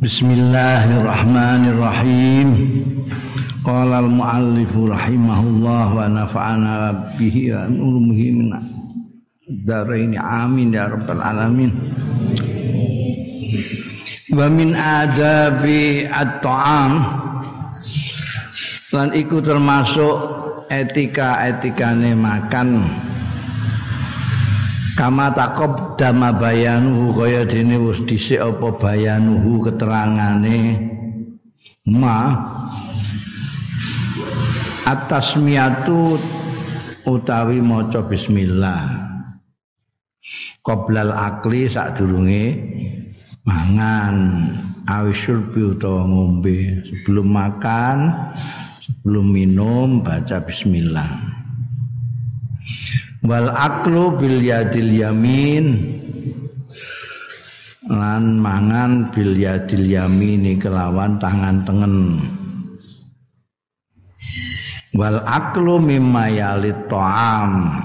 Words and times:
Bismillahirrahmanirrahim. 0.00 2.48
Qala 3.60 4.00
al-muallif 4.00 4.72
rahimahullah 4.72 5.92
wa 5.92 6.08
nafa'ana 6.08 7.04
bihi 7.20 7.52
wa 7.52 7.68
ulumuhi 7.68 8.32
min 8.32 8.48
daraini 9.60 10.16
amin 10.16 10.72
ya 10.72 10.88
rabbal 10.88 11.20
alamin. 11.20 11.76
Wa 14.32 14.48
min 14.48 14.72
adabi 14.72 16.08
at-ta'am 16.08 16.92
lan 18.96 19.12
iku 19.12 19.44
termasuk 19.44 20.16
etika-etikane 20.72 22.16
makan 22.16 22.88
kama 25.00 25.32
takob 25.32 25.96
dama 25.96 26.28
bayanuhu 26.28 27.16
kaya 27.16 27.48
dene 27.48 27.80
wis 27.80 28.04
dhisik 28.04 28.36
apa 28.36 28.68
bayanuhu 28.76 29.64
keterangane. 29.64 30.76
Ma 31.88 32.36
atasmiyatu 34.84 36.20
utawi 37.08 37.64
maca 37.64 38.04
bismillah. 38.04 39.08
Qoblal 40.60 41.16
akli 41.16 41.64
sadurunge 41.64 42.60
mangan 43.48 44.16
awisyurbi 44.84 45.80
utawa 45.80 46.04
ngombe. 46.04 46.76
Sebelum 46.84 47.24
makan 47.24 48.12
sebelum 48.84 49.32
minum 49.32 50.04
baca 50.04 50.44
bismillah 50.44 51.39
wal 53.24 53.48
aklu 53.52 54.16
bil 54.16 54.40
yadil 54.40 54.92
yamin. 54.92 55.66
Lan 57.90 58.38
mangan 58.38 59.10
bil 59.10 59.34
yadil 59.34 59.88
yamini 59.88 60.54
kelawan 60.60 61.18
tangan 61.18 61.66
tengen. 61.66 62.22
Wal 64.94 65.18
aklu 65.26 65.82
mimma 65.82 66.30
yalit 66.30 66.86
ta'am. 66.86 67.82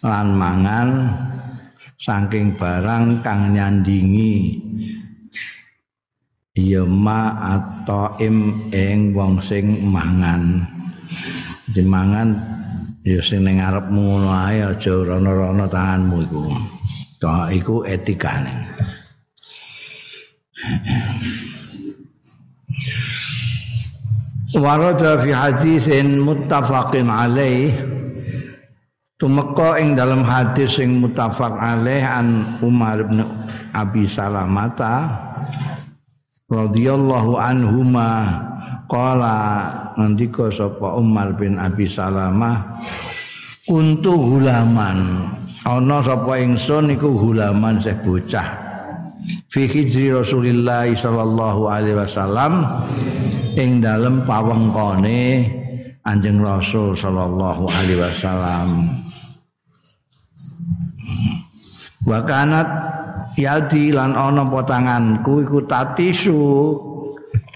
Lan 0.00 0.28
mangan 0.32 0.88
saking 1.98 2.56
barang 2.56 3.20
kang 3.20 3.52
nyandingi. 3.52 4.64
Ya 6.58 6.82
ma 6.82 7.36
atau 7.58 8.16
im 8.18 8.70
ing 8.72 9.12
wong 9.12 9.42
sing 9.44 9.92
mangan. 9.92 10.64
Dimangan 11.68 12.57
ya 13.08 13.20
sing 13.24 13.40
ning 13.40 13.56
ngarepmu 13.56 13.96
ngono 13.96 14.28
ae 14.28 14.60
aja 14.60 14.92
rono-rono 14.92 15.64
tanganmu 15.64 16.16
iku. 16.28 16.44
Tok 17.16 17.48
iku 17.56 17.76
etikane. 17.88 18.54
Warada 24.58 25.20
fi 25.24 25.30
hadisin 25.32 26.20
muttafaqin 26.20 27.08
alaih 27.08 27.72
tumeka 29.16 29.76
ing 29.80 29.96
dalam 29.96 30.24
hadis 30.24 30.78
sing 30.80 31.00
muttafaq 31.00 31.52
alaih 31.58 32.02
an 32.04 32.58
Umar 32.64 33.02
bin 33.06 33.22
Abi 33.76 34.08
Salamata 34.08 35.10
radhiyallahu 36.48 37.36
anhuma 37.36 38.10
Kala 38.88 39.68
ngendika 40.00 40.48
sapa 40.48 40.96
Umar 40.96 41.36
bin 41.36 41.60
Abi 41.60 41.84
Salamah 41.84 42.80
kuntu 43.68 44.16
hulaman. 44.16 45.28
Ana 45.68 46.00
sapa 46.00 46.40
ingsun 46.40 46.96
iku 46.96 47.12
hulaman 47.12 47.76
seh 47.84 47.92
bocah. 48.00 48.56
Fi 49.52 49.68
hijri 49.68 50.08
Rasulillah 50.08 50.88
sallallahu 50.88 51.68
alaihi 51.68 52.00
wasallam 52.00 52.64
ing 53.52 53.84
dalem 53.84 54.24
pawengkone 54.24 55.52
Anjing 56.08 56.40
Rasul 56.40 56.96
sallallahu 56.96 57.68
alaihi 57.68 58.00
wasallam. 58.00 58.68
Wa 62.08 62.24
kanat 62.24 62.68
yadi 63.36 63.92
lan 63.92 64.16
ana 64.16 64.48
potanganku 64.48 65.44
iku 65.44 65.68
tatisu. 65.68 66.40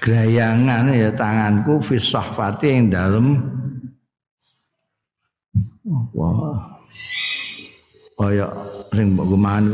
Grayangan 0.02 0.92
ya 0.92 1.14
tanganku 1.16 1.80
fi 1.80 1.96
sahfati 1.96 2.66
yang 2.76 2.92
dalam 2.92 3.26
wah. 5.88 6.58
Kaya 8.12 8.46
mbok 8.92 9.26
gumahan 9.34 9.66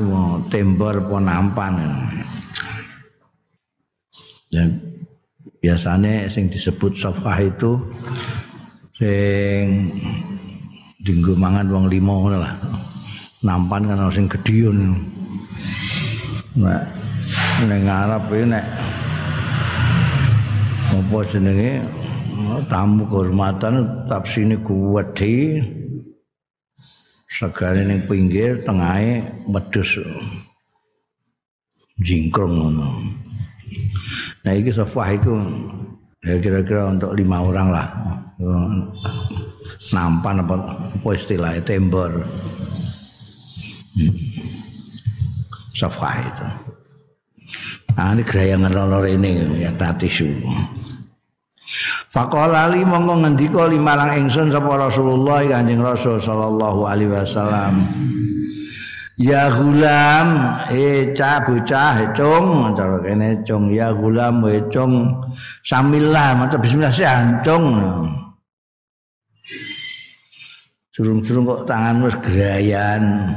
tembor 0.48 1.04
apa 1.04 1.16
nampan. 1.20 1.72
Ya 4.48 4.64
biasanya 5.60 6.32
sing 6.32 6.48
disebut 6.48 6.96
safah 6.96 7.36
itu 7.44 7.76
sing 8.96 9.92
dinggo 11.04 11.36
mangan 11.36 11.68
wong 11.68 11.92
limo 11.92 12.32
lah. 12.32 12.56
Nampan 13.44 13.90
kan 13.90 14.08
sing 14.10 14.26
gedhiun 14.26 14.96
nah 16.58 16.82
ning 17.70 17.86
Arab 17.86 18.32
iki 18.32 18.48
nek 18.48 18.64
apa 20.88 21.18
jenenge? 21.28 21.84
Tamu 22.72 23.04
kehormatan 23.06 24.08
tapsine 24.08 24.56
kuwedhi 24.64 25.60
segale 27.38 27.86
ning 27.86 28.02
pinggir 28.10 28.58
tengahe 28.66 29.22
wedhus 29.46 30.02
jingkrong 32.02 32.58
ngono. 32.58 33.14
Nah 34.42 34.52
iki 34.58 34.74
sofah 34.74 35.08
iku? 35.14 35.38
Kira-kira 36.18 36.90
untuk 36.90 37.14
lima 37.14 37.46
orang 37.46 37.68
lah. 37.70 37.86
Nampan 39.94 40.42
apa, 40.42 40.54
apa 40.98 41.08
istilahnya? 41.14 41.62
Tembor. 41.62 42.26
Hmm. 43.98 44.14
sofah 45.74 46.22
itu? 46.22 46.46
Ah 47.98 48.14
ini 48.14 48.22
gerayangan 48.22 48.74
lor 48.74 49.06
ini 49.06 49.62
ya 49.62 49.70
tatisu. 49.74 50.26
Faqala 52.08 52.72
li 52.72 52.80
mongko 52.88 53.20
ngendika 53.20 53.68
limarang 53.68 54.24
ingsun 54.24 54.48
sapa 54.48 54.80
Rasulullah 54.80 55.44
Kanjeng 55.44 55.84
Rasul 55.84 56.16
sallallahu 56.16 56.88
alaihi 56.88 57.12
wasallam. 57.12 57.84
Ya 59.18 59.50
gulam, 59.52 60.56
eh 60.72 61.12
cah 61.12 61.42
bocah 61.42 62.16
cung, 62.16 62.72
cara 62.72 63.02
kene 63.04 63.44
cung 63.44 63.68
ya 63.68 63.92
gulam 63.92 64.40
we 64.40 64.62
cung. 64.72 65.20
Samillah 65.66 66.38
maca 66.38 66.56
bismillah 66.56 66.94
sih 66.94 67.04
cung. 67.44 67.76
Surung-surung 70.96 71.44
kok 71.44 71.62
tangan 71.68 72.08
wis 72.08 72.16
gerayan. 72.24 73.36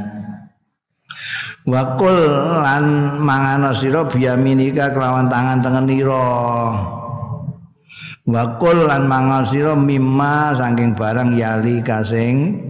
Wakul 1.68 2.18
lan 2.64 3.18
mangano 3.22 3.76
sira 3.76 4.08
biyaminika 4.08 4.96
kelawan 4.96 5.28
tangan 5.28 5.60
tengenira. 5.60 7.01
Wakul 8.32 8.88
lan 8.88 9.12
mangano 9.12 9.44
sira 9.44 9.76
mimma 9.76 10.56
saking 10.56 10.96
barang 10.96 11.36
yali 11.36 11.84
kasing 11.84 12.64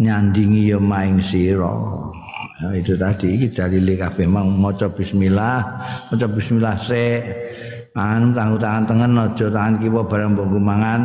nyandingi 0.00 0.72
ya 0.72 0.80
maing 0.80 1.20
sira. 1.20 1.68
Nah, 2.56 2.72
itu 2.72 2.96
tadi 2.96 3.36
iki 3.36 3.52
dalile 3.52 4.00
kabeh 4.00 4.24
mang 4.24 4.56
maca 4.56 4.88
bismillah, 4.88 5.60
maca 6.08 6.26
bismillah 6.32 6.76
se. 6.80 7.20
Mangan 7.92 8.32
kanggo 8.32 8.56
tangan 8.56 8.84
tengen 8.88 9.12
aja 9.20 9.46
tangan 9.52 9.74
kiwa 9.80 10.00
barang 10.08 10.32
mbok 10.32 10.56
mangan. 10.56 11.00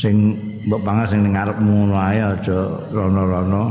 sing 0.00 0.32
mbok 0.64 0.80
pangan 0.80 1.06
sing 1.12 1.20
ning 1.20 1.36
ngarepmu 1.36 1.72
ngono 1.84 1.96
ae 2.00 2.20
aja 2.24 2.58
rono-rono 2.88 3.64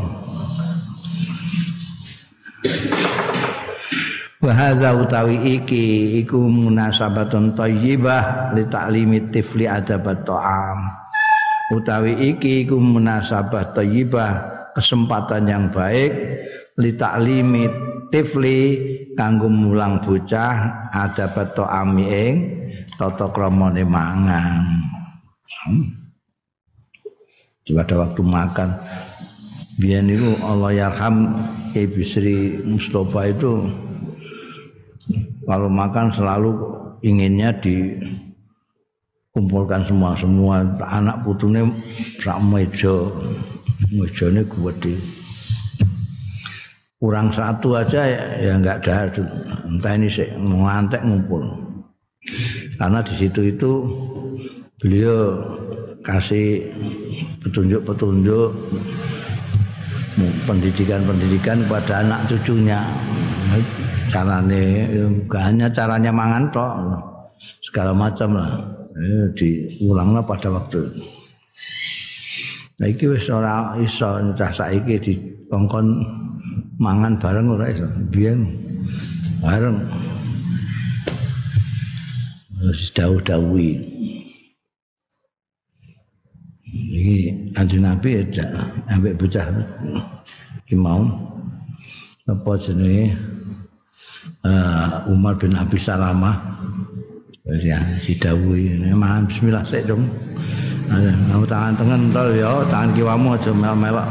wa 4.39 4.56
hadza 4.56 4.95
utawi 4.95 5.59
iki 5.59 6.15
iku 6.24 6.39
munasabatun 6.47 7.59
thayyibah 7.59 8.56
li 8.56 8.63
ta'limi 8.71 9.27
tifli 9.36 9.68
adabat 9.68 10.24
ta'am. 10.24 10.80
Utawi 11.75 12.33
iki 12.33 12.65
iku 12.65 12.80
munasabah 12.80 13.75
thayyibah 13.75 14.31
kesempatan 14.74 15.44
yang 15.45 15.65
baik 15.69 16.12
li 16.80 16.91
ta'limi 16.95 17.68
tifli 18.09 18.59
kanggo 19.19 19.51
mulang 19.51 20.00
bocah 20.00 20.88
adabat 20.95 21.53
ta'ami 21.53 22.06
ing 22.07 22.36
tata 22.95 23.27
kramane 23.36 23.83
mangan. 23.83 24.63
Hmm. 25.68 25.83
pada 27.69 28.01
waktu 28.01 28.21
makan. 28.25 28.69
Biar 29.77 30.01
itu 30.09 30.33
Allah 30.41 30.74
yarham 30.74 31.38
Ibu 31.77 32.01
Sri 32.01 32.57
Mustafa 32.65 33.30
itu 33.30 33.69
kalau 35.50 35.66
makan 35.66 36.13
selalu 36.13 36.62
inginnya 37.01 37.50
dikumpulkan 37.57 39.81
semua 39.81 40.13
semua 40.13 40.62
anak 40.86 41.25
putune 41.25 41.74
sak 42.22 42.38
meja. 42.46 43.10
Mejane 43.90 44.46
gede. 44.46 44.94
Kurang 47.01 47.34
satu 47.34 47.74
aja 47.74 48.06
ya 48.38 48.62
nggak 48.62 48.86
ada. 48.86 49.10
Entah 49.66 49.98
ini 49.98 50.06
sih 50.06 50.30
ngantek 50.38 51.01
ngumpul. 51.01 51.42
Karena 52.78 53.01
di 53.01 53.18
situ 53.18 53.50
itu 53.50 53.90
beliau 54.78 55.42
kasih 56.06 56.69
petunjuk-petunjuk 57.42 58.54
pendidikan-pendidikan 60.46 61.66
kepada 61.66 62.04
anak 62.04 62.19
cucunya 62.28 62.84
caranya 64.10 64.62
gak 65.30 65.44
hanya 65.50 65.68
caranya 65.69 66.12
mangan 66.13 66.44
toh 66.54 66.72
segala 67.66 67.92
macam 67.94 68.36
lah 68.38 68.51
diulanglah 69.38 70.25
pada 70.25 70.51
waktu 70.51 70.90
Nah 72.80 72.88
iki 72.88 73.12
wis 73.12 73.28
ora 73.28 73.75
iso 73.84 74.07
cah 74.40 74.51
saiki 74.56 74.96
dikongkon 75.04 76.00
mangan 76.80 77.19
bareng 77.19 77.51
ora 77.51 77.68
iso. 77.68 77.84
Biyen 78.07 78.48
bareng. 79.44 79.84
Wis 82.63 82.88
dawuh-dawuhi. 82.96 83.72
Iki 86.69 87.19
Kanjeng 87.51 87.84
Nabi 87.84 88.24
ya 88.31 88.48
ambek 88.96 89.19
bocah 89.19 89.44
iki 90.63 90.80
mau 90.80 91.04
apa 92.31 92.51
jenenge 92.62 93.12
uh, 94.45 95.09
Umar 95.12 95.36
bin 95.36 95.56
Abi 95.56 95.80
Salamah 95.80 96.38
ya 97.59 97.81
didhawuhi 98.06 98.77
mangan 98.94 99.25
bismillah 99.25 99.63
sik 99.65 99.89
dong. 99.89 100.06
Aku 101.33 101.45
tangan 101.45 101.77
tengen 101.77 102.09
tol 102.09 102.33
ya, 102.33 102.65
tangan 102.65 102.89
kiwamu 102.97 103.38
aja 103.38 103.53
melok. 103.53 104.09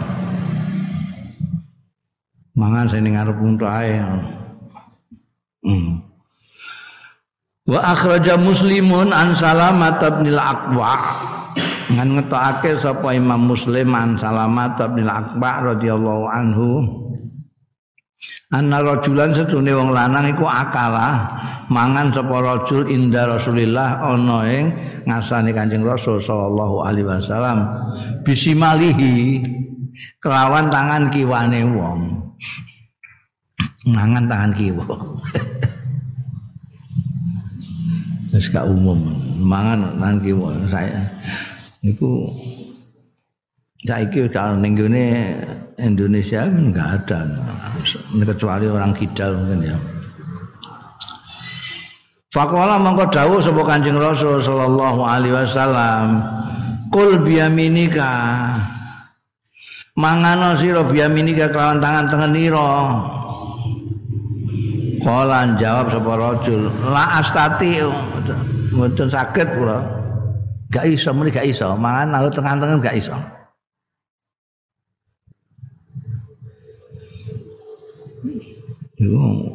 Mangan 2.54 2.86
sing 2.90 3.06
ngarep 3.06 3.38
untuk 3.38 3.66
ae. 3.66 3.98
Hmm. 5.62 6.02
Wa 7.66 7.94
akhraja 7.94 8.38
Muslimun 8.38 9.10
an 9.10 9.34
Salamat 9.34 9.98
bin 10.22 10.34
Al-Aqwa. 10.34 10.94
Ngan 11.88 12.08
ngetokake 12.18 12.78
sapa 12.78 13.14
Imam 13.14 13.46
Muslim 13.46 13.90
an 13.94 14.14
Salamat 14.14 14.78
bin 14.94 15.06
Al-Aqwa 15.06 15.74
radhiyallahu 15.74 16.24
anhu. 16.30 16.66
Anna 18.48 18.80
rajulan 18.80 19.30
setune 19.30 19.70
wong 19.76 19.94
lanang 19.94 20.32
iku 20.32 20.48
akala 20.48 21.28
mangan 21.68 22.10
sapa 22.10 22.36
rajul 22.40 22.88
inda 22.88 23.28
Rasulillah 23.28 24.00
ana 24.00 24.42
ing 24.48 24.72
ngasani 25.04 25.52
Kanjeng 25.52 25.84
Rasul 25.84 26.18
sallallahu 26.18 26.82
alaihi 26.82 27.06
wasallam 27.06 27.68
bisimalihi 28.24 29.44
kelawan 30.22 30.70
tangan 30.72 31.10
kiwane 31.10 31.62
wong. 31.74 32.00
Mangan 33.88 34.28
tangan 34.28 34.52
kiwa. 34.52 34.86
Wis 38.34 38.52
umum, 38.52 39.00
mangan 39.40 39.96
tangan 39.96 40.18
kiwa 40.20 40.50
saya. 40.68 41.02
Niku 41.80 42.28
saiki 43.86 44.26
kalau 44.32 44.58
ning 44.58 44.74
Indonesia 45.78 46.42
enggak 46.42 47.06
ada 47.06 47.22
kecuali 48.26 48.66
orang 48.66 48.90
kidal 48.98 49.38
mungkin 49.38 49.70
ya. 49.70 49.78
Fakola 52.28 52.76
mongko 52.76 53.08
dawuh 53.08 53.40
sapa 53.40 53.62
Kanjeng 53.64 53.96
Rasul 53.96 54.42
sallallahu 54.44 55.00
alaihi 55.00 55.32
wasallam, 55.32 56.20
"Kul 56.92 57.24
biyaminika." 57.24 58.52
Mangano 59.96 60.54
sira 60.60 60.84
biyaminika 60.84 61.48
kelawan 61.48 61.80
tangan 61.80 62.06
tengenira. 62.12 63.00
Kala 65.00 65.56
jawab 65.56 65.88
sapa 65.88 66.12
rajul, 66.20 66.68
"La 66.84 67.22
astati." 67.22 67.80
Mboten 68.76 69.08
saged 69.08 69.48
kula. 69.56 69.80
Gak 70.68 70.84
iso 70.84 71.16
muni 71.16 71.32
gak 71.32 71.48
iso, 71.48 71.72
mangan 71.80 72.12
aku 72.12 72.28
tengan-tengan 72.28 72.84
gak 72.84 73.00
iso. 73.00 73.16
Yo 78.98 79.54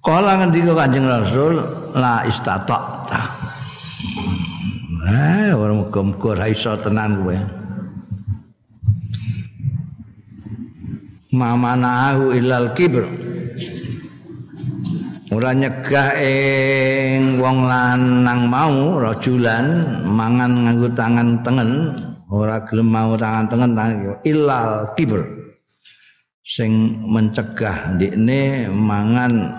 Kala 0.00 0.40
ngendika 0.40 0.72
Kanjeng 0.72 1.04
Rasul 1.04 1.60
la 1.92 2.24
istata. 2.24 3.04
Eh, 5.04 5.52
ora 5.52 5.76
muga-muga 5.76 6.40
ora 6.40 6.48
iso 6.48 6.72
tenan 6.80 7.20
kowe. 7.20 7.36
Mamanahu 11.36 12.32
ilal 12.32 12.72
kibr. 12.72 13.04
Ora 15.36 15.52
nyegah 15.52 16.16
ing 16.16 17.36
wong 17.36 17.68
lanang 17.68 18.48
mau 18.48 19.04
rajulan 19.04 20.00
mangan 20.08 20.64
nganggo 20.64 20.88
tangan 20.96 21.44
tengen, 21.44 21.92
ora 22.32 22.64
gelem 22.64 22.88
mau 22.88 23.12
tangan 23.20 23.52
tengen 23.52 23.70
tangan 23.76 24.16
ilal 24.24 24.96
kibr. 24.96 25.39
Sing 26.50 26.98
mencegah 27.06 27.94
ndekne 27.94 28.74
mangan 28.74 29.54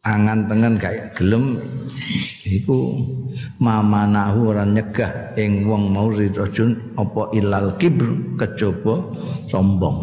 angan 0.00 0.48
tengen 0.48 0.80
kayak 0.80 1.12
gelem 1.12 1.60
iku 2.48 2.96
mamanahu 3.60 4.48
ora 4.56 4.64
nyegah 4.64 5.36
ing 5.36 5.68
wong 5.68 5.92
mau 5.92 6.08
ridajun 6.08 6.96
apa 6.96 7.28
ilal 7.36 7.76
kibr 7.76 8.08
kejaba 8.40 9.12
sombong. 9.52 10.00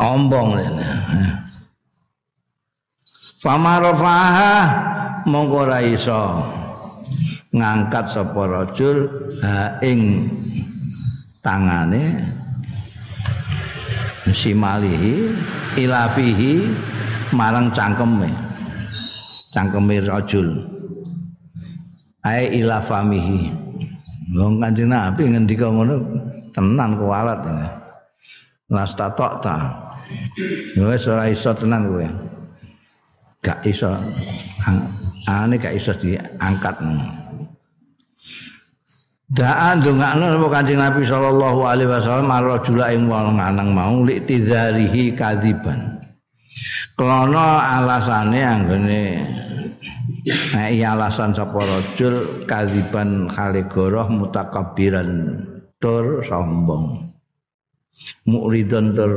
Ombong 0.00 0.48
rene 0.56 0.88
famarafaha 3.44 4.54
monggo 5.28 5.68
ora 5.68 5.84
iso 5.84 6.40
ngangkat 7.52 8.08
sapa 8.08 8.48
rajul 8.48 9.12
ha 9.44 9.76
ing 9.84 10.32
tangane. 11.42 12.02
Simalihi 14.32 15.28
ilafihi 15.76 16.72
marang 17.36 17.68
cangkeme. 17.74 18.30
Cangkeme 19.52 20.00
rajul. 20.00 20.48
Ae 22.24 22.62
ilafamihi. 22.62 23.52
Wong 24.32 24.62
kanjeng 24.62 24.88
Nabi 24.88 25.28
ngendika 25.28 25.68
ngono 25.68 26.00
tenan 26.56 26.96
kualat 26.96 27.44
las 28.72 28.96
tatok 28.96 29.44
ta. 29.44 29.56
Wis 30.80 31.04
ora 31.04 31.28
iso 31.28 31.52
tenan 31.52 31.84
kowe. 31.90 32.08
Gak 33.44 33.60
iso. 33.68 33.92
Ane 35.28 35.60
gak 35.60 35.76
iso 35.76 35.92
diangkat 35.92 36.80
Da'an 39.32 39.80
dongakno 39.80 40.36
sapa 40.36 40.48
Kanjeng 40.60 40.76
Nabi 40.76 41.08
sallallahu 41.08 41.64
alaihi 41.64 41.88
wasallam 41.88 42.28
marajula 42.28 42.92
ing 42.92 43.08
wong 43.08 43.40
lanang 43.40 43.72
mau 43.72 44.04
li 44.04 44.20
tidzarihi 44.20 45.16
kadziban. 45.16 46.04
Krana 46.92 47.80
alasane 47.80 48.40
anggone 48.44 49.02
nek 50.52 50.68
iya 50.76 50.92
alasan 50.92 51.32
sapa 51.32 51.64
rajul 51.64 52.44
kadziban 52.44 53.32
khali 53.32 53.64
goroh 53.72 54.04
mutakabbiran 54.12 55.40
tur 55.80 56.20
sombong. 56.28 57.08
Mukridon 58.28 58.92
tur 58.92 59.12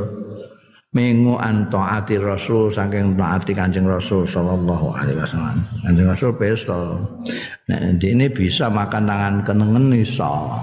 mengu 0.95 1.35
antaati 1.35 2.15
rasul 2.15 2.71
saking 2.71 3.19
taati 3.19 3.51
kanjeng 3.51 3.83
rasul 3.83 4.23
sallallahu 4.23 4.95
alaihi 4.95 5.19
wasallam. 5.19 5.59
Kanjeng 5.83 6.07
rasul 6.07 6.31
peso 6.39 6.95
nek 7.67 7.99
ini 7.99 8.31
bisa 8.31 8.71
makan 8.71 9.03
tangan 9.03 9.35
kenengen 9.43 9.91
iso. 9.91 10.55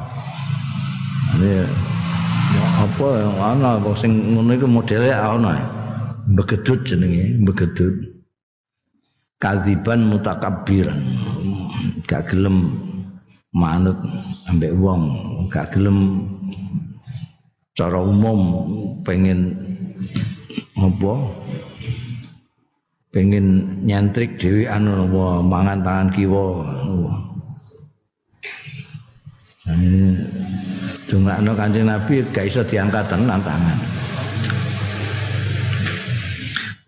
Ini 1.36 1.68
apa 2.80 3.06
yang 3.20 3.36
ana 3.36 3.70
sing 3.92 4.32
ngono 4.32 4.56
iku 4.56 4.64
modele 4.64 5.12
ana 5.12 5.60
begedut 6.32 6.80
jenenge 6.88 7.36
begedut 7.44 7.92
kadziban 9.36 10.08
mutakabbiran. 10.08 10.96
Gak 12.08 12.32
gelem 12.32 12.72
manut 13.52 14.00
ambek 14.48 14.72
wong 14.80 15.02
gak 15.52 15.76
gelem 15.76 16.24
cara 17.76 18.00
umum 18.00 18.40
pengen 19.04 19.71
apa 20.78 21.14
pengen 23.12 23.78
nyantrik 23.84 24.40
dewi 24.40 24.64
anu 24.64 25.06
wah, 25.12 25.38
mangan 25.44 25.84
tangan 25.84 26.08
kiwa 26.14 26.46
Cuma 31.06 31.36
no 31.44 31.52
kancing 31.52 31.86
Nabi 31.86 32.24
gak 32.32 32.48
iso 32.48 32.64
diangkat 32.64 33.04
tenan 33.04 33.40
tangan. 33.44 33.78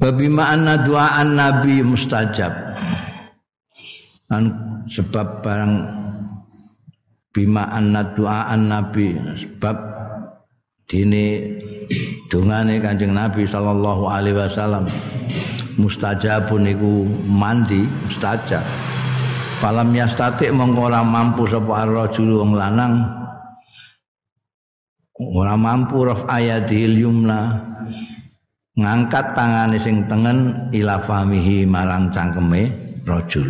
Babi 0.01 0.27
ma'anna 0.33 0.81
doaan 0.81 1.37
Nabi 1.37 1.85
mustajab. 1.85 2.53
Dan 4.33 4.49
sebab 4.89 5.45
barang 5.45 5.75
bima 7.35 7.67
anna 7.67 8.15
doaan 8.15 8.71
Nabi 8.71 9.19
sebab 9.35 9.77
dini 10.87 11.43
dungane 12.35 12.83
Kanjeng 12.83 13.15
Nabi 13.15 13.47
sallallahu 13.47 14.11
alaihi 14.11 14.35
wasallam 14.35 14.91
mustajabun 15.79 16.67
iku 16.67 17.07
mandi 17.31 17.87
mustajab. 18.11 18.67
Falam 19.63 19.95
yastatik 19.95 20.51
mongko 20.51 20.91
mampu 21.07 21.47
sapa 21.47 21.87
rajul 21.87 22.43
wong 22.43 22.59
lanang. 22.59 23.07
Ora 25.15 25.55
mampu 25.55 26.03
raf 26.03 26.27
ayatil 26.27 27.07
yumna. 27.07 27.71
Ngangkat 28.75 29.39
tangane 29.39 29.79
sing 29.79 30.03
tengen 30.11 30.67
ila 30.75 30.99
famihi 30.99 31.63
marang 31.63 32.11
cangkeme 32.11 32.75
rajul. 33.07 33.47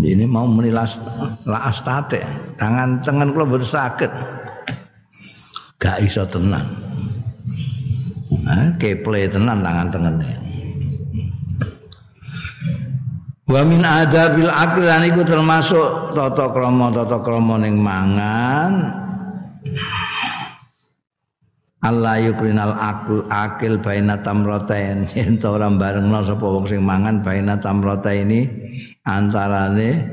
Ini 0.00 0.24
mau 0.24 0.48
menilas 0.48 0.96
la 1.44 1.68
astate 1.68 2.24
tangan 2.56 3.04
tengen 3.04 3.36
kula 3.36 3.60
saged. 3.60 4.08
Gak 5.76 6.00
iso 6.00 6.24
tenang 6.24 6.90
nah, 8.50 8.74
keple 8.82 9.30
tenan 9.30 9.62
tangan 9.62 9.88
tengene 9.94 10.32
Wa 13.50 13.66
min 13.66 13.82
adabil 13.82 14.46
akil 14.46 14.86
iku 14.86 15.26
termasuk 15.26 16.14
tata 16.14 16.54
krama 16.54 16.94
tata 16.94 17.18
krama 17.18 17.58
ning 17.58 17.82
mangan. 17.82 18.94
Allah 21.80 22.22
yukrinal 22.22 22.76
akul 22.78 23.26
akil 23.26 23.82
baina 23.82 24.22
tamrotain 24.22 25.08
yen 25.16 25.40
ora 25.42 25.66
barengno 25.66 26.22
sapa 26.28 26.46
wong 26.46 26.68
sing 26.70 26.84
mangan 26.84 27.24
baina 27.24 27.56
tamrota 27.56 28.12
ini 28.12 28.46
antarane 29.08 30.04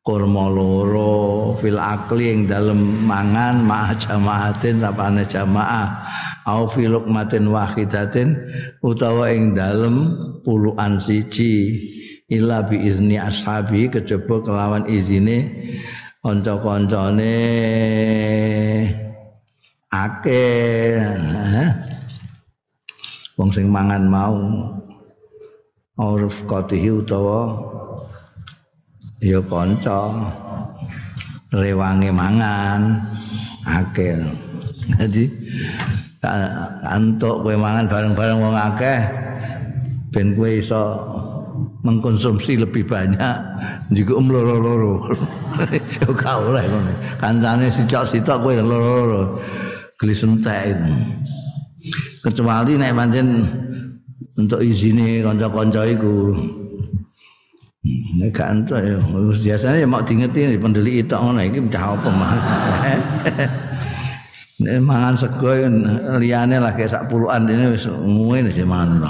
kurma 0.00 0.48
loro 0.48 1.52
fil 1.60 1.76
akli 1.76 2.32
ing 2.32 2.40
dalem 2.48 3.04
mangan 3.04 3.60
ma 3.60 3.92
jamaatin 3.92 4.80
apane 4.80 5.28
jamaah 5.28 5.86
au 6.46 6.68
fil 6.72 6.92
lukmatin 6.92 7.48
wahidatin 7.50 8.36
utawa 8.80 9.32
ing 9.32 9.52
dalem 9.52 10.16
puluhan 10.44 11.00
siji. 11.02 11.76
Illa 12.30 12.62
bi 12.62 12.78
izni 12.86 13.18
ashabi 13.18 13.90
kejaba 13.90 14.38
kelawan 14.46 14.86
izine 14.86 15.50
kanca-kancane 16.22 17.34
akeh. 19.90 21.02
Wong 23.34 23.50
sing 23.50 23.66
mangan 23.66 24.06
mau. 24.06 24.38
Uruf 25.98 26.46
qatihi 26.46 27.02
utawa 27.02 27.50
ya 29.18 29.42
kanca. 29.42 30.14
Rewange 31.50 32.14
mangan. 32.14 33.10
Akeh. 33.66 34.22
Jadi 35.02 35.26
antuk 36.84 37.40
kowe 37.40 37.56
mangan 37.56 37.88
bareng-bareng 37.88 38.38
wong 38.44 38.52
akeh 38.52 39.00
ben 40.12 40.36
kowe 40.36 40.50
iso 40.52 40.82
mengkonsumsi 41.80 42.60
lebih 42.60 42.84
banyak 42.84 43.36
juga 43.96 44.12
um 44.20 44.28
loro-loro. 44.28 45.00
Yo 46.04 46.12
gak 46.12 46.44
oleh 46.44 46.64
ngono 46.68 46.92
kancane 47.16 47.72
sicak-sicak 47.72 48.36
kowe 48.36 48.52
loro-loro 48.52 49.40
geli 49.96 50.12
sentek 50.16 50.76
kecuali 52.20 52.76
nek 52.76 52.92
pancen 52.92 53.28
untuk 54.36 54.60
izine 54.60 55.24
kanca-kanca 55.24 55.88
iku. 55.88 56.36
Nek 58.20 58.28
gak 58.36 58.48
entuk 58.60 58.76
ya 58.76 59.00
biasanya 59.40 59.80
ya 59.80 59.88
mau 59.88 60.04
diingeti 60.04 60.60
pendeli 60.60 61.00
itu 61.00 61.16
ngono 61.16 61.40
iki 61.40 61.64
apa 61.72 62.08
mah. 62.12 62.32
Nek 64.60 64.76
mangan 64.84 65.16
sego 65.16 65.56
liyane 66.20 66.60
lah 66.60 66.76
kayak 66.76 66.92
sak 66.92 67.08
puluhan 67.08 67.48
ini 67.48 67.72
wis 67.72 67.88
muwin 67.88 68.52
sih 68.52 68.64
mangan. 68.64 69.08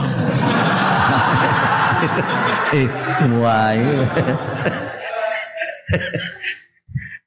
Wah, 3.42 3.74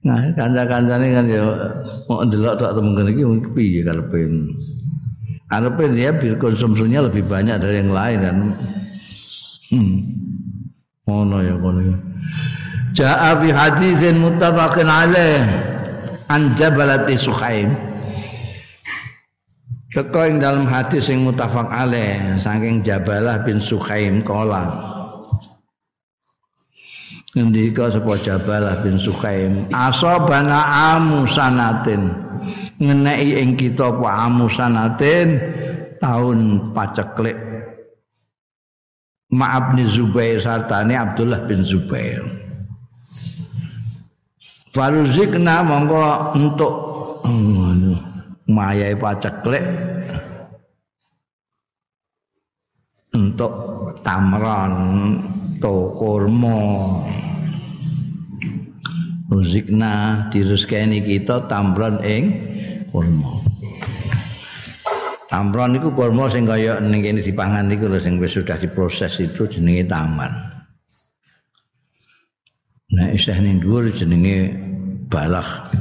Nah, 0.04 0.20
kanca-kancane 0.36 1.16
kan 1.16 1.26
ya 1.32 1.44
mau 2.12 2.28
ndelok 2.28 2.60
tok 2.60 2.76
temen 2.76 3.08
iki 3.08 3.24
piye 3.56 3.82
karepe. 3.88 4.20
Arepe 5.48 5.84
dia 5.96 6.12
konsumsinya 6.36 7.08
lebih 7.08 7.24
banyak 7.24 7.56
dari 7.60 7.80
yang 7.80 7.92
lain 7.96 8.20
kan. 8.20 8.38
Hmm. 9.72 9.96
Ono 11.08 11.40
ya 11.40 11.56
kono. 11.56 11.96
Ja'a 12.96 13.32
bi 13.40 13.52
haditsin 13.52 14.20
muttafaqin 14.20 14.92
alaih 14.92 15.44
an 16.28 16.52
Jabalati 16.60 17.16
Sukhaim. 17.16 17.93
Teko 19.94 20.26
ing 20.26 20.42
dalam 20.42 20.66
hadis 20.66 21.06
sing 21.06 21.22
muttafaq 21.22 21.70
alaih 21.70 22.42
saking 22.42 22.82
Jabalah 22.82 23.46
bin 23.46 23.62
Sukhaim 23.62 24.26
kala. 24.26 24.74
Ngendika 27.38 27.94
sapa 27.94 28.18
Jabalah 28.18 28.82
bin 28.82 28.98
Sukhaim, 28.98 29.70
asabana 29.70 30.66
amu 30.98 31.30
sanatin. 31.30 32.10
Ngeneki 32.82 33.30
ing 33.38 33.54
kita 33.54 33.94
apa 33.94 34.10
amu 34.26 34.50
sanatin 34.50 35.38
tahun 36.02 36.74
paceklik 36.74 37.38
Ma'ab 39.34 39.78
bin 39.78 39.86
Zubair 39.86 40.42
sartane 40.42 40.98
Abdullah 40.98 41.46
bin 41.46 41.62
Zubair. 41.62 42.22
Faruzikna 44.74 45.62
monggo 45.62 46.34
untuk 46.34 46.74
mayai 48.50 48.96
paceklek 48.98 49.64
untuk 53.14 53.54
tamron 54.02 54.74
to 55.62 55.94
kurma 55.96 56.58
Ruzikna 59.34 60.28
diruzkeni 60.30 61.02
kita 61.02 61.50
tamron 61.50 61.98
ing 62.06 62.24
kurma 62.94 63.44
Tamron 65.34 65.74
niku 65.74 65.90
kurma 65.98 66.30
sing 66.30 66.46
kaya 66.46 66.78
ning 66.78 67.02
kene 67.02 67.26
dipangan 67.26 67.66
niku 67.66 67.90
lho 67.90 67.98
sing 67.98 68.22
wis 68.22 68.38
sudah 68.38 68.54
diproses 68.54 69.18
itu 69.18 69.50
jenenge 69.50 69.90
taman. 69.90 70.30
Nah, 72.94 73.10
isih 73.10 73.42
ning 73.42 73.58
dhuwur 73.58 73.90
jenenge 73.90 74.54
balak. 75.10 75.74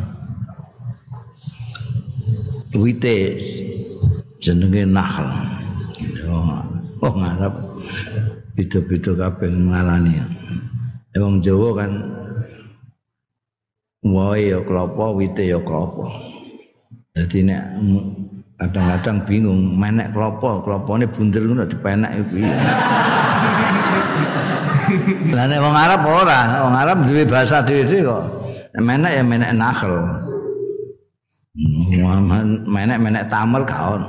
Wite 2.72 3.16
jenenge 4.40 4.82
nahl. 4.88 5.28
Oh, 6.28 6.64
oh 7.04 7.14
beda-beda 8.56 9.12
kabeh 9.16 9.48
ngalani. 9.52 10.20
Wong 11.12 11.44
Jawa 11.44 11.68
kan 11.76 11.92
wae 14.00 14.48
ya 14.48 14.58
klopo, 14.64 15.20
wite 15.20 15.44
ya 15.44 15.60
klopo. 15.60 16.08
Dadi 17.12 17.44
nek 17.44 17.60
kadang-kadang 18.62 19.26
bingung 19.26 19.74
menek 19.74 20.14
klopo 20.14 20.62
klopone 20.62 21.10
bunder 21.10 21.42
ngono 21.42 21.66
dipenek 21.66 22.14
piye 22.30 22.54
lah 25.34 25.44
nek 25.50 25.58
wong 25.58 25.74
Arab 25.74 26.02
ora 26.06 26.40
wong 26.62 26.74
Arab 26.78 26.98
duwe 27.10 27.26
bahasa 27.26 27.66
dhewe 27.66 28.06
kok 28.06 28.22
menek 28.78 29.18
ya 29.18 29.22
menek 29.26 29.50
nakhl 29.58 30.21
menek-menek 32.68 33.28
tamel 33.28 33.62
kaon 33.68 34.02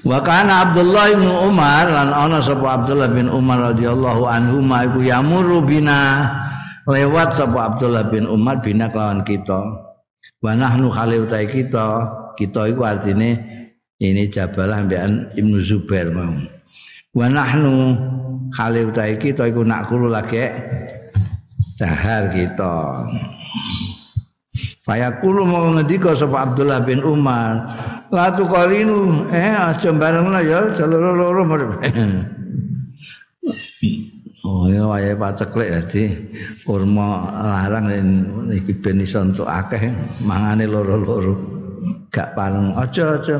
Wa 0.00 0.16
kana 0.24 0.64
Abdullah 0.64 1.12
bin 1.12 1.28
Umar 1.28 1.84
lan 1.86 2.10
ana 2.10 2.40
sapa 2.40 2.80
Abdullah 2.80 3.12
bin 3.12 3.28
Umar 3.28 3.72
radhiyallahu 3.72 4.24
anhu 4.24 4.64
ma 4.64 4.88
iku 4.88 5.04
yamuru 5.04 5.60
bina 5.60 6.24
lewat 6.88 7.36
sapa 7.36 7.72
Abdullah 7.72 8.08
bin 8.08 8.24
Umar 8.24 8.64
bina 8.64 8.88
kelawan 8.88 9.20
kita 9.22 9.60
wa 10.40 10.52
nahnu 10.56 10.88
khali 10.88 11.20
kita 11.28 11.86
kita 12.40 12.60
itu 12.72 12.80
artinya 12.80 13.36
ini 14.00 14.32
Jabalah 14.32 14.80
ambian 14.80 15.28
Ibnu 15.36 15.60
Zubair 15.60 16.08
mau. 16.08 16.32
Wa 17.12 17.28
nahnu 17.28 18.00
khalil 18.56 18.88
utai 18.88 19.20
kita 19.20 19.52
iku 19.52 19.60
nak 19.60 19.92
kulo 19.92 20.08
lagi 20.08 20.48
dahar 21.76 22.32
kita. 22.32 23.04
Fayaqulu 24.90 25.46
mau 25.46 25.70
ngendika 25.70 26.18
sapa 26.18 26.50
Abdullah 26.50 26.82
bin 26.82 26.98
Umar, 27.06 27.62
la 28.10 28.26
tuqalinu 28.34 29.22
eh 29.30 29.54
aja 29.54 29.94
barengna 29.94 30.42
ya 30.42 30.66
loro-loro 30.82 31.46
Oh 34.50 34.66
ya 34.66 34.82
wayahe 34.90 35.14
paceklek 35.14 35.70
dadi 35.70 36.10
kurma 36.66 37.22
larang 37.38 37.86
iki 38.50 38.74
ben 38.82 38.98
iso 38.98 39.22
entuk 39.22 39.46
akeh 39.46 39.94
mangane 40.26 40.66
loro-loro. 40.66 41.38
Gak 42.10 42.34
pareng. 42.34 42.74
Aja 42.74 43.14
aja. 43.14 43.38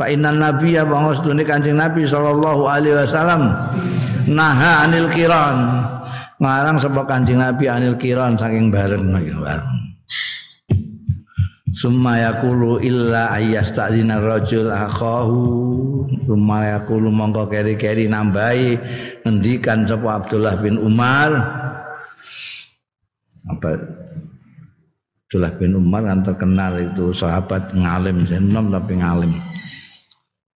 Fa 0.00 0.08
innan 0.08 0.40
nabiyya 0.40 0.88
wa 0.88 1.12
wasdune 1.12 1.44
kanjeng 1.44 1.76
nabi 1.76 2.08
sallallahu 2.08 2.64
alaihi 2.64 2.96
wasallam 3.04 3.52
naha 4.32 4.88
anil 4.88 5.12
kiran. 5.12 5.84
Ngarang 6.40 6.80
sapa 6.80 7.04
kanjeng 7.04 7.44
nabi 7.44 7.68
anil 7.68 8.00
kiran 8.00 8.32
saking 8.40 8.72
bareng. 8.72 9.12
Bareng 9.12 9.85
Summa 11.76 12.16
yaqulu 12.16 12.80
illa 12.80 13.36
ayyasta'dina 13.36 14.16
rajul 14.24 14.72
akhahu. 14.72 15.40
Summa 16.24 16.72
yaqulu 16.72 17.12
mongko 17.12 17.52
keri-keri 17.52 18.08
nambahi 18.08 18.80
ngendikan 19.28 19.84
sapa 19.84 20.24
Abdullah 20.24 20.56
bin 20.56 20.80
Umar. 20.80 21.36
Apa 23.52 23.76
Abdullah 25.28 25.52
bin 25.60 25.76
Umar 25.76 26.08
kan 26.08 26.24
terkenal 26.24 26.80
itu 26.80 27.12
sahabat 27.12 27.68
ngalim 27.76 28.24
senom 28.24 28.72
tapi 28.72 28.96
ngalim. 28.96 29.36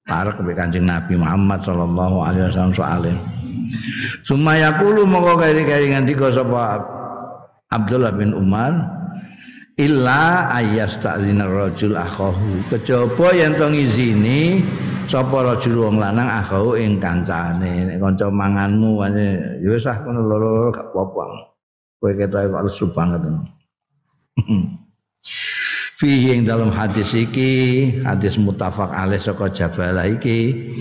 Para 0.08 0.32
ke 0.32 0.42
Kanjeng 0.56 0.88
Nabi 0.88 1.20
Muhammad 1.20 1.60
sallallahu 1.60 2.16
alaihi 2.24 2.48
wasallam 2.48 2.72
soalim. 2.72 3.16
Summa 4.24 4.56
yaqulu 4.56 5.04
mongko 5.04 5.36
keri-keri 5.36 5.92
ngendika 5.92 6.32
sapa 6.32 6.80
Abdullah 7.68 8.16
bin 8.16 8.32
Umar 8.32 9.00
illa 9.80 10.52
ayastazina 10.52 11.49
rajul 11.49 11.96
akhahu. 11.96 12.60
Kejaba 12.68 13.32
yen 13.32 13.56
to 13.56 13.66
ngizini 13.72 14.60
sapa 15.08 15.40
rajul 15.40 15.88
wong 15.88 15.96
lanang 15.96 16.28
akhahu 16.28 16.76
ing 16.76 17.00
kancane. 17.00 17.88
Nek 17.88 17.96
kanca 17.96 18.28
manganmu 18.28 19.00
ya 19.64 19.68
wis 19.72 19.88
ah 19.88 19.96
kono 20.04 20.20
loro-loro 20.20 20.68
gak 20.68 20.92
apa-apa. 20.92 21.25
Kowe 22.00 22.12
ketok 22.12 22.52
kok 22.52 22.64
lesu 22.68 22.84
banget 22.92 23.20
fihi 26.00 26.33
ing 26.33 26.49
dalam 26.49 26.73
hadis 26.73 27.12
iki 27.12 27.52
hadis 28.00 28.40
mutafak 28.40 28.88
alaih 28.88 29.21
saka 29.21 29.52
jabalah 29.52 30.09
iki 30.09 30.73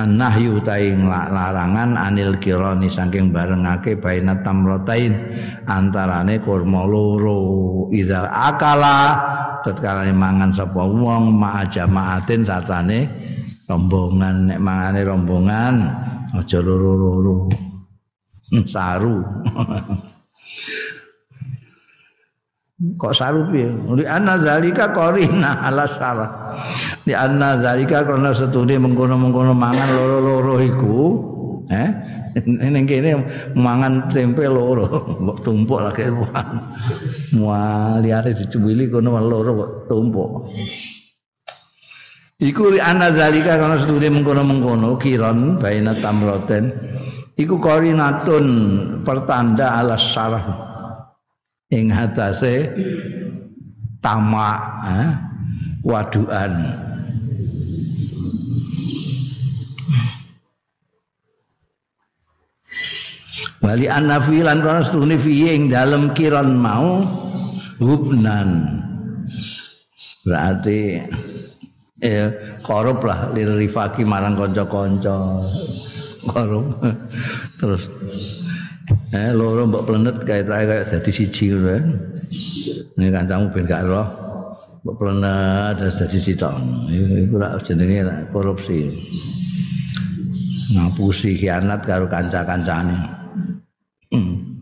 annahyu 0.00 0.56
taing 0.64 1.04
larangan 1.04 2.00
anil 2.00 2.40
kirani 2.40 2.88
saking 2.88 3.28
barengake 3.28 4.00
baina 4.00 4.40
tamrotain 4.40 5.12
antarane 5.68 6.40
kurma 6.40 6.88
loro. 6.88 7.92
Idza 7.92 8.24
akala 8.32 9.20
tatkala 9.60 10.08
mangan 10.16 10.56
sapa 10.56 10.80
wong 10.80 11.36
ma 11.36 11.68
jamaatin 11.68 12.48
satane 12.48 13.04
rombongan. 13.68 14.48
Nek 14.48 14.58
mangane 14.64 15.00
rombongan 15.04 15.74
aja 16.40 16.58
loro-loro. 16.64 17.52
Saru 18.64 19.18
kok 22.74 23.14
saru 23.14 23.54
piye 23.54 23.70
li 23.70 24.02
anna 24.02 24.34
zalika 24.42 24.90
qarina 24.90 25.62
ala 25.62 25.86
salah 25.86 26.30
li 27.06 27.14
anna 27.14 27.62
zalika 27.62 28.02
karena 28.02 28.34
setune 28.34 28.74
mengkono-mengkono 28.82 29.54
mangan 29.54 29.88
loro-loro 29.94 30.58
iku 30.58 30.98
eh 31.70 31.90
ning 32.42 32.82
kene 32.82 33.10
mangan 33.54 34.10
tempe 34.10 34.50
loro 34.50 34.90
kok 35.06 35.38
tumpuk 35.46 35.86
lagi 35.86 36.10
mual 37.38 38.02
liare 38.02 38.34
dicuwili 38.34 38.90
kono 38.90 39.22
loro 39.22 39.50
kok 39.54 39.70
tumpuk. 39.86 40.30
Iku 42.42 42.74
li 42.74 42.82
anna 42.82 43.14
zalika 43.14 43.54
karena 43.54 43.78
setune 43.78 44.10
mengkono-mengkono 44.10 44.98
kiron 44.98 45.62
baina 45.62 45.94
tamroten. 45.94 46.74
Iku 47.38 47.62
qarinatun 47.62 48.46
pertanda 49.06 49.78
ala 49.78 49.94
sarah 49.94 50.73
ing 51.74 51.90
hatase 51.90 52.70
tamak 53.98 54.58
eh, 54.86 55.10
waduan 55.82 56.54
Wali 63.64 63.88
anafilan 63.88 64.60
kana 64.60 64.84
setune 64.84 65.16
fiye 65.16 65.56
ing 65.56 65.72
dalem 65.72 66.12
kiron 66.12 66.52
mau 66.52 67.00
hubnan. 67.80 68.76
Berarti 70.20 71.00
eh 72.04 72.28
korup 72.60 73.08
lah 73.08 73.32
lirifaki 73.32 74.04
marang 74.04 74.36
kanca-kanca. 74.36 75.40
Korup. 76.28 76.76
Terus 77.56 77.88
Eh 78.84 79.32
loro 79.32 79.64
mbok 79.64 79.88
plenet 79.88 80.16
kaya 80.28 80.44
kaya 80.44 80.84
dadi 80.84 81.08
siji 81.08 81.48
ngono 81.48 81.68
kan. 81.72 81.84
Nek 83.00 83.08
kancamu 83.16 83.46
ben 83.54 83.64
gak 83.64 83.82
roh 83.88 84.08
mbok 84.84 84.96
plenet 85.00 85.80
terus 85.80 85.96
dadi 85.96 86.18
sitok. 86.20 86.54
Iku 86.92 87.40
ora 87.40 87.56
jenenge 87.64 88.28
korupsi. 88.28 88.92
Ngapusi 90.74 91.38
khianat 91.40 91.80
karo 91.88 92.04
kanca-kancane. 92.10 92.98
Hmm. 94.12 94.60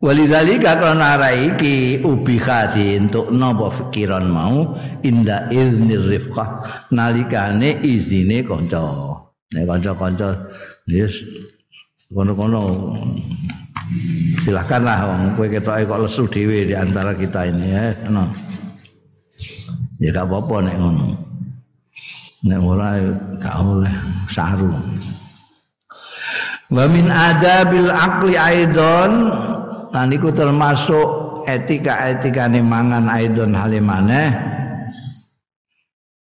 Walidzalika 0.00 0.76
karena 0.76 1.16
ara 1.16 1.32
iki 1.32 2.04
ubi 2.04 2.36
khadi 2.36 3.00
untuk 3.00 3.32
napa 3.32 3.72
pikiran 3.72 4.28
mau 4.28 4.76
inda 5.00 5.48
izni 5.48 5.96
rifqah 5.96 6.64
nalikane 6.92 7.80
izine 7.84 8.40
kanca. 8.44 8.84
Nek 9.52 9.64
kanca-kanca 9.68 10.48
yes 10.88 11.24
kono-kono 12.12 12.92
silakanlah 14.44 14.98
wong 15.08 15.20
kowe 15.36 15.46
ketoke 15.48 15.88
kok 15.88 16.00
lesu 16.04 16.24
dhewe 16.28 16.68
di 16.68 16.74
antara 16.76 17.16
kita 17.16 17.48
ini 17.48 17.64
ya 17.72 17.84
no. 18.12 18.28
ya 20.02 20.10
gak 20.12 20.26
apa-apa 20.28 20.56
nek 20.68 20.76
ngono. 20.76 21.06
Nek 22.44 22.60
ora 22.60 23.00
gak 23.40 23.56
oleh 23.56 23.94
saru. 24.28 24.68
Wa 26.68 26.84
min 26.90 27.08
adabil 27.08 27.88
aqli 27.88 28.34
aidon 28.36 29.12
lan 29.94 30.08
iku 30.12 30.28
termasuk 30.34 31.44
etika-etika 31.48 32.48
mangan 32.60 33.08
aidon 33.08 33.56
halimane 33.56 34.32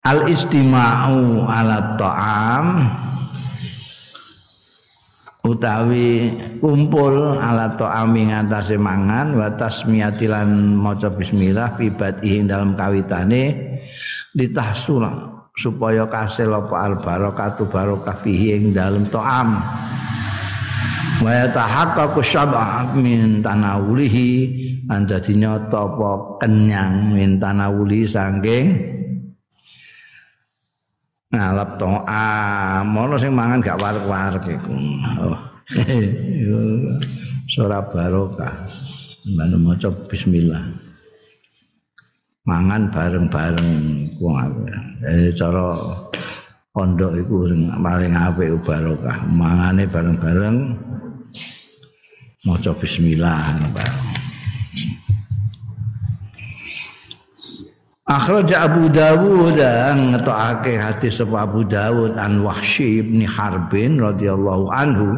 al 0.05 0.29
istima'u 0.29 1.49
ala 1.49 1.97
ta'am 1.97 2.67
utawi 5.45 6.33
kumpul 6.65 7.37
ala 7.37 7.77
ta'ami 7.77 8.33
ngatasé 8.33 8.81
mangan 8.81 9.37
wa 9.37 9.53
tasmiyatilan 9.53 10.73
maca 10.73 11.13
bismillah 11.13 11.77
fi 11.77 11.93
badhi 11.93 12.41
dalam 12.49 12.73
kawitane 12.73 13.77
litahsula 14.33 15.45
supaya 15.55 16.09
kasil 16.09 16.49
apa 16.49 16.75
al 16.89 16.95
barakatu 16.97 17.69
barokah 17.69 18.17
fihi 18.25 18.57
ing 18.57 18.65
dalam 18.73 19.05
ta'am. 19.07 19.61
Wa 21.23 21.31
yatahaqqaqu 21.31 22.21
syab'a 22.27 22.91
min 22.97 23.39
tanawulihi 23.39 24.29
lan 24.89 25.07
dadi 25.07 25.39
nyata 25.39 25.95
apa 25.95 26.41
kenyang 26.43 27.15
min 27.15 27.39
tanawuli 27.39 28.05
saking 28.09 28.94
ngalap 31.35 31.77
to'am 31.77 32.95
ana 32.95 33.17
sing 33.19 33.35
mangan 33.35 33.61
gak 33.61 33.83
warek-warek 33.83 34.57
iku. 34.57 34.73
Oh. 35.21 35.39
ora 37.65 37.81
barokah. 37.87 38.55
Mana 39.37 39.57
maca 39.59 39.89
bismillah. 40.09 40.65
Mangan 42.45 42.93
bareng-bareng 42.93 43.73
ku 44.17 44.29
eh 45.09 45.33
cara 45.33 45.77
pondok 46.73 47.13
iku 47.21 47.49
sing 47.53 47.69
paling 47.69 48.15
apik 48.15 48.65
barokah. 48.65 49.19
Mangane 49.29 49.85
bareng-bareng. 49.87 50.57
Maca 52.45 52.71
bismillah 52.77 53.57
bareng 53.73 54.24
Akhraja 58.05 58.69
Abu 58.69 58.93
Dawud 58.93 59.57
ngetokake 59.57 60.77
hadis 60.77 61.25
sapa 61.25 61.49
Abu 61.49 61.65
Dawud 61.65 62.21
an 62.21 62.45
Wahsy 62.45 63.01
bin 63.01 63.25
Harbin 63.25 63.97
radhiyallahu 63.97 64.69
anhu 64.69 65.17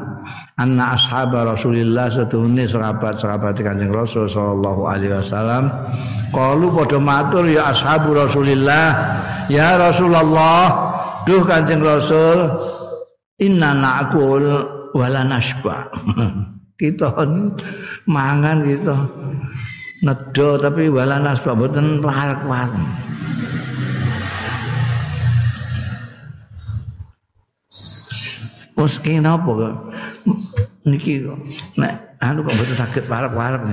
anna 0.55 0.95
ashab 0.95 1.35
Rasulillah 1.35 2.15
satune 2.15 2.63
sahabat-sahabat 2.63 3.59
Kanjeng 3.59 3.91
Rasul 3.91 4.31
sallallahu 4.31 4.87
alaihi 4.87 5.19
wasallam 5.19 5.67
qalu 6.31 6.71
padha 6.71 7.03
matur 7.03 7.51
ya 7.51 7.75
ashabu 7.75 8.15
Rasulillah 8.15 8.95
ya 9.51 9.83
Rasulullah 9.83 10.71
duh 11.27 11.43
Kanjeng 11.43 11.83
Rasul 11.83 12.55
inna 13.43 13.75
na'kul 13.75 14.47
wala 14.95 15.27
nashba 15.27 15.91
kita 16.81 17.11
mangan 18.07 18.63
kita 18.63 18.95
nedo 20.07 20.55
tapi 20.63 20.87
wala 20.87 21.19
nasba 21.19 21.59
mboten 21.59 21.99
larak-larak. 21.99 22.71
Wes 28.77 29.01
kene 29.03 29.27
apa 29.27 29.51
kok? 29.51 29.75
Niki 30.87 31.27
kok 31.27 31.39
nek 31.81 32.23
anu 32.23 32.47
kok 32.47 32.55
mboten 32.55 32.77
saged 32.79 33.05
warak-warak 33.11 33.67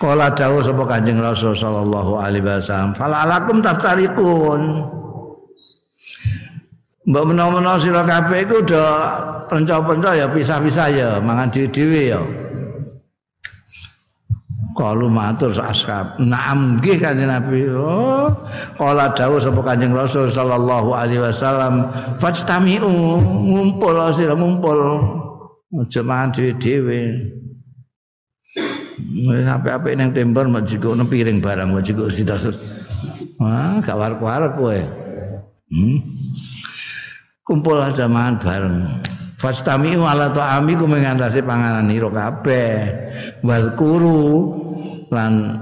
Kala 0.00 0.32
dawuh 0.32 0.64
sapa 0.64 0.88
Kanjeng 0.88 1.20
Rasul 1.20 1.52
sallallahu 1.52 2.16
alaihi 2.16 2.40
wasallam, 2.40 2.96
"Fala 2.96 3.28
alakum 3.28 3.60
taftarikun." 3.60 4.80
Mbok 7.04 7.24
menawa-menawa 7.28 7.76
sira 7.76 8.00
kabeh 8.08 8.48
iku 8.48 8.64
do 8.64 8.80
penca-penca 9.52 10.16
ya 10.16 10.24
pisah-pisah 10.24 10.88
ya, 10.88 11.10
mangan 11.20 11.52
dhewe-dhewe 11.52 12.16
ya. 12.16 12.20
Kalu 14.76 15.10
matur 15.10 15.50
ashab. 15.58 16.14
Naam 16.22 16.78
nggih 16.78 17.02
Kanjeng 17.02 17.26
Nabi. 17.26 17.66
Oh, 17.74 18.30
kala 18.78 19.10
dawuh 19.12 19.42
sapa 19.42 19.60
Kanjeng 19.66 19.90
Rasul 19.90 20.30
sallallahu 20.30 20.94
alaihi 20.94 21.18
wasallam, 21.18 21.90
"Fajtami'u, 22.22 22.90
ngumpul 23.50 23.96
sira 24.14 24.38
ngumpul." 24.38 24.78
Aja 25.70 26.02
mangan 26.02 26.34
dhewe-dhewe. 26.34 27.02
Apik-apik 29.46 29.94
ning 29.94 30.10
jikok 30.66 30.98
piring 31.06 31.38
barang 31.38 31.70
mek 31.70 31.86
jikok 31.86 32.10
sitas. 32.10 32.50
Wah, 33.38 33.78
gak 33.80 33.96
warek-warek 33.96 34.52
kowe. 34.58 34.78
Hmm. 35.70 35.98
Kumpul 37.46 37.78
aja 37.80 38.10
bareng. 38.10 38.86
Fastami'u 39.40 40.04
ala 40.04 40.28
ta'ami 40.28 40.76
ku 40.76 40.84
mengantasi 40.84 41.40
panganan 41.40 41.88
ira 41.88 42.12
kabeh. 42.12 42.76
Wazkuru 43.40 44.59
lan 45.10 45.58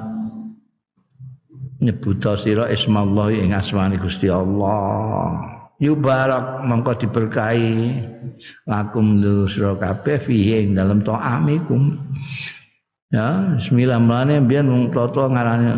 nyebut 1.79 2.19
sira 2.39 2.67
ismallah 2.71 3.31
ing 3.31 3.55
asmane 3.55 3.97
Gusti 3.99 4.27
Allah. 4.27 5.59
Yubarak 5.79 6.67
mongko 6.67 7.07
diberkahi. 7.07 8.03
Lakum 8.67 9.23
sira 9.47 9.79
kabeh 9.79 10.19
fihi 10.19 10.67
ing 10.67 10.75
dalem 10.75 11.07
ta'amikum. 11.07 11.95
Ya, 13.09 13.57
bismillah 13.57 13.97
mlane 14.03 14.43
mbiyen 14.45 14.69
wong 14.69 14.93
toto 14.93 15.33
ngarane 15.33 15.73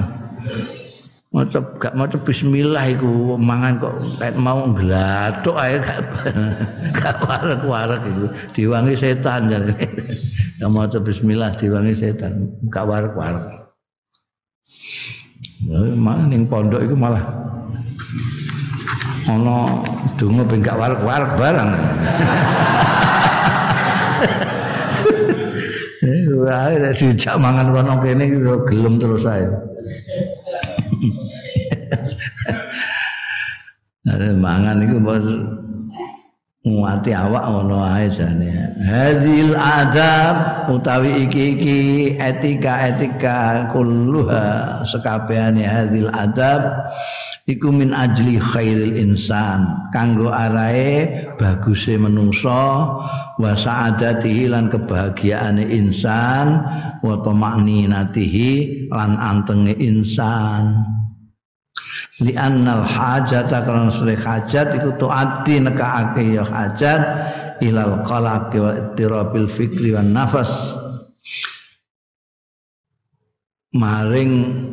maca 1.30 1.62
gak 1.78 1.94
maca 1.94 2.18
bismillah 2.18 2.90
iku 2.90 3.38
mangan 3.38 3.78
kok 3.78 3.94
kayak 4.18 4.34
mau 4.34 4.66
nglathuk 4.66 5.54
ae. 5.60 5.78
Gak 5.78 6.00
gak 6.96 7.16
warek-warek 7.22 8.02
diwangi 8.50 8.98
setan 8.98 9.46
jane 9.46 9.70
gak 10.58 10.70
maca 10.72 10.98
bismillah 10.98 11.54
diwangi 11.54 11.94
setan. 11.94 12.50
Gak 12.66 12.88
warek-warek 12.88 13.59
malah 15.96 16.24
ning 16.26 16.48
pondok 16.48 16.80
iku 16.82 16.96
malah 16.96 17.24
ana 19.28 19.84
donga 20.16 20.42
ben 20.48 20.64
gak 20.64 20.78
warek-warek 20.80 21.32
barang 21.38 21.70
Eh, 26.50 26.96
dijak 26.96 27.36
mangan 27.36 27.76
kono 27.76 28.00
kene 28.00 28.24
gelem 28.66 28.96
terus 28.96 29.28
ae. 29.28 29.44
Ada 34.08 34.32
mangan 34.34 34.80
itu 34.80 34.96
bos 34.98 35.26
nguati 36.60 37.16
awak 37.16 37.44
ngono 37.48 37.80
ae 37.88 38.12
jane. 38.12 38.52
Hadil 38.84 39.56
adab 39.56 40.68
utawi 40.68 41.24
iki-iki 41.24 41.80
etika-etika 42.20 43.64
kulluha 43.72 44.84
sekabehane 44.84 45.64
hadil 45.64 46.12
adab 46.12 46.92
iku 47.48 47.72
min 47.72 47.96
ajli 47.96 48.36
khairil 48.36 48.92
insan 48.92 49.88
kanggo 49.88 50.28
arae 50.28 51.08
baguse 51.40 51.96
menungso 51.96 52.92
wa 53.40 53.52
sa'adatihi 53.56 54.52
lan 54.52 54.68
kebahagiaane 54.68 55.64
insan 55.64 56.60
wa 57.00 57.16
tamakninatihi 57.24 58.84
lan 58.92 59.16
antenge 59.16 59.72
insan 59.80 60.99
li 62.20 62.36
annal 62.36 62.84
hajata 62.84 63.64
karena 63.64 63.88
sure 63.88 64.12
hajat 64.12 64.76
iku 64.76 64.92
tuati 65.00 65.56
nekaake 65.56 66.36
ya 66.36 66.44
hajat 66.44 67.02
ilal 67.64 68.04
qalaq 68.04 68.52
wa 68.60 68.72
ittirabil 68.76 69.48
fikri 69.48 69.96
wan 69.96 70.12
nafas. 70.12 70.76
Maring 73.70 74.32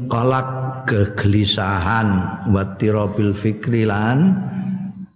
kolak 0.09 0.83
kegelisahan 0.89 2.07
wa 2.51 2.61
ittirabil 2.65 3.31
fikri 3.31 3.87
lan 3.87 4.43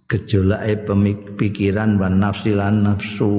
gejolake 0.08 0.88
pemikiran 0.88 2.00
wan 2.00 2.16
nafsi 2.20 2.56
lan 2.56 2.84
nafsu. 2.84 3.32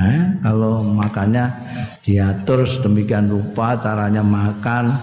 Eh, 0.00 0.40
kalau 0.40 0.80
makannya 0.84 1.52
diatur 2.00 2.64
sedemikian 2.64 3.28
rupa 3.28 3.76
caranya 3.76 4.24
makan 4.24 4.96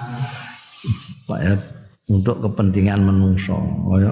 untuk 2.07 2.39
kepentingan 2.39 3.03
menungso. 3.03 3.59
Kaya 3.87 4.11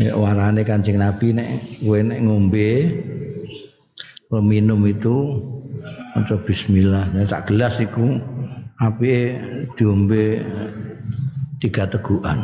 ya 0.00 0.12
warane 0.16 0.64
Kanjeng 0.64 1.00
Nabi 1.00 1.36
nek 1.36 1.48
kowe 1.84 2.00
nek 2.00 2.20
ngombe 2.24 2.68
minum 4.40 4.80
itu 4.88 5.36
maca 6.16 6.36
bismillah. 6.40 7.12
Nek 7.12 7.28
sak 7.28 7.52
gelas 7.52 7.76
iku 7.76 8.16
api 8.80 9.36
diombe 9.76 10.40
tiga 11.60 11.84
tegukan. 11.84 12.40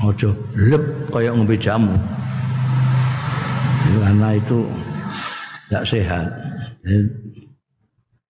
Aja 0.00 0.32
lep 0.56 0.84
kaya 1.12 1.36
ngombe 1.36 1.60
jamu. 1.60 1.92
Karena 3.88 4.36
itu 4.36 4.64
tidak 5.68 5.84
sehat. 5.84 6.26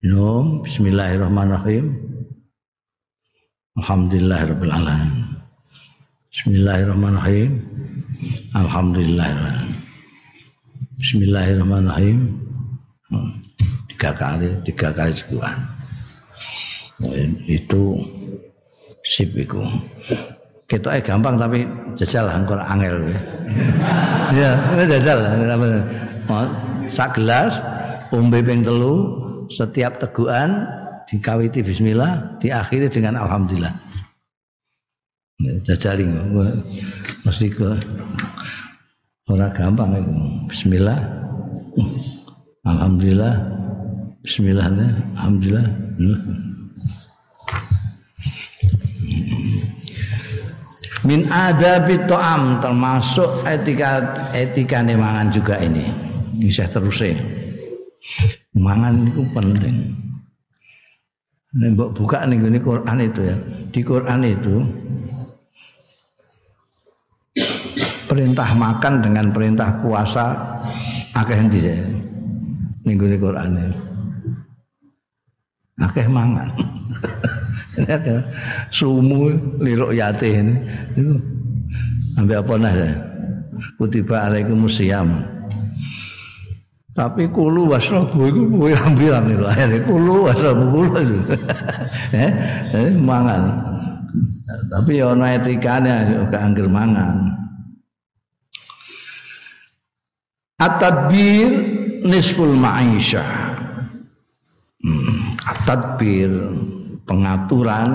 Minum 0.03 0.63
bismillahirrahmanirrahim 0.63 2.08
alhamdulillahirabbil 3.79 4.73
alamin 4.75 5.29
Bismillahirrahmanirrahim. 6.29 7.51
Alhamdulillah. 8.53 9.65
Bismillahirrahmanirrahim. 11.01 12.37
Tiga 13.89 14.13
kali, 14.13 14.53
tiga 14.61 14.93
kali 14.93 15.09
sebulan. 15.17 15.57
Itu 17.49 17.97
sip 19.01 19.33
itu. 19.33 19.57
Kita 20.69 20.95
eh 20.95 21.01
gampang 21.01 21.41
tapi 21.41 21.65
jajal 21.97 22.29
angkor 22.29 22.61
angel. 22.61 23.09
Ya, 24.31 24.53
jajal. 24.85 25.33
Sak 26.93 27.17
gelas, 27.17 27.57
umbe 28.13 28.45
ping 28.45 28.61
telu, 28.61 29.17
setiap 29.49 29.97
tegukan 29.97 30.78
dikawiti 31.09 31.65
bismillah, 31.65 32.37
diakhiri 32.37 32.85
dengan 32.93 33.17
alhamdulillah. 33.17 33.73
jajali 35.39 36.03
mesti 37.23 37.47
ke 37.49 37.69
orang 39.31 39.55
gampang 39.55 39.89
itu. 39.97 40.13
Bismillah. 40.51 40.99
Alhamdulillah. 42.67 43.33
Bismillah 44.19 44.67
alhamdulillah. 45.15 45.67
Min 51.07 51.31
adabi 51.31 51.95
to'am 52.05 52.59
termasuk 52.59 53.47
etika 53.47 54.11
etika 54.35 54.83
mangan 54.83 55.31
juga 55.31 55.55
ini. 55.63 55.87
Bisa 56.35 56.67
terus 56.67 56.99
ya 56.99 57.15
mangan 58.59 59.07
itu 59.07 59.23
penting 59.31 60.08
Nembok 61.49 61.97
buka 61.97 62.29
nih 62.29 62.37
ini 62.37 62.61
Quran 62.61 62.97
itu 63.01 63.21
ya. 63.25 63.35
Di 63.73 63.81
Quran 63.81 64.21
itu 64.21 64.55
perintah 68.05 68.53
makan 68.53 69.01
dengan 69.01 69.33
perintah 69.33 69.69
puasa 69.81 70.33
akeh 71.13 71.37
endi 71.37 71.61
ya 71.61 71.77
minggu 72.85 73.05
di 73.05 73.17
Quran 73.17 73.49
ini 73.57 73.77
akeh 75.81 76.05
mangan. 76.05 76.49
Sumu 78.75 79.33
liruk 79.57 79.95
yatin 79.95 80.61
itu 80.93 81.17
ambil 82.19 82.43
apa 82.43 82.53
nah 82.59 82.73
ya 82.75 82.91
kutiba 83.79 84.27
alaikum 84.27 84.67
siam 84.67 85.23
tapi 86.99 87.31
kulu 87.31 87.71
wasrabu 87.71 88.27
itu 88.27 88.43
pirang-pirang 88.59 89.31
itu 89.31 89.45
akhirnya 89.47 89.79
kulu 89.87 90.27
wasrabu 90.27 90.65
kulu. 90.67 90.99
Itu 90.99 91.15
eh, 92.19 92.31
eh 92.75 92.91
mangan. 92.99 93.43
Tapi 94.67 94.99
ya 94.99 95.15
ana 95.15 95.39
etikane 95.39 96.27
gak 96.27 96.43
angger 96.43 96.67
mangan. 96.67 97.39
At-tadbir 100.59 101.47
nisful 102.03 102.51
ma'isha. 102.51 103.23
Hmm, 104.83 105.39
pengaturan 107.07 107.89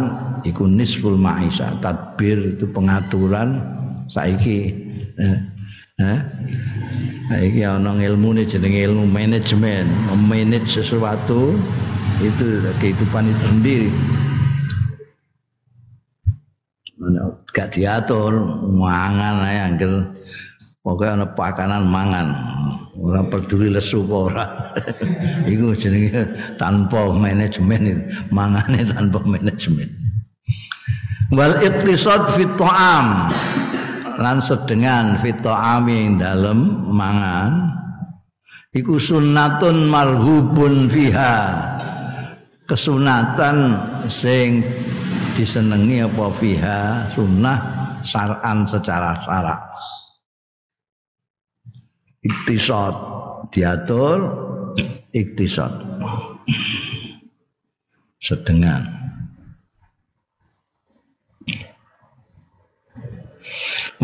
iku 0.48 0.64
nisful 0.64 1.20
ma'isha. 1.20 1.76
Tadbir 1.84 2.56
itu 2.56 2.64
pengaturan 2.72 3.60
saiki. 4.08 4.72
Eh, 5.20 5.36
eh 6.02 6.20
saiki 7.30 7.62
ana 7.62 7.94
ilmune 8.02 8.44
jenenge 8.44 8.84
ilmu 8.84 9.06
manajemen, 9.08 9.86
memanage 10.10 10.68
sesuatu 10.68 11.54
itu 12.22 12.46
kehidupan 12.82 13.30
itu 13.30 13.42
sendiri. 13.48 13.90
Gak 17.54 17.70
diatur, 17.78 18.34
mangan 18.66 19.46
ae 19.46 19.58
angger 19.62 20.10
Pokoknya 20.84 21.16
ana 21.16 21.26
pakanan 21.32 21.88
mangan. 21.88 22.28
Ora 23.00 23.24
peduli 23.24 23.72
lesu 23.72 24.04
apa 24.04 24.16
ora. 24.20 24.44
Iku 25.52 25.72
tanpa 26.60 27.08
manajemen, 27.08 28.04
mangane 28.28 28.84
tanpa 28.92 29.24
manajemen. 29.24 29.88
Wal 31.32 31.56
iqtisad 31.64 32.36
fit 32.36 32.52
ta'am 32.60 33.32
lan 34.18 34.38
sedengan 34.38 35.18
fit 35.18 35.38
ta'ami 35.42 35.94
ing 36.06 36.12
dalem 36.18 36.90
mangan 36.90 37.74
iku 38.74 38.98
sunnatun 38.98 39.88
marhubun 39.90 40.90
fiha. 40.90 41.36
Kesunatan 42.64 43.76
sing 44.08 44.64
disenengi 45.36 46.00
apa 46.00 46.32
fiha? 46.32 47.04
Sunnah 47.12 47.58
syar'an 48.00 48.64
secara 48.64 49.20
syarak. 49.20 49.60
Iktisad. 52.24 52.94
Diatur 53.52 54.18
iktisad. 55.12 55.76
Sedengan 58.16 59.03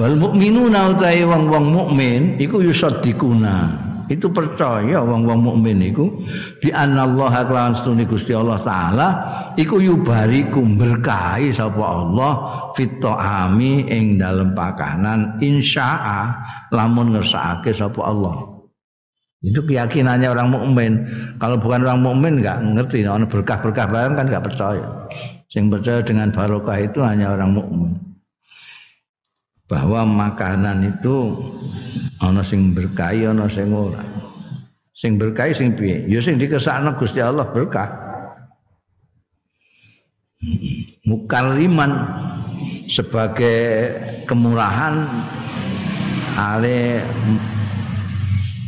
wal 0.01 0.17
mukminuna 0.17 0.97
utahe 0.97 1.29
wong-wong 1.29 1.67
mukmin 1.77 2.41
iku 2.41 2.65
yusaddiquna. 2.65 3.89
Itu 4.11 4.27
percaya 4.35 5.07
wong-wong 5.07 5.39
mukmin 5.39 5.79
iku 5.87 6.11
bi 6.59 6.75
anallaha 6.75 7.47
kelawan 7.47 7.77
stune 7.79 8.03
Gusti 8.09 8.35
Allah 8.35 8.59
taala 8.59 9.09
iku 9.55 9.79
yubariku 9.79 10.59
berkahi 10.67 11.55
sapa 11.55 11.79
Allah 11.79 12.33
fit 12.75 12.99
ami 13.07 13.87
ing 13.87 14.19
dalem 14.19 14.51
pakanan 14.51 15.39
insya'a 15.39 16.35
lamun 16.75 17.15
ngersakake 17.15 17.71
sapa 17.71 18.03
Allah. 18.03 18.35
Itu 19.47 19.63
keyakinannya 19.63 20.27
orang 20.27 20.49
mukmin. 20.53 20.93
Kalau 21.39 21.57
bukan 21.57 21.87
orang 21.87 22.03
mukmin 22.03 22.43
nggak 22.43 22.61
ngerti. 22.77 23.07
Ono 23.07 23.25
berkah-berkah 23.25 23.89
barang 23.89 24.13
kan 24.19 24.27
nggak 24.27 24.45
percaya. 24.45 24.85
Yang 25.55 25.67
percaya 25.79 26.01
dengan 26.05 26.29
barokah 26.35 26.77
itu 26.83 26.99
hanya 27.01 27.33
orang 27.33 27.57
mukmin 27.57 28.10
bahwa 29.71 30.03
makanan 30.03 30.83
itu 30.99 31.39
ana 32.19 32.43
sing 32.43 32.75
berkahi 32.75 33.31
ana 33.31 33.47
sing 33.47 33.71
ora. 33.71 34.03
Sing 34.91 35.15
berkahi 35.15 35.55
sing 35.55 35.79
piye? 35.79 36.05
Ya 36.11 36.19
sing 36.19 36.37
dikesakno 36.43 36.99
Gusti 36.99 37.23
Allah 37.23 37.47
berkah. 37.49 37.89
Mukarriman 41.07 42.11
sebagai 42.91 43.95
kemurahan 44.27 45.07
ale 46.35 47.07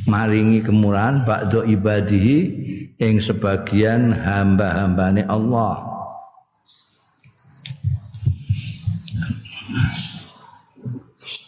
maringi 0.07 0.63
kemurahan 0.63 1.27
ba'da 1.27 1.67
ibadihi 1.67 2.39
yang 3.03 3.19
sebagian 3.19 4.15
hamba-hambane 4.15 5.27
Allah 5.27 5.93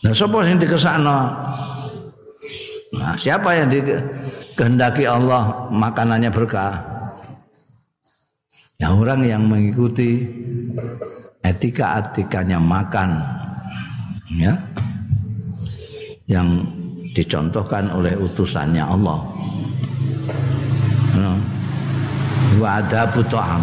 Nah, 0.04 0.12
sapa 0.12 0.44
yang 0.44 0.60
dikesakno? 0.60 1.18
Nah, 2.92 3.16
siapa 3.16 3.56
yang 3.56 3.72
dikehendaki 3.72 5.08
Allah 5.08 5.72
makanannya 5.72 6.28
berkah? 6.28 6.76
Ya 8.76 8.92
orang 8.92 9.24
yang 9.24 9.48
mengikuti 9.48 10.28
etika-etikanya 11.40 12.60
makan 12.60 13.16
ya. 14.28 14.60
Yang 16.28 16.68
dicontohkan 17.16 17.88
oleh 17.88 18.12
utusannya 18.20 18.84
Allah. 18.84 19.24
Nah, 21.16 21.40
wa 22.60 22.68
adabu 22.76 23.24
ta'am. 23.24 23.62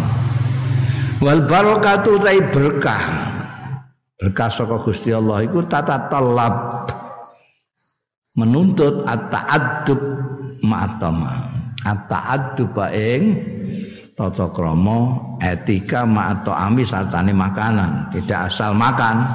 Wal 1.22 1.46
barakatu 1.46 2.18
berkah 2.50 3.30
berkah 4.22 4.46
saka 4.54 4.78
Gusti 4.78 5.10
Allah 5.10 5.42
iku 5.42 5.66
tata 5.66 6.06
talab 6.06 6.70
menuntut 8.38 9.02
at-ta'addub 9.02 9.98
ma'atama. 10.62 11.50
At-ta'addub 11.82 12.78
ing 12.94 13.22
tata 14.14 14.46
krama 14.54 15.18
etika 15.42 16.06
ma'atami 16.06 16.86
sartane 16.86 17.34
makanan. 17.34 18.14
Tidak 18.14 18.46
asal 18.46 18.78
makan. 18.78 19.26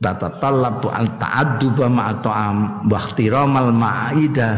Tata 0.00 0.32
talab 0.40 0.80
al-ta'addub 0.80 1.76
ma'atam 1.92 2.88
wa 2.88 2.98
ihtiramal 3.04 3.68
ma'idah 3.68 4.56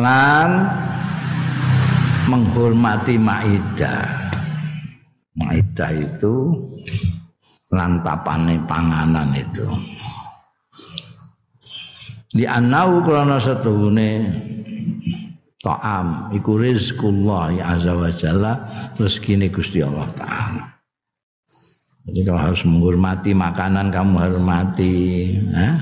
lan 0.00 0.48
menghormati 2.24 3.20
ma'idah 3.20 4.27
Maidah 5.38 5.94
itu 5.94 6.66
lantapane 7.70 8.58
panganan 8.66 9.30
itu. 9.38 9.66
Di 12.34 12.44
anau 12.44 13.00
krana 13.06 13.40
setuhune 13.40 14.34
ta'am 15.62 16.34
iku 16.36 16.60
rizkullah 16.60 17.54
ya 17.56 17.64
azza 17.74 17.92
wa 17.96 18.10
jalla 18.12 18.52
rezekine 18.98 19.48
Gusti 19.48 19.80
Allah 19.80 20.08
taala. 20.18 20.64
Jadi 22.08 22.24
kamu 22.24 22.40
harus 22.40 22.62
menghormati 22.64 23.36
makanan 23.36 23.92
kamu 23.92 24.12
hormati, 24.16 24.96
eh? 25.36 25.74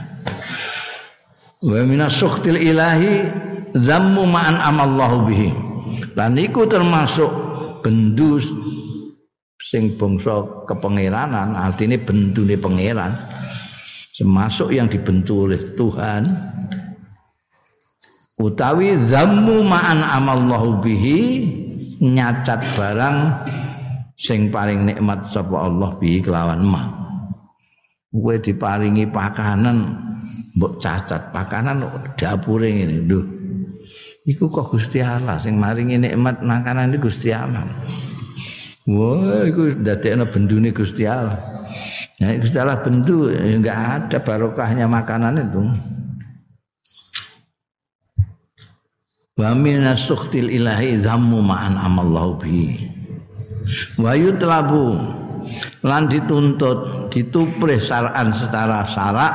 Wa 1.62 1.80
minas 1.86 2.18
ilahi 2.46 3.12
zammu 3.78 4.26
ma'an 4.26 4.58
amallahu 4.58 5.16
bihi. 5.30 5.50
Dan 6.18 6.34
iku 6.34 6.66
termasuk 6.66 7.30
bendu 7.86 8.42
sing 9.66 9.98
bangsa 9.98 10.46
kepengeranan 10.70 11.58
artinya 11.58 11.98
bentune 11.98 12.54
pangeran 12.54 13.10
termasuk 14.14 14.70
yang 14.72 14.86
dibentuk 14.86 15.50
oleh 15.50 15.60
Tuhan. 15.74 16.22
Utawi 18.36 18.94
zammu 19.08 19.64
ma'an 19.64 20.04
amallahu 20.04 20.84
bihi 20.84 21.20
nyacat 22.04 22.60
barang 22.76 23.16
sing 24.16 24.52
paling 24.52 24.86
nikmat 24.86 25.28
sapa 25.32 25.66
Allah 25.66 25.96
bihi 25.96 26.20
kelawan 26.20 26.62
ma. 26.62 26.84
Kowe 28.12 28.36
diparingi 28.40 29.08
pakanan 29.12 29.76
mbok 30.56 30.80
cacat 30.80 31.32
pakanan 31.36 31.84
dapure 32.16 32.72
ngene 32.72 33.04
lho. 33.04 33.20
Iku 34.24 34.48
kok 34.48 34.72
Gusti 34.72 35.04
Allah 35.04 35.36
sing 35.40 35.60
maringi 35.60 36.00
nikmat 36.00 36.40
makanan 36.40 36.96
iki 36.96 37.08
Gusti 37.08 37.30
Allah 37.32 37.64
Wah, 38.86 39.42
itu 39.42 39.74
dadekno 39.82 40.30
bendune 40.30 40.70
Gusti 40.70 41.02
Allah. 41.10 41.42
Ya, 42.22 42.38
Gusti 42.38 42.54
Allah 42.54 42.78
bendu 42.80 43.28
ya 43.34 43.42
enggak 43.42 43.76
ada 43.76 44.18
barokahnya 44.22 44.86
makanan 44.86 45.42
itu. 45.42 45.62
Wa 49.36 49.52
minas 49.52 50.06
sukhtil 50.06 50.48
ilahi 50.48 51.02
dhammu 51.02 51.42
ma'an 51.42 51.76
amallahu 51.76 52.40
bi. 52.40 52.88
Wa 53.98 54.14
yutlabu 54.14 54.96
lan 55.82 56.06
dituntut 56.06 57.10
dituprih 57.10 57.82
saran 57.82 58.30
secara 58.32 58.86
syarak 58.86 59.34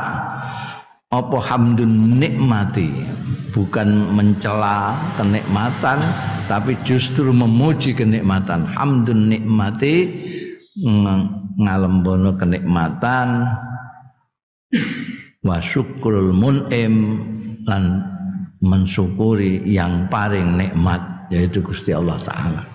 apa 1.12 1.38
hamdun 1.44 2.18
nikmati? 2.18 2.90
Bukan 3.52 4.16
mencela 4.16 4.96
kenikmatan 5.20 6.00
tapi 6.48 6.80
justru 6.88 7.36
memuji 7.36 7.92
kenikmatan. 7.92 8.64
Hamdun 8.64 9.28
nikmati 9.28 10.08
ngalembono 11.60 12.40
kenikmatan. 12.40 13.52
Wa 15.44 15.60
syukrul 15.60 16.32
mun'im 16.32 16.96
lan 17.68 17.84
mensyukuri 18.64 19.68
yang 19.68 20.08
paling 20.08 20.56
nikmat 20.56 21.28
yaitu 21.34 21.60
Gusti 21.60 21.92
Allah 21.92 22.16
taala 22.22 22.71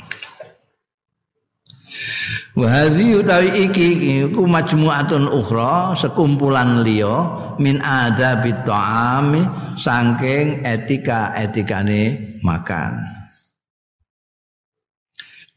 Wa 2.57 2.73
hadhi 2.73 3.13
utawi 3.13 3.69
iki 3.69 3.89
iku 4.25 4.49
majmu'atun 4.49 5.29
ukhra 5.29 5.93
sekumpulan 5.93 6.81
liya 6.81 7.29
min 7.61 7.77
adabit 7.85 8.65
ta'ami 8.65 9.45
saking 9.77 10.65
etika-etikane 10.65 12.17
makan. 12.41 12.97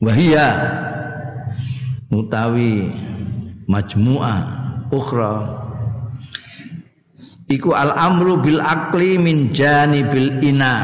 Wahia 0.04 0.48
utawi 2.12 2.92
majmu'ah 3.64 4.40
ukhra 4.92 5.36
iku 7.48 7.80
al 7.80 7.96
amru 7.96 8.44
bil 8.44 8.60
akli 8.60 9.16
min 9.16 9.56
janibil 9.56 10.44
ina 10.44 10.76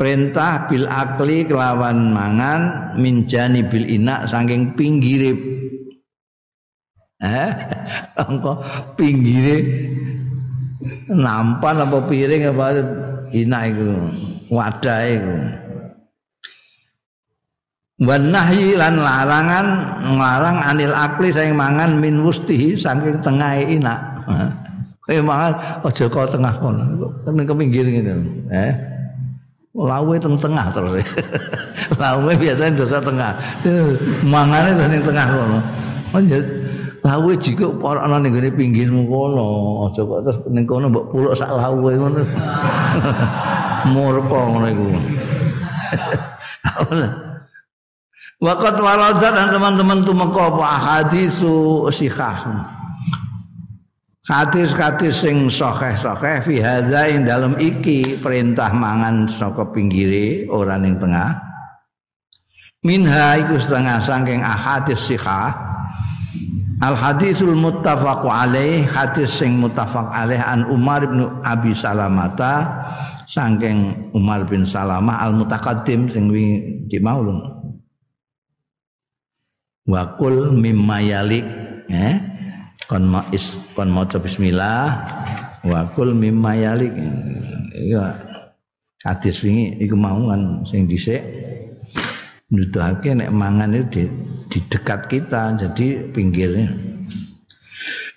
perintah 0.00 0.64
bil 0.64 0.88
akli 0.88 1.44
kelawan 1.44 2.08
mangan 2.16 2.96
minjani 2.96 3.60
bil 3.60 3.84
inak 3.84 4.24
saking 4.32 4.72
pinggire 4.72 5.36
eh 7.20 7.52
engko 8.24 8.64
pinggire 8.96 9.60
nampan 11.12 11.84
apa 11.84 11.98
piring 12.08 12.48
apa 12.48 12.66
inak 13.36 13.62
iku 13.76 13.90
wadah 14.48 15.00
iku. 15.04 15.36
Wan 18.00 18.32
nahyi 18.32 18.80
lan 18.80 18.96
larangan 18.96 19.66
nglarang 20.16 20.58
anil 20.64 20.96
akli 20.96 21.28
saing 21.28 21.52
mangan 21.52 22.00
min 22.00 22.24
wustihi 22.24 22.72
saking 22.72 23.20
tengah 23.20 23.60
inak. 23.60 24.00
Eh 25.12 25.20
mangan 25.20 25.52
aja 25.84 26.08
kau 26.08 26.24
tengah 26.24 26.54
kono 26.56 27.12
ke 27.26 27.52
pinggir 27.52 27.84
ngene 27.84 28.14
eh 28.48 28.72
lawe 29.74 30.14
teng 30.18 30.34
tengah 30.34 30.66
terus. 30.74 31.06
Lawe 32.02 32.32
biasanya 32.34 32.74
dosa 32.74 32.98
tengah. 32.98 33.32
Mangane 34.26 34.74
ning 34.90 35.02
tengah 35.06 35.26
kono 35.30 35.58
oh 36.10 36.18
ya 36.26 36.42
lawe 37.06 37.32
jika 37.38 37.70
ora 37.70 38.02
ana 38.02 38.18
ning 38.18 38.34
pinggirmu 38.34 39.06
kono 39.06 39.46
aja 39.86 40.02
kok 40.02 40.20
terus 40.26 40.38
ning 40.50 40.66
kono 40.66 40.90
mbok 40.90 41.06
puluk 41.14 41.34
sak 41.38 41.54
lawe 41.54 41.90
ngono. 41.94 42.22
Murka 43.94 44.38
ngono 44.50 44.66
iku. 44.66 44.86
Waradat 48.40 49.36
dan 49.36 49.52
teman-teman 49.52 50.00
tumeka 50.00 50.48
apa 50.48 50.64
hadisu 50.64 51.84
sikhah. 51.92 52.40
Hadis-hadis 54.30 55.26
sing 55.26 55.50
sahih-sahih 55.50 56.46
fi 56.46 56.54
hadza 56.62 57.02
ing 57.10 57.26
dalem 57.26 57.58
iki 57.58 58.14
perintah 58.22 58.70
mangan 58.70 59.26
saka 59.26 59.66
pinggire 59.74 60.46
ora 60.46 60.78
ning 60.78 61.02
tengah. 61.02 61.34
Minha 62.86 63.42
iku 63.42 63.58
setengah 63.58 63.98
saking 63.98 64.38
ahadis 64.38 65.02
sikhah. 65.02 65.50
Al 66.78 66.94
hadisul 66.94 67.58
muttafaq 67.58 68.22
alaih 68.22 68.86
hadis 68.86 69.34
sing 69.34 69.58
muttafaq 69.58 70.14
alaih 70.14 70.38
an 70.38 70.62
Umar 70.70 71.02
bin 71.10 71.26
Abi 71.42 71.74
Salamata 71.74 72.70
saking 73.26 74.14
Umar 74.14 74.46
bin 74.46 74.62
Salamah 74.62 75.26
al 75.26 75.34
mutaqaddim 75.34 76.06
sing 76.06 76.30
di 76.86 76.98
maulun 77.02 77.50
wakul 79.90 80.54
mimma 80.54 81.02
yalik 81.02 81.44
eh 81.90 82.29
kon 82.90 83.06
ma 83.06 83.22
is 83.30 83.54
kon 83.78 83.86
maca 83.86 84.18
bismillah 84.18 85.06
wakul 85.62 86.10
mimma 86.10 86.58
yalik. 86.58 86.90
Iya. 87.78 88.18
Hadis 89.06 89.46
wingi 89.46 89.78
iku 89.78 89.94
mau 89.94 90.26
kan 90.26 90.66
sing 90.66 90.90
dhisik. 90.90 91.22
Nuduhake 92.50 93.14
nek 93.14 93.30
mangan 93.30 93.78
itu 93.78 93.86
di, 93.94 94.02
di 94.50 94.58
dekat 94.66 95.06
kita 95.06 95.54
jadi 95.54 96.10
pinggirnya. 96.10 96.66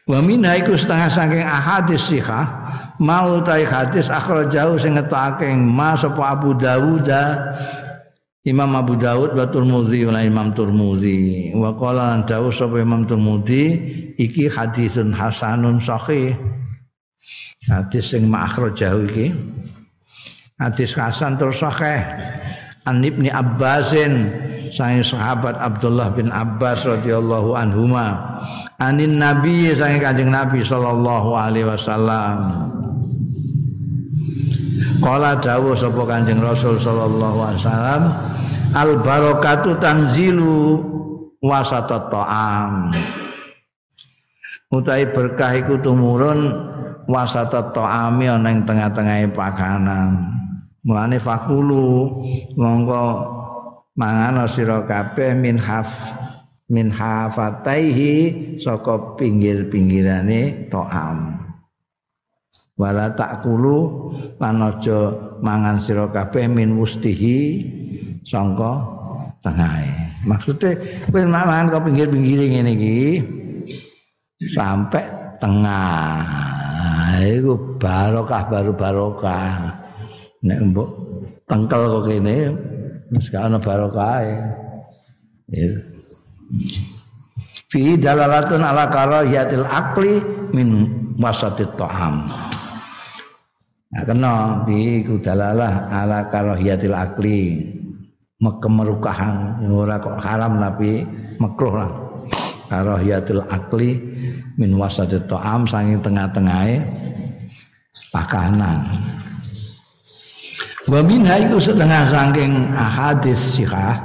Wa 0.09 0.19
minha 0.25 0.57
iku 0.57 0.73
setengah 0.73 1.07
saking 1.07 1.45
ahadis 1.45 2.09
sihah 2.09 2.49
mau 2.97 3.39
tai 3.45 3.63
hadis 3.63 4.09
jauh 4.49 4.75
sing 4.81 4.97
ngetokake 4.97 5.53
ma 5.53 5.93
sapa 5.93 6.33
Abu 6.33 6.57
Dawud 6.57 7.07
Imam 8.43 8.75
Abu 8.75 8.99
Dawud 8.99 9.39
wa 9.39 9.47
Turmudi 9.47 10.03
wa 10.03 10.19
Imam 10.19 10.51
Turmudi 10.51 11.55
wa 11.55 11.71
qala 11.79 12.11
lan 12.11 12.27
dawuh 12.27 12.51
sapa 12.51 12.75
Imam 12.75 13.07
Turmudi 13.07 13.71
iki 14.19 14.51
hadisun 14.51 15.15
hasanun 15.15 15.79
sahih. 15.79 16.35
Hadis 17.71 18.11
sing 18.11 18.27
jauh 18.75 19.07
iki. 19.07 19.31
Hadis 20.59 20.91
hasan 20.91 21.39
terus 21.39 21.63
sahih. 21.63 22.03
An 22.83 22.99
Ibni 22.99 23.31
Abbasin 23.31 24.27
sang 24.75 24.99
sahabat 24.99 25.55
Abdullah 25.55 26.11
bin 26.11 26.27
Abbas 26.27 26.83
radhiyallahu 26.83 27.55
anhuma. 27.55 28.43
Anin 28.83 29.23
nabi 29.23 29.71
sang 29.71 30.03
kanjeng 30.03 30.35
nabi 30.35 30.59
sallallahu 30.67 31.31
alaihi 31.31 31.63
wasallam 31.63 32.51
Kala 35.03 35.35
dawuh 35.35 35.75
sapa 35.75 35.99
Kanjeng 36.07 36.39
Rasul 36.39 36.79
sallallahu 36.79 37.43
alaihi 37.43 37.59
wasallam 37.67 38.03
al 38.71 38.91
barakatu 39.03 39.75
tanzilu 39.75 40.79
wasata 41.43 42.07
ta'am. 42.07 42.95
Utai 44.71 45.11
berkah 45.11 45.59
iku 45.59 45.75
tumurun 45.83 46.39
wasata 47.11 47.75
ta'ami 47.75 48.31
ana 48.31 48.47
ing 48.47 48.63
tengah-tengahe 48.63 49.27
pakanan. 49.35 50.23
Mulane 50.87 51.19
fakulu 51.19 52.23
monggo 52.55 53.03
mangan 53.99 54.47
sira 54.47 54.87
kabeh 54.87 55.35
min 55.35 55.59
haf 55.59 56.15
min 56.71 56.87
hafataihi 56.87 58.55
saka 58.55 59.19
pinggir-pinggirane 59.19 60.71
ta'am 60.71 61.42
wala 62.73 63.13
takulu 63.13 64.09
lan 64.41 64.65
aja 64.65 65.13
mangan 65.45 65.77
sira 65.77 66.09
kabeh 66.09 66.49
min 66.49 66.73
wustihi 66.77 67.61
sangka 68.25 68.81
tengahe. 69.45 69.91
Maksude 70.23 70.79
kowe 71.11 71.21
mangan 71.27 71.69
kok 71.69 71.83
pinggir-pinggir 71.85 72.47
ngene 72.47 72.71
iki. 72.73 72.99
Sampai 74.49 75.03
tengah. 75.39 76.23
Iku 77.23 77.79
barokah 77.79 78.43
baru 78.51 78.73
barokah 78.75 79.79
nek 80.43 80.59
mbok 80.59 80.89
tengkel 81.47 81.87
kok 81.87 82.03
kene 82.09 82.51
wis 83.13 83.29
gak 83.31 83.47
ana 83.47 83.59
barokahe. 83.59 84.33
Ya. 85.51 85.71
Fi 87.71 87.95
dalalatun 87.99 88.63
ala 88.63 88.89
karahiyatil 88.89 89.65
akli 89.65 90.19
min 90.53 90.89
wasatit 91.19 91.69
ta'am 91.77 92.29
Nah, 93.93 94.03
kena 94.09 94.33
bi 94.65 95.05
kudalalah 95.05 95.85
ala 95.93 96.25
karahiyatil 96.25 96.97
akli. 96.97 97.41
Kemerukahan 98.43 99.63
ora 99.71 100.03
kok 100.03 100.19
haram 100.19 100.59
tapi 100.59 101.07
makruh 101.39 101.79
lah. 101.79 101.91
Karahiyatul 102.67 103.45
akli 103.47 104.01
min 104.59 104.75
wasadit 104.75 105.29
ta'am 105.29 105.63
saking 105.63 106.03
tengah-tengahe 106.03 106.83
pakanan. 108.11 108.83
Wa 110.89 110.99
minha 110.99 111.39
iku 111.39 111.55
setengah 111.61 112.11
saking 112.11 112.75
ahadis 112.75 113.39
sihah 113.55 113.95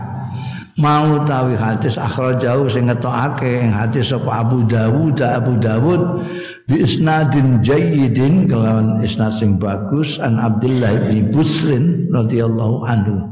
mau 0.79 1.18
tawi 1.27 1.59
hadis 1.59 1.98
akhrajahu 1.98 2.70
sing 2.70 2.87
ngetokake 2.87 3.66
ing 3.66 3.74
hadis 3.74 4.14
sapa 4.14 4.46
Abu 4.46 4.62
Dawud 4.70 5.18
Abu 5.18 5.59
Dawud 5.59 6.22
bi 6.68 6.85
isnadin 6.85 7.64
jayyidin 7.64 8.44
kelawan 8.44 9.00
isnad 9.00 9.33
sing 9.33 9.57
bagus 9.57 10.20
an 10.20 10.37
Abdullah 10.37 11.09
bin 11.09 11.33
Busrin 11.33 12.12
radhiyallahu 12.12 12.85
anhu. 12.85 13.24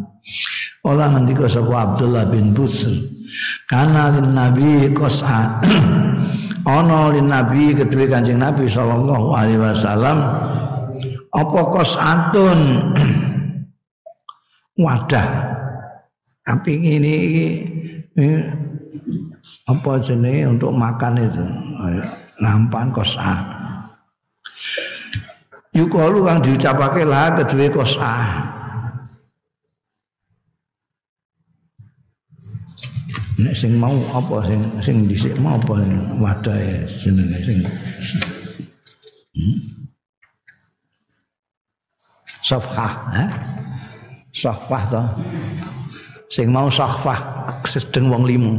Olah 0.88 1.12
ngendika 1.12 1.44
sapa 1.44 1.92
Abdullah 1.92 2.24
bin 2.32 2.56
Busr 2.56 2.96
kana 3.68 4.16
lin 4.16 4.32
nabi 4.32 4.88
qas'a. 4.96 5.60
Ana 6.66 7.14
lin 7.14 7.30
nabi 7.30 7.78
kedue 7.78 8.10
Kanjeng 8.10 8.42
Nabi 8.42 8.66
sallallahu 8.66 9.38
alaihi 9.38 9.60
wasallam 9.62 10.18
apa 11.30 11.60
qas'atun? 11.76 12.60
Wadah. 14.82 15.28
Tapi 16.42 16.72
ini, 16.74 17.16
ini 18.18 18.28
apa 19.70 19.98
jenis 20.02 20.46
untuk 20.58 20.74
makan 20.74 21.14
itu 21.22 21.46
nampan 22.42 22.92
kosa. 22.92 23.44
Yukalu 25.76 26.24
kang 26.24 26.40
diucapake 26.40 27.04
lah 27.04 27.36
kedua 27.36 27.68
kosa. 27.68 28.12
Nek 33.36 33.52
sing 33.52 33.76
mau 33.76 33.92
apa 34.16 34.48
sing 34.48 34.60
sing 34.80 34.96
dhisik 35.04 35.36
mau 35.44 35.60
apa 35.60 35.76
wadahe 36.16 36.88
jenenge 36.96 37.38
sing? 37.44 37.60
Safhah, 42.40 42.94
eh? 43.12 43.30
Safhah 44.32 44.82
toh 44.88 45.06
sing 46.26 46.50
mau 46.50 46.66
sahfah 46.66 47.18
sedeng 47.62 48.10
wong 48.10 48.26
limo 48.26 48.58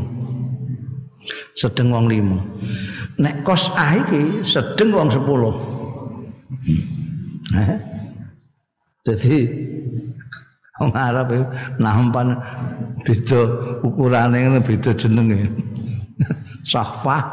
sedeng 1.56 1.92
wong 1.92 2.08
limo 2.08 2.40
nek 3.18 3.42
kos 3.42 3.74
ah 3.74 3.98
iki 3.98 4.46
sedeng 4.46 4.94
wong 4.94 5.10
sepuluh. 5.10 5.54
Eh? 7.58 7.76
jadi 9.08 9.36
wong 10.78 10.92
Arab 10.94 11.32
nampan 11.80 12.38
beda 13.02 13.42
ukurane 13.82 14.38
ngene 14.46 14.60
beda 14.62 14.92
jenenge. 14.94 15.50
Sahfah 16.68 17.24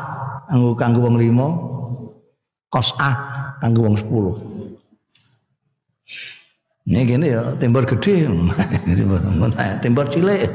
kanggo 0.49 0.73
kanggo 0.79 1.01
wong 1.05 1.17
limo 1.21 1.49
kos 2.73 2.95
ah 2.97 3.17
kanggo 3.61 3.85
wong 3.85 3.97
sepuluh. 4.01 4.35
Ini 6.85 7.01
gini 7.09 7.33
ya, 7.33 7.57
tembor 7.57 7.89
gede, 7.89 8.29
tembor 9.83 10.05
cilik. 10.13 10.53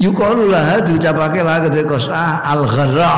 Yukalu 0.00 0.48
lah 0.48 0.80
diucapake 0.80 1.44
lah 1.44 1.60
gede 1.68 1.84
kosah 1.84 2.40
al 2.40 2.64
gharra. 2.64 3.16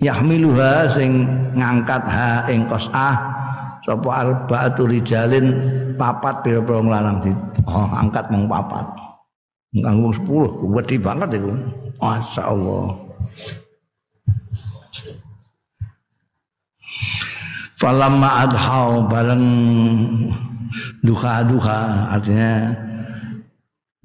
Yahmiluha 0.00 0.96
sing 0.96 1.28
ngangkat 1.52 2.00
ha 2.08 2.48
ing 2.48 2.64
kosah 2.64 3.20
sapa 3.84 4.08
arba'atu 4.08 4.88
rijalin 4.88 5.46
papat 6.00 6.40
pira-pira 6.40 6.80
lanang 6.80 7.20
di 7.20 7.32
oh, 7.68 7.88
angkat 8.00 8.32
mung 8.32 8.48
papat. 8.48 8.84
Nganggo 9.76 10.16
10, 10.64 10.72
gede 10.80 10.96
banget 11.04 11.30
itu. 11.36 11.52
Masyaallah. 12.00 12.88
Falamma 17.76 18.48
adhau 18.48 19.04
bareng 19.04 19.44
duha-duha 21.04 22.08
artinya 22.08 22.72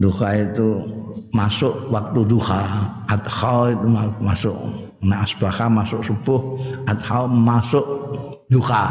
duha 0.01 0.29
itu 0.41 0.81
masuk 1.31 1.93
waktu 1.93 2.25
duha. 2.25 2.89
Adha 3.05 3.55
itu 3.69 3.87
masuk. 4.19 4.57
Nah 5.05 5.21
asbaha 5.21 5.69
masuk 5.69 6.01
subuh 6.01 6.41
adha 6.89 7.29
masuk 7.29 7.85
duha. 8.49 8.85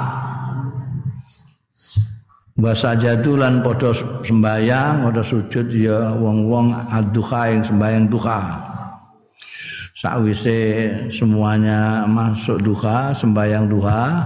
Bahasa 2.60 2.92
jadulan 2.92 3.64
podo 3.64 3.96
sembayang, 4.22 5.08
podo 5.08 5.24
sujud 5.24 5.72
ya 5.72 6.12
wong-wong 6.14 6.76
aduha 6.92 7.56
yang 7.56 7.62
sembayang 7.64 8.04
duha. 8.12 8.40
Sakwise 9.96 10.92
semuanya 11.12 12.04
masuk 12.08 12.60
duha, 12.60 13.16
sembayang 13.16 13.68
duha, 13.68 14.24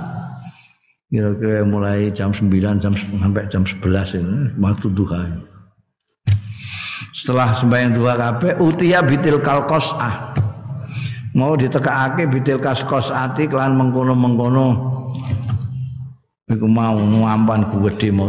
kira-kira 1.14 1.62
mulai 1.62 2.10
jam 2.10 2.34
9 2.34 2.82
jam 2.82 2.94
sampai 2.98 3.46
jam 3.46 3.62
11 3.62 4.18
ini 4.18 4.38
waktu 4.58 4.90
duha 4.90 5.53
setelah 7.24 7.56
sembahyang 7.56 7.96
duha 7.96 8.20
kabeh 8.20 8.60
utia 8.60 9.00
bitil 9.00 9.40
kalqasah 9.40 10.36
mau 11.32 11.56
ditekakake 11.56 12.28
bitil 12.28 12.60
kaskosati 12.60 13.48
kelan 13.48 13.80
mengkono-mengkono. 13.80 14.92
Iku 16.44 16.68
mau 16.68 17.00
nuampan 17.00 17.72
gede 17.72 18.12
mau 18.12 18.28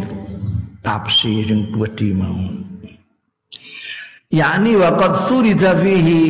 tapsi 0.79 1.43
sing 1.43 1.75
gede 1.75 2.15
mau. 2.15 2.39
Yakni 4.31 4.79
waqad 4.79 5.27
surida 5.27 5.75
fihi 5.75 6.23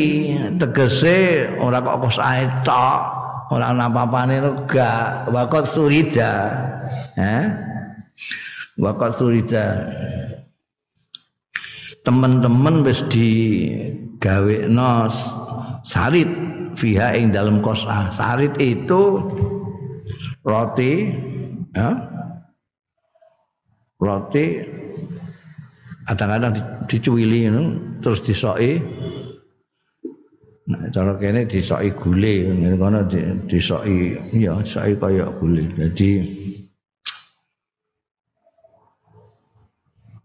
tegese 0.58 1.54
ora 1.62 1.86
kok 1.86 2.02
kos 2.02 2.18
tok 2.66 3.00
ora 3.54 3.70
ana 3.70 3.86
apa-apane 3.86 4.42
lega. 4.42 5.24
Waqat 5.30 5.70
surida 5.70 6.34
eh 7.14 7.46
waqat 8.82 9.12
surida 9.16 9.66
teman-teman 12.06 12.86
wis 12.86 13.02
digawekno 13.10 15.10
sarit 15.82 16.30
fiha 16.78 17.18
ing 17.18 17.34
dalam 17.34 17.58
kosa 17.60 18.14
sarit 18.14 18.54
itu 18.62 19.20
roti 20.46 21.10
ya. 21.74 21.90
Roti 23.96 24.60
kadang-kadang 26.06 26.54
dicuwili 26.86 27.50
terus 28.04 28.22
disoki. 28.22 28.78
Nah, 30.66 30.82
cara 30.90 31.14
kene 31.22 31.46
disoki 31.46 31.94
gule, 31.94 32.50
kono 32.78 33.06
disoki 33.50 34.18
ya 34.34 34.58
disoki 34.62 34.94
kaya 35.00 35.26
gule. 35.42 35.64
Jadi 35.74 36.10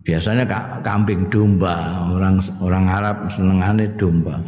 biasanya 0.05 0.45
kambing 0.81 1.29
domba, 1.29 2.07
orang 2.09 2.41
orang 2.61 2.85
Arab 2.89 3.17
senengane 3.33 3.89
domba. 4.01 4.41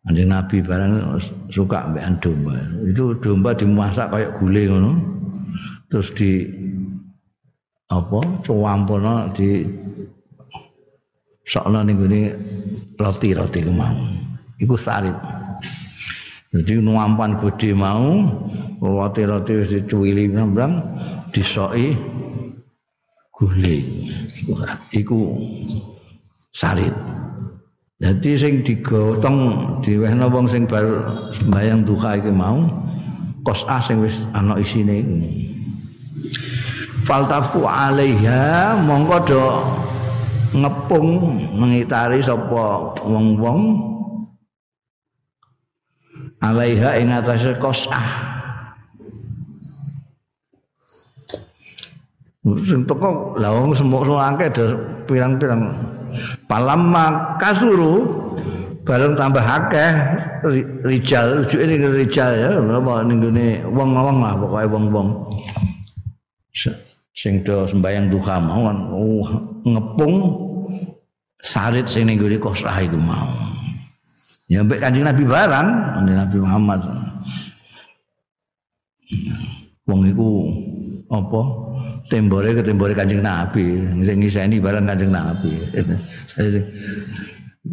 Nanti 0.00 0.24
Nabi 0.24 0.56
barang 0.64 1.20
suka 1.52 1.88
ambekan 1.88 2.16
domba. 2.24 2.56
Itu 2.88 3.16
domba 3.20 3.52
dimasak 3.52 4.12
kayak 4.12 4.32
gule 4.40 4.62
ngono. 4.68 4.92
Terus 5.92 6.08
di 6.16 6.46
apa? 7.90 8.20
Cuwampono 8.40 9.28
di 9.36 9.66
sokno 11.44 11.82
ning 11.82 11.98
roti-roti 12.96 13.60
kemauan 13.64 14.20
iku 14.60 14.76
sarit. 14.76 15.16
Jadi 16.50 16.82
nuampan 16.82 17.38
gede 17.38 17.74
mau 17.74 18.26
roti-roti 18.82 19.52
wis 19.62 19.70
dicuwili 19.70 20.30
nambang 20.30 20.82
disoki 21.30 21.94
guling. 23.40 23.88
Iku 24.92 25.40
sarit. 26.52 26.92
Jadi 28.00 28.30
sing 28.36 28.54
digotong 28.64 29.36
diwehna 29.84 30.28
wong 30.28 30.48
sing 30.48 30.64
bar 30.64 30.84
sembayang 31.36 31.84
duka 31.84 32.16
iki 32.16 32.32
mau 32.32 32.64
kos 33.44 33.64
A 33.68 33.80
sing 33.80 34.00
wis 34.04 34.20
ana 34.36 34.56
isine 34.60 35.04
iku. 35.04 35.16
Faltafu 37.04 37.64
alaiha 37.64 38.76
mongko 38.84 39.16
do 39.24 39.44
ngepung 40.56 41.40
mengitari 41.56 42.24
sapa 42.24 42.96
wong-wong 43.04 43.80
alaiha 46.40 46.98
ing 47.00 47.12
atase 47.12 47.56
qasah 47.60 48.39
sing 52.40 52.88
teko 52.88 53.36
la 53.36 53.52
wong 53.52 53.76
sulangke 53.76 54.48
pirang-pirang 55.04 55.76
palamma 56.48 57.36
kasuru 57.36 58.00
bareng 58.88 59.12
tambah 59.12 59.44
akeh 59.44 59.92
rijal 60.88 61.44
rujuke 61.44 61.64
ning 61.68 61.84
rijal 61.92 62.32
ya 62.32 62.50
apa 62.56 63.04
ning 63.04 63.20
wong-wong 63.76 64.24
lah 64.24 64.32
pokoke 64.40 64.66
wong-wong 64.72 65.08
sing 67.12 67.44
do 67.44 67.68
sembayang 67.68 68.08
duha 68.08 68.40
mawon 68.40 68.76
oh, 68.88 69.28
ngepung 69.68 70.16
sarit 71.44 71.84
sing 71.84 72.08
ning 72.08 72.16
gone 72.16 72.40
kosah 72.40 72.80
iku 72.80 72.96
mau 72.96 73.28
Ya 74.50 74.66
mbek 74.66 74.82
Kanjeng 74.82 75.06
Nabi 75.06 75.22
barang, 75.22 75.68
Kanjeng 75.94 76.18
Nabi 76.18 76.36
Muhammad. 76.42 76.80
Wong 79.86 80.10
iku 80.10 80.28
apa? 81.06 81.69
Tembore 82.08 82.56
ke 82.56 82.62
tembore 82.64 82.96
Kanjeng 82.96 83.20
Nabi, 83.20 83.84
sing 84.06 84.24
ngiseni 84.24 84.56
barang 84.56 84.88
Kanjeng 84.88 85.12
Nabi. 85.12 85.52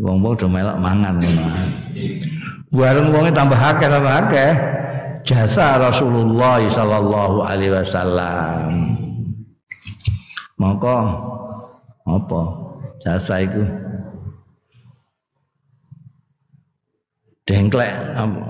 Wong-wong 0.03 0.35
do 0.35 0.51
melok 0.51 0.77
mangan 0.83 1.23
ngono. 1.23 1.47
Bareng 2.75 3.15
wonge 3.15 3.31
tambah 3.31 3.55
akeh 3.55 3.87
tambah 3.87 4.13
akeh. 4.27 4.51
Jasa 5.23 5.79
Rasulullah 5.79 6.59
sallallahu 6.67 7.43
alaihi 7.43 7.71
wasallam. 7.71 8.71
Maka 10.59 10.97
apa? 12.03 12.41
Jasa 13.03 13.43
iku 13.43 13.63
dengklek 17.47 17.91
apa, 18.15 18.43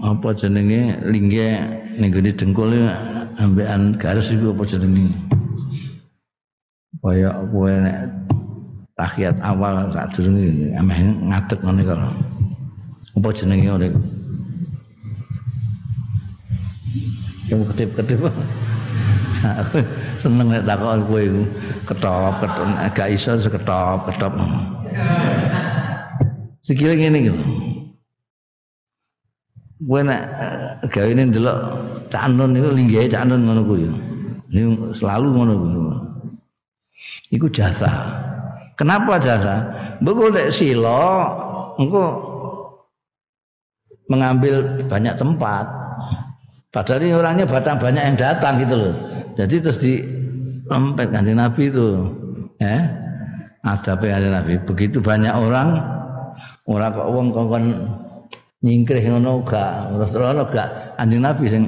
apa 0.00 0.32
jenenge? 0.32 0.96
Lingge 1.04 1.60
ning 2.00 2.08
gone 2.08 2.30
dengkul 2.32 2.72
ambekan 3.36 3.96
garis 4.00 4.32
iku 4.32 4.56
apa 4.56 4.64
jenenge? 4.64 5.12
Kaya 7.00 7.32
kowe 7.48 7.72
nek 7.72 8.12
tahiyat 8.96 9.36
awal 9.40 9.88
sak 9.92 10.12
durunge 10.12 10.76
ameh 10.76 10.98
ngadeg 11.28 11.60
ngene 11.64 11.82
kok 11.88 12.00
apa 13.16 13.28
jenenge 13.32 13.68
ora 13.72 13.88
yang 17.48 17.66
ketip-ketip. 17.72 18.20
Aku 19.40 19.80
seneng 20.22 20.52
nek 20.52 20.64
takon 20.68 21.04
kowe 21.08 21.20
iku. 21.20 21.42
Ketop 21.88 22.34
ketop 22.40 22.68
gak 22.92 23.08
iso 23.12 23.36
seketop 23.36 24.08
ketop. 24.08 24.32
Sikile 26.60 26.96
ngene 26.96 27.32
gitu 27.32 27.69
kowe 29.80 30.00
nek 30.04 30.20
eh, 30.20 30.88
gawene 30.92 31.22
ndelok 31.32 31.58
Cak 32.10 32.26
Nun 32.34 32.52
niku 32.52 32.68
linggahe 32.74 33.06
Cak 33.08 33.24
Nun 33.24 33.48
ngono. 33.48 33.62
Niku 34.50 34.92
selalu 34.92 35.28
ngono 35.32 35.52
kuwi. 35.56 35.80
Iku 37.30 37.46
jasa. 37.48 37.88
Kenapa 38.74 39.16
jasa? 39.22 39.62
Mbok 40.02 40.34
nek 40.34 40.48
sila 40.50 41.30
engko 41.78 42.04
mengambil 44.10 44.66
banyak 44.90 45.14
tempat. 45.14 45.64
Padahal 46.70 47.02
ini 47.02 47.14
orangnya 47.14 47.46
batang 47.46 47.78
banyak 47.78 48.02
yang 48.02 48.18
datang 48.18 48.58
gitu 48.62 48.74
loh. 48.74 48.94
Jadi 49.34 49.54
terus 49.58 49.78
di 49.78 50.02
lempet 50.66 51.10
kanjeng 51.10 51.38
Nabi 51.38 51.70
itu. 51.70 51.88
Ya. 52.58 52.90
Ada 53.62 53.94
kanjeng 53.98 54.34
Nabi. 54.34 54.54
Begitu 54.66 54.98
banyak 54.98 55.34
orang 55.34 55.78
orang 56.66 56.90
kok 56.94 57.08
wong 57.10 57.26
kongkon 57.34 57.64
nyingkrih 58.60 59.04
ngono 59.08 59.40
gak 59.44 59.96
terus 59.96 60.10
terus 60.12 60.48
gak. 60.52 60.68
Anjing 61.00 61.20
nabi 61.24 61.44
sing 61.48 61.64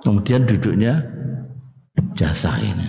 kemudian 0.00 0.48
duduknya 0.48 1.04
jasa 2.16 2.56
ini. 2.60 2.88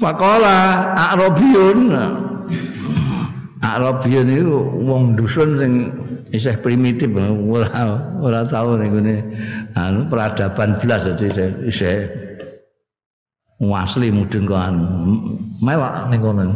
Pakola 0.00 0.56
Arabiyun. 1.12 1.92
Arabiyun 3.60 4.28
itu 4.32 4.56
wong 4.86 5.12
dusun 5.18 5.60
sing 5.60 5.72
isih 6.32 6.56
primitif 6.62 7.10
ora 7.12 8.00
ora 8.22 8.40
tau 8.46 8.78
ning 8.78 8.96
ngene 8.96 9.16
anu 9.76 10.06
peradaban 10.08 10.78
blas 10.80 11.04
dadi 11.04 11.28
isih 11.68 12.06
asli 13.60 14.08
mudeng 14.08 14.48
kok 14.48 14.62
anu 14.62 14.86
melok 15.60 16.08
ning 16.08 16.20
kono 16.24 16.54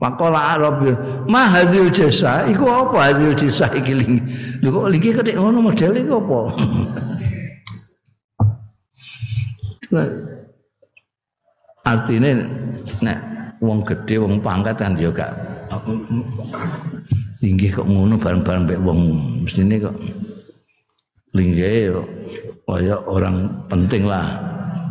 Pakola 0.00 0.56
Arabiyun 0.56 1.28
ma 1.28 1.44
hadil 1.52 1.92
jasa 1.92 2.48
iku 2.48 2.64
apa 2.64 3.12
hadil 3.12 3.36
jasa 3.36 3.68
iki 3.76 3.92
ling? 4.00 4.16
Lho 4.64 4.72
kok 4.72 4.88
iki 4.96 5.12
kethik 5.12 5.36
ngono 5.36 5.60
model 5.60 5.92
iku 5.92 6.24
apa? 6.24 6.40
Artinya 11.90 12.32
nek 13.04 13.18
wong 13.60 13.84
gede 13.84 14.16
wong 14.24 14.40
pangkat 14.40 14.80
kan 14.80 14.96
yo 14.96 15.12
gak. 15.12 15.36
Linggih 17.44 17.68
kok 17.68 17.84
ngono 17.84 18.16
bareng-bareng 18.16 18.64
mek 18.72 18.80
wong 18.80 19.00
mestine 19.44 19.76
kok 19.84 19.96
linggih 21.36 21.92
kaya 22.64 22.96
orang 23.04 23.52
penting 23.68 24.08
lah. 24.08 24.48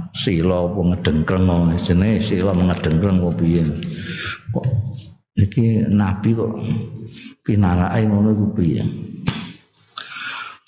Sila 0.10 0.66
apa 0.66 0.82
ngedengkleng 0.82 1.78
jenenge 1.86 2.26
sila 2.26 2.54
ngedengkleng 2.54 3.22
kok 3.22 3.38
piye 3.38 3.62
kok 4.54 4.66
iki 5.40 5.88
nabi 5.90 6.36
kok 6.36 6.52
pinarake 7.46 8.06
ngono 8.06 8.30
ku 8.36 8.46
piye? 8.54 8.84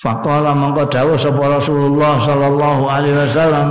Faqala 0.02 0.58
mangko 0.58 0.90
dawuh 0.90 1.14
sapa 1.14 1.62
Rasulullah 1.62 2.18
sallallahu 2.18 2.84
alaihi 2.90 3.22
wasallam 3.22 3.70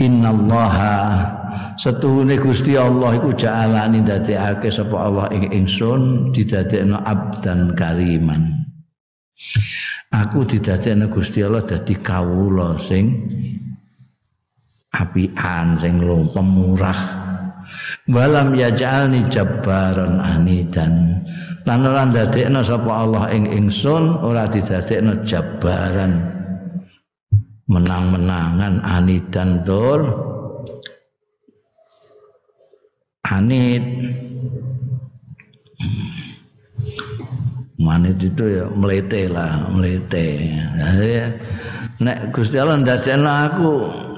innallaha 0.00 1.28
setuhune 1.76 2.40
Gusti 2.40 2.80
Allah 2.80 3.20
iku 3.20 3.36
ja'alani 3.36 4.00
dadekake 4.00 4.72
sapa 4.72 4.96
Allah 4.96 5.28
ing 5.36 5.52
ingsun 5.52 6.32
didadekno 6.32 7.04
abdan 7.04 7.76
kariman. 7.76 8.64
Aku 10.08 10.48
didadekno 10.48 11.12
Gusti 11.12 11.44
Allah 11.44 11.60
dadi 11.68 11.92
kawula 11.92 12.80
sing 12.80 13.12
apian 14.88 15.76
sing 15.84 16.00
lo 16.00 16.24
pemurah 16.32 17.28
walam 18.10 18.58
yaj'alni 18.58 19.26
jabbaran 19.30 20.18
anidan. 20.18 21.22
Lan 21.62 21.86
ora 21.86 22.02
ndadekno 22.10 22.66
sapa 22.66 22.90
Allah 22.90 23.30
ing 23.30 23.46
ingsun 23.46 24.18
ora 24.18 24.50
didadekno 24.50 25.22
jabbaran. 25.22 26.34
Menang-menangan 27.70 28.82
anidan 28.82 29.62
tur 29.62 30.00
anit. 33.22 33.84
Manit 37.82 38.18
itu 38.22 38.44
ya 38.46 38.66
melete 38.70 39.26
lah 39.26 39.66
melete. 39.70 40.54
Jadi 40.78 41.10
nek 42.02 42.34
Gusti 42.34 42.58
Allah 42.58 42.82
ndadekno 42.82 43.30
aku 43.30 43.70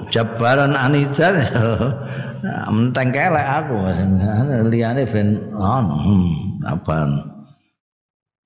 jabaran 0.09 0.73
anidan 0.73 1.41
ya 1.45 1.61
menteng 2.69 3.09
kelek 3.09 3.47
aku 3.47 3.75
liyane 4.69 5.03
ben 5.09 5.39
ono 5.55 5.97
hmm, 5.97 6.65
apa 6.65 7.09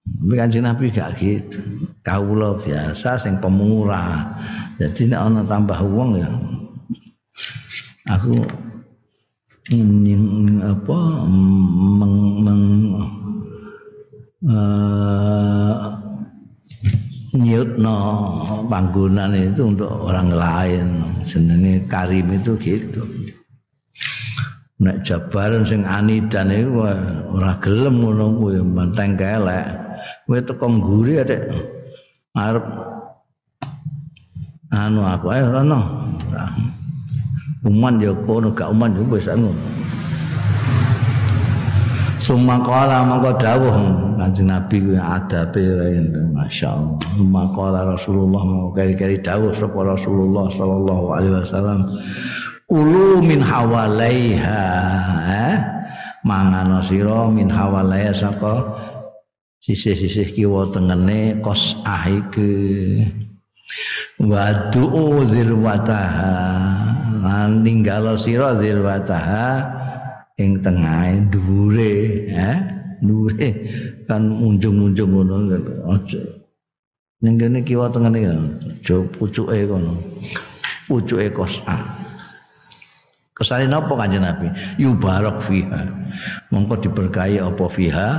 Tapi 0.10 0.34
kanjeng 0.34 0.66
Nabi 0.66 0.90
gak 0.90 1.22
gitu. 1.22 1.62
Kawula 2.02 2.58
biasa 2.58 3.22
sing 3.22 3.38
pemurah. 3.38 4.26
Jadi 4.82 5.06
nek 5.06 5.22
ana 5.22 5.42
tambah 5.46 5.78
uang 5.86 6.18
ya 6.18 6.34
aku 8.10 8.34
ini 9.70 10.18
apa 10.66 11.00
meng, 11.30 12.16
meng 12.42 12.64
uh, 14.50 15.94
nyutno 17.38 17.98
panggonan 18.66 19.38
itu 19.38 19.70
untuk 19.70 19.94
orang 20.10 20.34
lain 20.34 20.88
jenenge 21.22 21.86
karim 21.86 22.34
itu 22.34 22.58
gitu 22.58 23.06
nek 24.80 25.04
jabaran 25.04 25.68
sing 25.68 25.84
anidan 25.84 26.48
iku 26.56 26.88
ora 27.36 27.60
gelem 27.60 28.00
ngono 28.00 28.32
kuwi 28.40 28.64
menteng 28.64 29.20
kelek 29.20 29.68
kowe 30.24 30.40
teko 30.40 30.66
ngguri 30.72 31.20
adek. 31.20 31.42
Arep. 32.40 32.64
Anu 34.70 35.02
aku 35.04 35.34
ayo 35.34 35.50
rono 35.50 35.82
uman 37.68 38.00
ya 38.00 38.16
kono 38.24 38.56
gak 38.56 38.72
uman 38.72 38.96
yo 38.96 39.04
wis 39.12 39.28
anu. 39.28 39.52
Summa 42.24 42.62
qala 42.64 43.04
mangko 43.04 43.36
dawuh. 43.36 43.76
Kanjeng 44.16 44.48
Nabi 44.48 44.78
kuwi 44.80 44.96
adabe 44.96 45.60
masyaallah. 46.32 46.96
Summa 47.20 47.44
qala 47.52 47.84
Rasulullah 47.84 48.42
mau 48.48 48.72
kari-kari 48.72 49.20
dawuh 49.20 49.52
sapa 49.60 49.80
Rasulullah 49.84 50.48
sallallahu 50.56 51.06
alaihi 51.20 51.36
wasallam 51.36 51.80
Kulu 52.70 53.26
min 53.26 53.42
hawalaiha 53.42 54.62
eh? 55.26 55.58
Mangano 56.22 56.86
sira 56.86 57.26
min 57.26 57.50
hawalaiha 57.50 58.14
saka 58.14 58.62
sisih-sisih 59.58 60.38
kiwa 60.38 60.70
tengene 60.70 61.42
kos 61.42 61.74
ahike 61.82 63.10
Wadu'u 64.22 65.26
zirwataha 65.34 66.38
Lan 67.26 67.66
ninggalo 67.66 68.14
sira 68.22 68.54
zirwataha 68.62 69.66
ing 70.38 70.62
tengahe 70.62 71.26
dhuwure 71.34 72.30
eh 72.30 72.58
dhuwure 73.02 73.50
kan 74.06 74.30
munjung-munjung 74.30 75.10
ngono. 75.10 75.58
Aja. 75.90 76.22
Ning 77.26 77.34
kene 77.42 77.66
kiwa 77.66 77.90
tengene 77.90 78.30
aja 78.30 78.96
pucuke 79.18 79.58
kono. 79.66 79.98
Pucuke 80.86 81.34
kosah 81.34 82.09
Kesane 83.40 83.72
napa 83.72 83.96
Kanjeng 83.96 84.28
Nabi? 84.28 84.52
Yubarak 84.76 85.48
fiha. 85.48 85.88
Mongko 86.52 86.84
diberkahi 86.84 87.40
apa 87.40 87.66
fiha? 87.72 88.10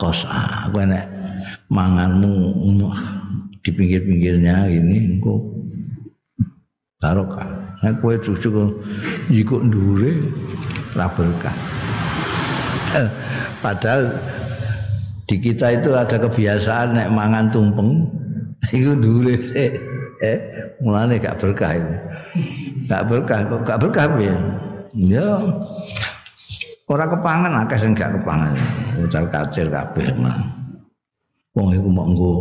Qasa. 0.00 0.72
Kowe 0.72 0.80
nek 0.80 1.04
manganmu 1.68 2.56
di 3.60 3.70
pinggir-pinggirnya 3.70 4.72
ini 4.72 5.20
engko 5.20 5.44
barokah. 6.96 7.44
Nek 7.84 8.00
kowe 8.00 8.16
cucu 8.16 8.48
ikut 9.28 9.60
ndure 9.68 10.24
ra 10.96 11.04
berkah. 11.12 11.56
Padahal 13.60 14.08
di 15.28 15.36
kita 15.36 15.76
itu 15.76 15.92
ada 15.92 16.16
kebiasaan 16.16 16.96
nek 16.96 17.12
mangan 17.12 17.52
tumpeng 17.52 18.08
iku 18.76 18.96
ndure 18.96 19.36
sik. 19.44 19.95
Eh, 20.24 20.38
mulane 20.80 21.20
gak 21.20 21.36
berkah 21.36 21.76
itu. 21.76 21.94
Gak 22.88 23.04
berkah 23.08 23.44
kok 23.44 23.62
gak 23.68 23.80
berkah 23.84 24.04
ya. 24.16 24.36
Ya 24.96 25.28
ora 26.88 27.04
kepangan 27.10 27.52
akeh 27.66 27.78
sing 27.80 27.92
gak 27.92 28.16
kepangan. 28.20 28.56
Ucal 29.02 29.28
kacir 29.28 29.68
kabeh 29.68 30.08
mah. 30.16 30.38
Wong 31.56 31.72
iku 31.72 31.88
mau 31.88 32.08
nggo 32.08 32.32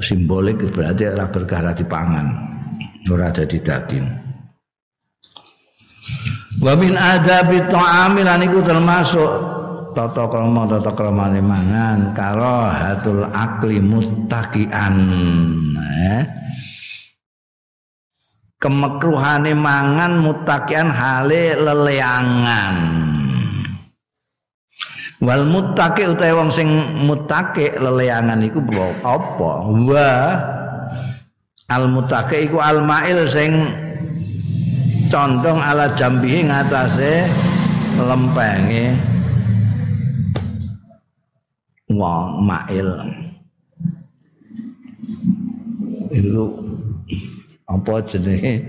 simbolik 0.00 0.60
berarti 0.72 1.08
ora 1.08 1.28
berkah 1.28 1.64
ora 1.64 1.72
dipangan. 1.72 2.26
Ora 3.08 3.32
ada 3.32 3.44
di 3.48 3.58
daging. 3.60 4.06
Wa 6.60 6.76
min 6.76 6.92
adabi 7.00 7.64
ta'amil 7.72 8.28
iku 8.44 8.60
termasuk 8.60 9.30
tata 9.96 10.28
krama 10.28 10.68
tata 10.68 10.92
kramane 10.94 11.40
mangan 11.42 12.12
karo 12.14 12.68
hatul 12.68 13.26
akli 13.26 13.82
muttaqian 13.82 14.96
eh 16.06 16.22
kemekruhane 18.60 19.56
mangan 19.56 20.20
mutakian 20.20 20.92
hale 20.92 21.56
leleangan. 21.56 22.76
Wal 25.20 25.44
mutaki 25.48 26.08
utawa 26.08 26.44
wong 26.44 26.48
sing 26.52 26.68
mutaki 27.04 27.72
leleangan 27.76 28.40
iku 28.40 28.60
apa? 29.04 29.52
Wa. 29.68 30.12
Al 31.68 31.84
mutaki 31.92 32.48
iku 32.48 32.60
al 32.60 32.84
mail 32.84 33.28
sing 33.28 33.52
condong 35.12 35.60
ala 35.60 35.92
jambihi 35.92 36.48
ngatasé 36.48 37.28
lempenge. 38.00 38.96
Wong 41.92 42.44
mail. 42.48 42.88
Itu 46.10 46.69
apa 47.70 48.02
jenenge 48.02 48.66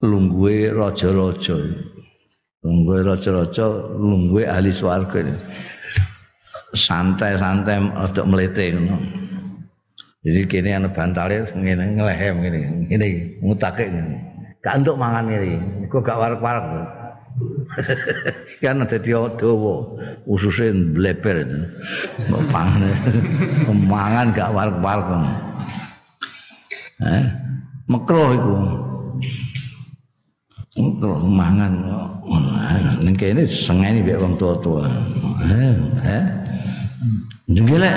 lungguhe 0.00 0.72
raja-raja. 0.72 1.56
Lungguhe 2.64 3.04
raja-raja, 3.04 3.66
lungguhe 4.00 4.48
ahli 4.48 4.72
swarga. 4.72 5.20
santai-santai 6.74 7.78
untuk 7.94 8.26
melete 8.26 8.74
ngono. 8.74 8.98
Jadi 10.26 10.40
kini 10.50 10.70
ana 10.74 10.90
bantale 10.90 11.46
ngene 11.54 12.00
ngelehem 12.00 12.34
ngene. 12.42 12.60
Ngene 12.90 13.06
ngutake 13.44 13.84
ngene. 13.86 14.16
Gak 14.58 14.82
untuk 14.82 14.98
mangan 14.98 15.30
ngene. 15.30 15.86
Kok 15.86 16.02
gak 16.02 16.18
warak-warak. 16.18 16.66
kan 18.62 18.86
dadi 18.86 19.10
dawa 19.12 19.74
ususe 20.26 20.72
bleber 20.72 21.46
itu. 21.46 21.58
Pangan. 22.50 22.82
Mangan 23.92 24.26
gak 24.32 24.50
warak-warak. 24.50 25.08
Eh, 27.04 27.24
makruh 27.88 28.30
iku. 28.36 28.54
Makruh 30.76 31.20
mangan. 31.24 31.72
Ning 33.00 33.14
kene 33.16 33.44
sengeni 33.48 34.04
mek 34.04 34.20
wong 34.20 34.34
tua-tua. 34.36 34.88
Eh, 35.44 35.76
eh. 36.04 36.24
Jengelek. 37.48 37.94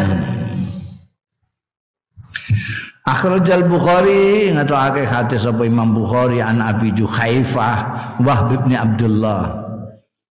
Akhrajal 3.07 3.71
Bukhari 3.71 4.51
ngatake 4.51 5.07
hadis 5.07 5.47
apa 5.47 5.63
Imam 5.63 5.95
Bukhari 5.95 6.43
an 6.43 6.59
Abi 6.59 6.91
Juhaifah 6.91 8.19
Wahb 8.19 8.67
bin 8.67 8.75
Abdullah 8.75 9.66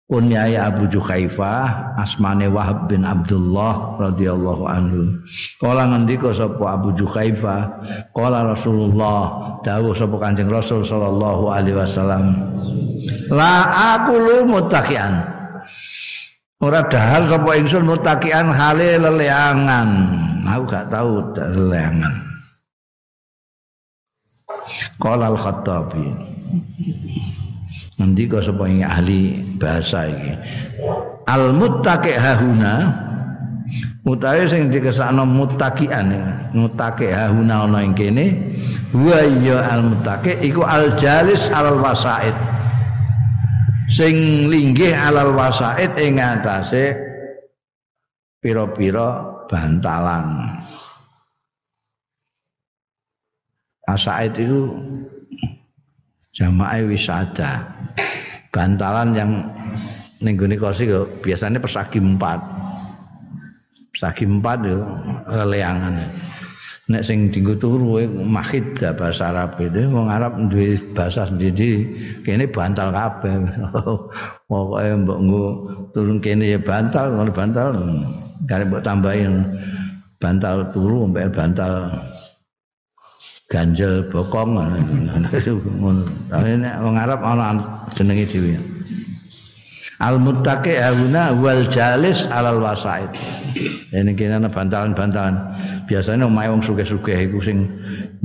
kunyai 0.08 0.60
Abu 0.60 0.86
Juhaifah 0.91 1.95
asmane 1.95 2.51
Wahab 2.51 2.91
bin 2.91 3.08
Abdullah 3.08 3.97
radhiyallahu 3.97 4.64
anhu. 4.68 5.24
Kala 5.58 5.88
ngendika 5.89 6.36
sapa 6.36 6.76
Abu 6.76 6.91
Juhaifah 6.93 7.62
kala 8.12 8.51
Rasulullah 8.51 9.58
dawuh 9.64 9.95
sapa 9.95 10.16
Kanjeng 10.20 10.51
Rasul 10.51 10.84
sallallahu 10.84 11.49
alaihi 11.49 11.80
wasallam 11.80 12.36
la 13.32 13.68
aqulu 13.95 14.43
muttaqian 14.47 15.24
ora 16.60 16.84
dahar 16.88 17.28
sapa 17.28 17.49
ingsun 17.60 17.84
muttaqian 17.88 18.51
hale 18.51 18.99
leleangan. 18.99 19.89
Aku 20.43 20.64
gak 20.68 20.91
tahu 20.91 21.24
leleangan. 21.39 22.14
Qala 24.99 25.32
al-Khattabi. 25.32 26.08
Nanti 28.02 28.26
sapa 28.26 28.66
ahli 28.66 29.38
bahasa 29.62 30.10
ini. 30.10 30.34
Al-muttaqi 31.30 32.14
hahuna 32.18 32.74
utawi 34.04 34.44
sing 34.50 34.68
dikesakno 34.68 35.24
muttaqian 35.24 36.12
muttaqi 36.52 37.08
hahuna 37.08 37.64
ana 37.64 37.80
ing 37.80 37.96
kene 37.96 38.36
wa 38.91 39.24
ya 39.39 39.64
al-muttaqi 39.72 40.44
iku 40.44 40.68
al-jalis 40.68 41.48
alal 41.48 41.80
wasaid 41.80 42.36
sing 43.88 44.50
linggih 44.52 44.91
alal 44.91 45.32
wasaid 45.32 45.96
ing 45.96 46.20
atase 46.20 46.98
pira-pira 48.44 49.24
bantalan 49.48 50.60
Asaid 53.84 54.39
itu 54.39 54.72
jamaah 56.34 56.81
wisata. 56.84 57.61
Bantalan 58.53 59.17
yang 59.17 59.31
nengguni 60.21 60.57
kosi 60.57 60.89
biasanya 61.21 61.57
persagi 61.57 61.97
empat. 61.97 62.38
Persagi 63.93 64.25
empat 64.25 64.57
itu 64.65 64.77
leangan. 65.49 65.93
Nek 66.84 66.99
sing 67.07 67.31
dinggo 67.31 67.55
turu 67.55 68.03
mahid 68.11 68.75
gak 68.75 68.99
bahasa 68.99 69.31
Arab 69.31 69.55
itu 69.55 69.88
wong 69.88 70.11
Arab 70.11 70.36
duwe 70.51 70.75
bahasa 70.91 71.23
sendiri 71.23 71.88
kene 72.27 72.43
bantal 72.43 72.91
kabeh. 72.91 73.39
Pokoke 74.51 74.91
mbok 75.01 75.19
nggo 75.23 75.45
turun 75.95 76.19
kene 76.19 76.53
ya 76.53 76.59
bantal, 76.59 77.15
ngono 77.15 77.31
bantal. 77.31 77.67
Kare 78.51 78.67
mbok 78.67 78.84
tambahin 78.84 79.47
bantal 80.19 80.67
turu 80.75 81.07
mbek 81.07 81.31
bantal 81.31 81.88
ganjel 83.54 84.10
bokong 84.10 84.58
ngono. 84.58 84.82
Nek 86.34 86.76
wong 86.82 86.95
Arab 86.97 87.22
ana 87.22 87.54
jenenge 87.93 88.26
dhewe. 88.26 88.58
Al 90.01 90.18
muttaqi 90.18 90.74
hauna 90.82 91.38
wal 91.38 91.70
jalis 91.70 92.26
alal 92.34 92.58
wasaid. 92.66 93.14
Ini 93.93 94.18
kene 94.18 94.41
ana 94.41 94.49
bantalan-bantalan. 94.49 95.38
Biasanya 95.86 96.26
omahe 96.26 96.49
wong 96.49 96.66
sugih-sugih 96.66 97.30
iku 97.30 97.38
sing 97.39 97.70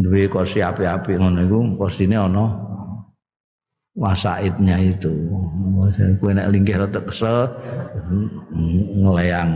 duwe 0.00 0.24
kursi 0.32 0.64
api-api 0.64 1.20
ngono 1.20 1.44
iku 1.44 1.58
kursine 1.76 2.16
ana 2.16 2.56
wasaidnya 3.92 4.80
itu. 4.80 5.12
Kowe 6.18 6.32
nek 6.32 6.48
linggih 6.50 6.80
rada 6.80 7.04
kesel 7.04 7.52
ngeleang 8.96 9.50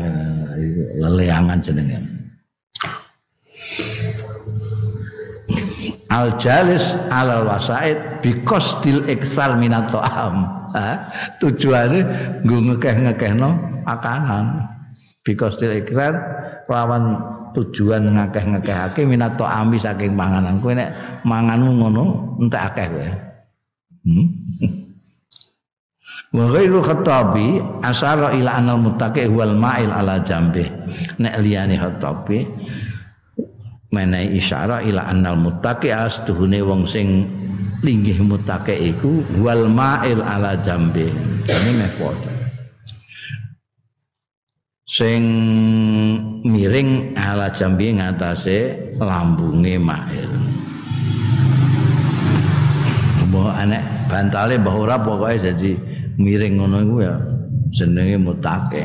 leleangan 1.00 1.58
jenenge. 1.64 2.21
Al 6.12 6.36
jalis 6.36 6.92
alal 7.08 7.48
wasaid 7.48 8.20
bikos 8.20 8.76
dil 8.84 9.00
iksal 9.08 9.56
minat 9.56 9.88
to'am. 9.88 10.44
Tujuannya 11.40 12.00
gue 12.44 12.60
ngekeh-ngekehno 12.68 13.50
makanan. 13.88 14.68
Bikos 15.24 15.56
dil 15.56 15.80
iksal 15.80 16.20
lawan 16.68 17.16
tujuan 17.56 18.12
ngekeh-ngekehake 18.12 19.08
minat 19.08 19.40
to'ami 19.40 19.80
saking 19.80 20.12
panganan. 20.12 20.60
Kowe 20.60 20.76
nek 20.76 20.92
manganmu 21.24 21.70
ngono 21.80 22.04
entek 22.44 22.62
akeh 22.72 22.86
kowe. 22.92 23.08
Hmm? 24.02 24.26
Wa 26.32 26.48
ghairu 26.48 26.80
khattabi 26.80 27.60
asara 27.84 28.32
ila 28.32 28.56
anal 28.56 28.80
muttaqi 28.80 29.28
wal 29.32 29.56
ma'il 29.56 29.88
ala 29.88 30.20
jambi. 30.20 30.64
Nek 31.20 31.40
liyane 31.40 31.76
khattabi 31.76 32.44
menehi 33.92 34.40
isyara 34.40 34.80
ila 34.82 35.04
annal 35.06 35.36
muttaqi 35.36 35.92
astuhune 35.92 36.64
wong 36.64 36.88
sing 36.88 37.28
linggih 37.84 38.18
muttaqi 38.24 38.96
iku 38.96 39.20
wal 39.44 39.68
ma'il 39.68 40.24
ala 40.24 40.56
jambe 40.64 41.12
ini 41.44 41.70
meh 41.76 41.92
sing 44.92 45.22
miring 46.44 47.16
ala 47.16 47.48
jambi 47.48 47.96
ngatasé 47.96 48.92
lambunge 49.00 49.80
ma'il. 49.80 50.28
Mbok 53.32 53.56
anek 53.56 53.80
bantale 54.12 54.60
mbah 54.60 54.76
ora 54.76 54.96
pokoke 55.00 55.40
jadi 55.40 55.72
miring 56.20 56.60
ngono 56.60 56.76
iku 56.84 56.96
ya 57.00 57.16
jenenge 57.72 58.20
muttaqi 58.20 58.84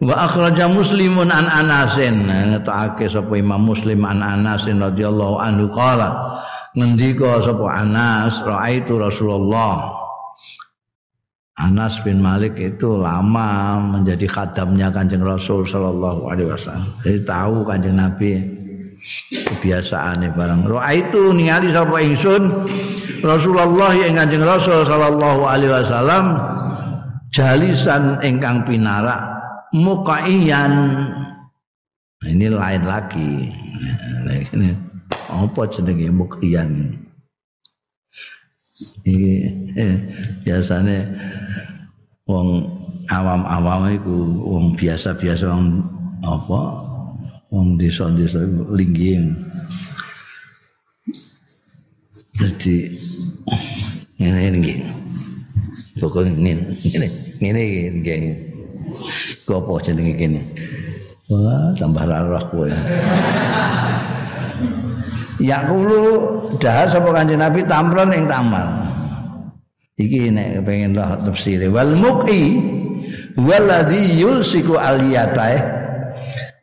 Wa 0.00 0.24
akhraja 0.24 0.64
Muslimun 0.64 1.28
an 1.28 1.44
Anasin 1.44 2.24
ngetake 2.24 3.04
sapa 3.04 3.36
Imam 3.36 3.68
Muslim 3.68 4.00
an 4.08 4.24
Anasin 4.24 4.80
radhiyallahu 4.80 5.36
anhu 5.36 5.68
qala 5.68 6.40
ngendika 6.72 7.44
sapa 7.44 7.84
Anas 7.84 8.40
raaitu 8.40 8.96
Rasulullah 8.96 9.92
Anas 11.60 12.00
bin 12.00 12.24
Malik 12.24 12.56
itu 12.56 12.96
lama 12.96 13.76
menjadi 13.76 14.24
khadamnya 14.24 14.88
Kanjeng 14.88 15.20
Rasul 15.20 15.68
sallallahu 15.68 16.32
alaihi 16.32 16.48
wasallam. 16.48 16.88
Jadi 17.04 17.20
tahu 17.28 17.56
Kanjeng 17.68 18.00
Nabi 18.00 18.40
kebiasaane 19.44 20.32
barang. 20.32 20.64
Raaitu 20.64 21.36
ningali 21.36 21.76
sapa 21.76 22.00
ingsun 22.00 22.64
Rasulullah 23.20 23.92
yang 23.92 24.16
Kanjeng 24.16 24.48
Rasul 24.48 24.88
sallallahu 24.88 25.44
alaihi 25.44 25.68
wasallam 25.68 26.40
jalisan 27.28 28.16
ingkang 28.24 28.64
pinarak 28.64 29.29
muqaiyan. 29.74 30.72
Ini 32.20 32.46
lain 32.52 32.82
lagi. 32.84 33.54
Ini 34.52 34.68
apa 35.30 35.62
jenenge 35.70 36.10
muqiyan 36.12 37.00
ini 39.04 39.32
eh, 39.76 39.96
biasane 40.44 41.04
wong 42.24 42.48
awam-awam 43.10 43.92
iku 43.92 44.16
wong 44.46 44.64
biasa-biasa 44.76 45.50
wong 45.50 45.84
apa? 46.24 46.60
Wong 47.50 47.74
desa-desa 47.82 48.46
linggih 48.70 49.34
jadi 52.38 52.76
ngene 54.16 54.40
ini 54.54 54.74
pokoknya 55.98 56.30
ini 56.38 56.52
ini 57.42 57.62
ini. 58.06 58.49
Ini 59.50 59.58
Ku 59.58 59.58
apa 59.58 59.72
jenenge 59.82 60.14
kene? 60.14 60.40
Wah, 61.30 61.74
tambah 61.74 62.06
roh 62.06 62.44
kowe. 62.50 62.70
Ya 65.40 65.64
kulo 65.64 66.02
dahar 66.60 66.90
sapa 66.90 67.10
Kanjeng 67.16 67.40
Nabi 67.40 67.64
tamron 67.64 68.12
ing 68.12 68.28
tamal. 68.28 68.66
Iki 69.96 70.30
nek 70.34 70.66
pengen 70.66 70.98
roh 70.98 71.16
tafsir 71.22 71.64
wal 71.70 71.96
muqi 71.96 72.60
waladhi 73.40 74.20
yulsiku 74.20 74.76
aliyatae 74.76 75.58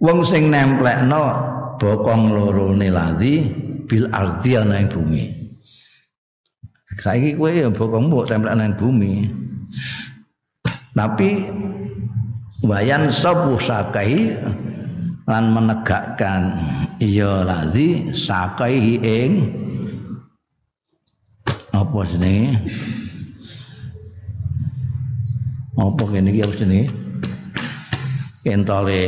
wong 0.03 0.21
sing 0.21 0.53
nemplekno 0.53 1.23
bokong 1.81 2.35
loro 2.35 2.75
ne 2.75 2.91
ladhi 2.91 3.49
bil 3.87 4.05
ardi 4.13 4.51
ana 4.59 4.83
ing 4.83 4.91
bumi. 4.91 5.25
Saiki 7.01 7.39
kowe 7.39 7.49
ya 7.49 7.71
bokong 7.71 8.11
mbok 8.11 8.29
templek 8.29 8.53
nang 8.53 8.75
bumi. 8.75 9.25
Tapi 10.97 11.29
wayan 12.65 13.11
sabu 13.13 13.59
sakai 13.59 14.35
lan 15.27 15.51
menegakkan? 15.53 16.55
Iya 16.97 17.45
lazi 17.45 18.09
sakai 18.09 18.97
ing 18.97 19.31
apa 21.69 21.99
jenenge? 22.09 22.57
Apa 25.77 26.03
kene 26.09 26.33
iki 26.33 26.41
apa 26.41 26.53
jenenge? 26.57 26.89
Kentole 28.41 29.03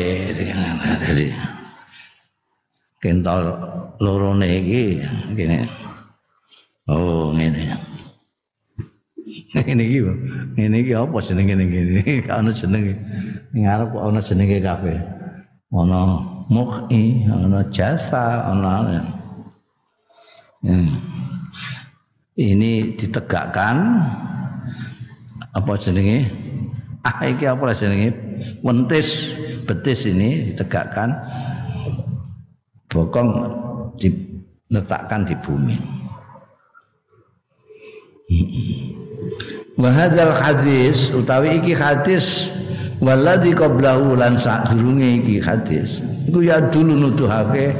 kentol 3.00 3.42
lorone 3.98 4.52
kene. 5.34 5.66
Oh 6.86 7.34
ngene 7.34 7.89
ngene 9.53 9.84
iki 9.86 9.99
ngene 10.57 10.75
iki 10.82 10.93
apa 10.95 11.17
jenenge 11.21 11.53
ngene 11.55 12.01
iki? 12.01 12.15
Ana 12.38 12.51
jenenge. 12.53 12.93
Ngarep 13.53 13.88
kok 13.93 14.03
ana 14.05 14.19
jenenge 14.21 14.57
kabeh. 14.61 14.97
Ana 15.73 16.01
mukhi 16.49 17.25
ana 17.30 17.61
jasa 17.69 18.53
hmm. 20.65 20.89
ini 22.38 22.95
ditegakkan. 22.97 23.77
Apa 25.53 25.71
jenenge? 25.82 26.30
Ah 27.05 27.25
iki 27.25 27.45
apa 27.45 27.73
jenenge? 27.73 28.13
Wentis. 28.65 29.38
Betis 29.69 30.09
ini 30.09 30.49
ditegakkan. 30.49 31.13
Bokong 32.89 33.30
diletakkan 34.01 35.30
di 35.30 35.38
bumi 35.38 35.99
wa 39.80 39.88
hadzal 39.88 40.36
hadis 40.36 41.07
utawi 41.15 41.55
iki 41.63 41.71
hadis 41.71 42.51
waladhi 42.99 43.55
qablahu 43.55 44.19
lan 44.19 44.36
sadurunge 44.36 45.23
iki 45.23 45.39
hadis. 45.39 46.03
Iku 46.27 46.43
ya 46.43 46.59
dulu 46.67 46.99
nuduhake 46.99 47.71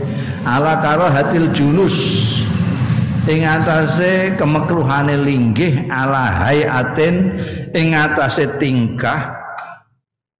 ala 0.47 0.79
karahatil 0.79 1.51
julus. 1.51 1.99
Ing 3.27 3.45
atase 3.45 4.33
kemekruhane 4.39 5.21
linggih 5.21 5.85
ala 5.91 6.33
hayatin 6.47 7.35
ing 7.75 7.93
atase 7.93 8.47
tingkah 8.57 9.35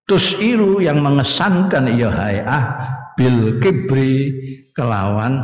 tusiru 0.10 0.82
yang 0.82 1.04
mengesankan 1.04 1.92
ya 1.94 2.10
hayah 2.10 2.64
bil 3.14 3.62
kibri 3.62 4.32
kelawan 4.74 5.44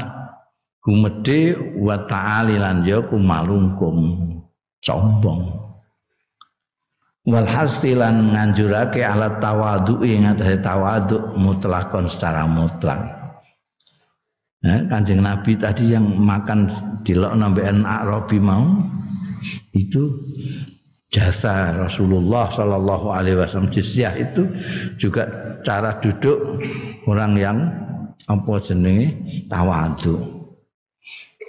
gumede 0.79 1.53
wa 1.75 2.01
ta'ali 2.07 2.55
lan 2.57 2.81
ya 2.87 3.03
kumalungkum. 3.03 4.25
Sombong 4.81 5.64
wal 7.25 7.49
hasdilan 7.49 8.37
nganjurake 8.37 9.01
alat 9.01 9.41
tawadu 9.41 10.05
ing 10.05 10.29
atase 10.29 10.61
tawadu 10.61 11.33
mutlakon 11.35 12.05
secara 12.05 12.45
mutlak. 12.45 13.01
Eh, 14.65 14.81
kanjeng 14.89 15.21
Nabi 15.21 15.53
tadi 15.57 15.93
yang 15.93 16.05
makan 16.17 16.73
di 17.05 17.13
nambean 17.13 17.85
Arabi 17.85 18.41
mau 18.41 18.65
itu 19.77 20.09
jasa 21.13 21.69
Rasulullah 21.85 22.49
Shallallahu 22.49 23.13
Alaihi 23.13 23.37
Wasallam 23.37 23.69
jizyah 23.69 24.17
itu 24.17 24.49
juga 24.97 25.29
cara 25.61 26.01
duduk 26.01 26.57
orang 27.05 27.37
yang 27.37 27.57
apa 28.25 28.53
jenenge? 28.57 29.13
Tawadu 29.45 30.17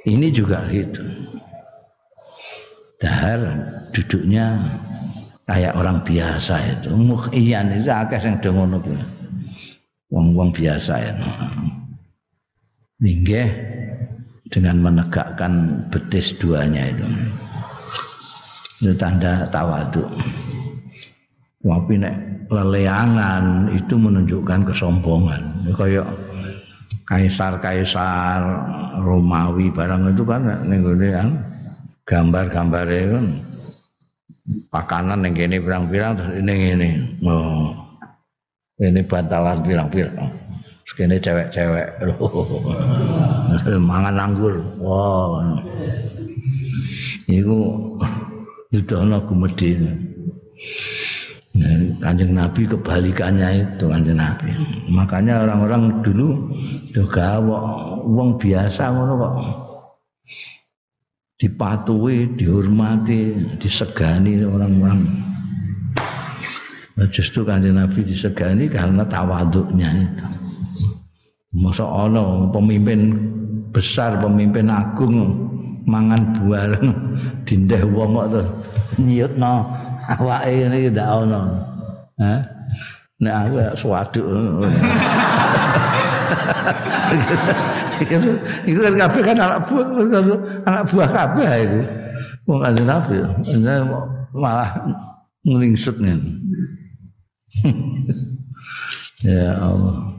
ini 0.05 0.29
juga 0.29 0.61
gitu. 0.69 1.01
Dahar 3.01 3.41
duduknya 3.97 4.61
kayak 5.47 5.73
orang 5.79 6.03
biasa 6.03 6.55
itu. 6.77 6.91
Mukhiyan 6.93 7.81
itu 7.81 7.89
akeh 7.89 8.19
sing 8.19 8.35
do 8.43 8.51
ngono 8.53 8.83
kuwi. 8.83 8.99
Wong-wong 10.11 10.55
biasa 10.55 10.95
ya. 11.03 11.15
Ninggih 13.03 13.49
dengan 14.51 14.83
menegakkan 14.83 15.83
betis 15.91 16.35
duanya 16.39 16.91
itu. 16.91 17.07
Itu 18.83 18.93
tanda 18.99 19.47
tawadu. 19.51 20.07
Tapi 21.67 21.99
nek 21.99 22.15
leleangan 22.47 23.75
itu 23.75 23.99
menunjukkan 23.99 24.71
kesombongan. 24.71 25.43
Kayak 25.75 26.07
kaisar-kaisar 27.11 28.39
Romawi 29.03 29.71
barang 29.75 30.15
itu 30.15 30.23
kan 30.23 30.43
ning 30.67 30.83
kan 30.87 31.29
gambar-gambar 32.07 32.87
kan 32.87 33.27
pakanan 34.71 35.27
yang 35.27 35.33
gini 35.35 35.57
pirang-pirang 35.59 36.13
terus 36.15 36.33
ini 36.39 36.55
ini 36.75 36.89
oh. 37.27 37.75
ini 38.79 39.01
bantalan 39.03 39.59
pirang-pirang. 39.65 40.31
Terus 40.87 40.95
ini 41.03 41.17
cewek-cewek. 41.19 41.89
Mangan 43.91 44.17
anggur. 44.23 44.63
Wow 44.79 45.43
itu 47.27 47.59
itu 48.71 48.93
ana 48.95 49.19
gumedhe 49.27 49.75
Kanjeng 52.05 52.37
Nabi 52.37 52.69
kebalikannya 52.69 53.65
itu 53.65 53.89
Kanjeng 53.89 54.21
Nabi. 54.21 54.53
Makanya 54.93 55.49
orang-orang 55.49 56.05
dulu 56.05 56.53
juga 56.93 57.41
wong 58.05 58.37
biasa 58.37 58.93
ngono 58.93 59.13
kok 59.17 59.35
dipatuhi, 61.37 62.33
dihormati, 62.37 63.37
disegani 63.61 64.41
orang-orang. 64.41 65.05
Nah, 66.97 67.05
justru 67.13 67.45
kanjeng 67.45 67.77
Nabi 67.77 68.01
disegani 68.09 68.73
karena 68.73 69.05
tawaduknya 69.05 69.89
itu. 70.01 70.25
Masa 71.57 71.85
ono 71.85 72.53
pemimpin 72.53 73.17
besar, 73.69 74.17
pemimpin 74.17 74.73
agung 74.73 75.45
mangan 75.85 76.33
bareng 76.41 76.89
dindeh 77.47 77.85
wong 77.85 78.17
kok 78.17 78.29
terus 78.33 78.49
nyiyutno 78.99 79.55
awake 80.19 80.51
ngene 80.57 80.77
iki 80.81 80.91
ndak 80.97 81.09
ono. 81.21 81.41
Hah? 82.17 82.41
Nek 83.21 83.35
aku 83.45 83.57
swaduk. 83.77 84.25
itu 88.69 88.79
kan 88.83 88.95
kabeh 88.95 89.23
kan 89.23 89.37
anak 89.41 89.59
buah 89.69 89.87
anak 90.69 90.85
buah 90.93 91.09
kabeh 91.09 91.49
itu 91.65 91.81
wong 92.47 92.59
kanjeng 92.63 92.87
Nabi 92.87 93.15
malah 94.37 94.71
nglingsut 95.47 95.97
nih 96.03 96.19
ya 99.27 99.57
Allah. 99.57 100.13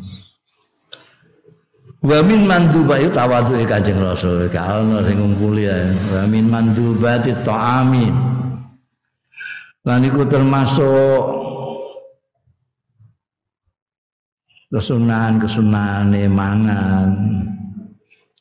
Wa 1.97 2.19
min 2.21 2.45
manduba 2.45 3.01
tawadu 3.09 3.57
kanjeng 3.65 3.99
Rasul. 3.99 4.47
Ka 4.53 4.81
ono 4.81 5.01
sing 5.03 5.17
ngumpuli 5.17 5.65
ya 5.65 5.91
wa 6.13 6.23
min 6.29 6.45
mandubati 6.47 7.33
ta'ami. 7.41 8.07
Lan 9.87 10.03
iku 10.03 10.27
termasuk 10.27 11.21
kesunahan-kesunahan 14.67 16.11
mangan 16.27 17.07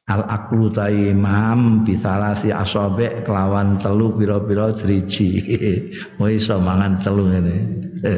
al 0.06 0.22
aklu 0.30 0.70
ta 0.70 0.86
imam 0.86 1.82
bisalasi 1.82 2.54
asobek 2.54 3.26
kelawan 3.26 3.74
telu 3.82 4.14
pira-pira 4.14 4.70
driji. 4.70 5.42
Kowe 6.14 6.30
iso 6.30 6.62
mangan 6.62 7.02
telu 7.02 7.26
ngene. 7.26 7.56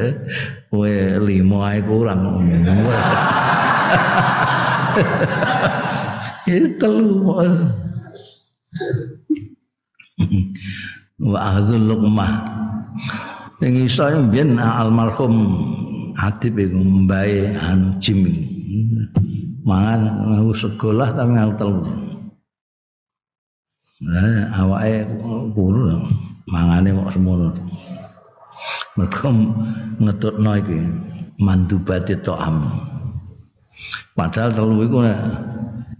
Kowe 0.69 0.93
limo 1.25 1.65
ae 1.65 1.81
kurang. 1.81 2.21
Telu 6.79 7.29
wa 11.19 11.39
ahdzul 11.51 11.83
luqmah. 11.89 12.31
Sing 13.59 13.75
iso 13.85 14.07
mbiyen 14.29 14.55
almarhum 14.61 15.35
Hatib 16.19 16.59
iku 16.59 16.79
mbae 16.79 17.55
anu 17.55 17.95
jim 18.03 18.27
mangan 19.69 20.01
mau 20.25 20.49
sekolah 20.49 21.13
tapi 21.13 21.37
ngau 21.37 21.53
telu 21.53 21.85
nah 24.01 24.65
awake 24.65 25.05
kuru 25.53 26.01
mangane 26.49 26.97
kok 26.97 27.13
semono 27.13 27.53
mergo 28.97 29.29
ngetutno 29.99 30.51
iki 30.59 30.79
mandubati 31.39 32.19
to'am. 32.19 32.67
Padahal 34.11 34.51
telu 34.51 34.83
iku 34.83 34.99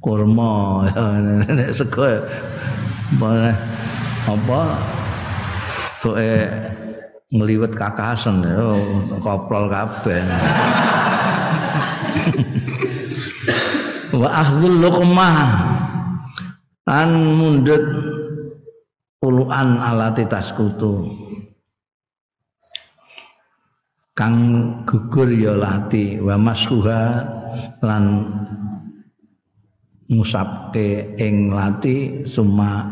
kurma 0.04 0.84
nek 1.48 1.72
sego 1.72 2.04
apa 3.20 3.52
apa 4.28 4.62
ngliwet 7.30 7.76
kakasen 7.76 8.40
oh, 8.48 9.04
koprol 9.20 9.68
kabeh 9.68 10.24
wa 14.20 14.28
ahlul 14.28 14.84
luqmah. 14.84 15.40
An 16.90 17.10
mundut 17.38 17.86
puluhan 19.24 19.80
alati 19.80 20.28
taskutu. 20.28 21.08
Kang 24.18 24.36
gugur 24.84 25.32
ya 25.32 25.56
lati 25.56 26.20
wa 26.20 26.36
maskuha 26.36 27.24
lan 27.80 28.04
musabke 30.12 31.16
ing 31.16 31.56
lati 31.56 32.28
suma 32.28 32.84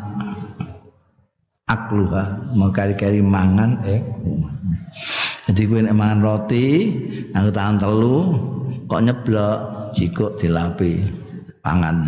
akluha. 1.67 2.53
Mengkari-kari 2.55 3.19
mangan 3.19 3.81
eh. 3.83 3.99
Jadi 5.49 5.63
nek 5.83 5.95
mangan 5.95 6.19
roti 6.21 6.67
aku 7.31 7.49
tangan 7.49 7.79
telu 7.81 8.19
kok 8.87 9.03
nyeblok 9.03 9.76
jikuk 9.97 10.37
dilapi 10.37 11.01
pangan. 11.65 12.05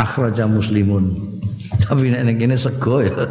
Akhraja 0.00 0.48
muslimun. 0.48 1.12
Tapi 1.84 2.08
nek 2.08 2.24
ning 2.24 2.36
kene 2.40 2.56
sego 2.56 3.04
ya. 3.04 3.28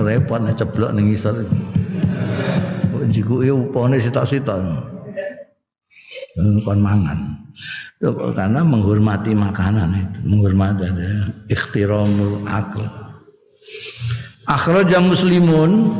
Repot 0.00 0.40
nek 0.40 0.56
ceblok 0.56 0.96
ning 0.96 1.12
isor 1.12 1.44
jikuke 3.12 3.52
upane 3.52 4.00
sitok-sitok. 4.00 4.64
Kon 6.64 6.80
mangan. 6.80 7.36
Karena 8.32 8.64
menghormati 8.64 9.36
makanan 9.36 9.92
itu 9.92 10.18
menghormati 10.24 10.88
ada 10.88 11.28
ikhtiramul 11.52 12.48
akal. 12.48 12.88
Akhraja 14.48 15.04
muslimun 15.04 15.92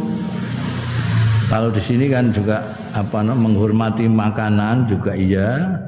kalau 1.51 1.75
di 1.75 1.83
sini 1.83 2.07
kan 2.07 2.31
juga 2.31 2.63
apa 2.95 3.27
menghormati 3.27 4.07
makanan 4.07 4.87
juga 4.87 5.19
iya 5.19 5.83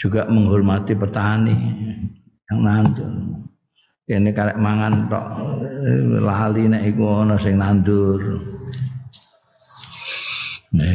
juga 0.00 0.24
menghormati 0.26 0.96
petani 0.96 1.52
yang 2.48 2.58
nandur. 2.64 3.12
Ini 4.04 4.30
karek 4.36 4.60
mangan 4.60 5.08
tok 5.08 5.26
lali 6.24 6.68
nek 6.68 6.82
iku 6.88 7.24
ana 7.24 7.36
sing 7.40 7.56
nandur. 7.60 8.40
Nah, 10.74 10.90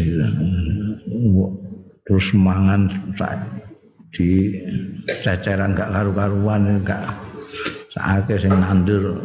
terus 2.06 2.34
mangan 2.34 2.90
di 4.10 4.58
ceceran 5.22 5.78
gak 5.78 5.94
karu-karuan 5.94 6.82
gak 6.82 7.06
saake 7.94 8.42
sing 8.42 8.52
nandur 8.58 9.16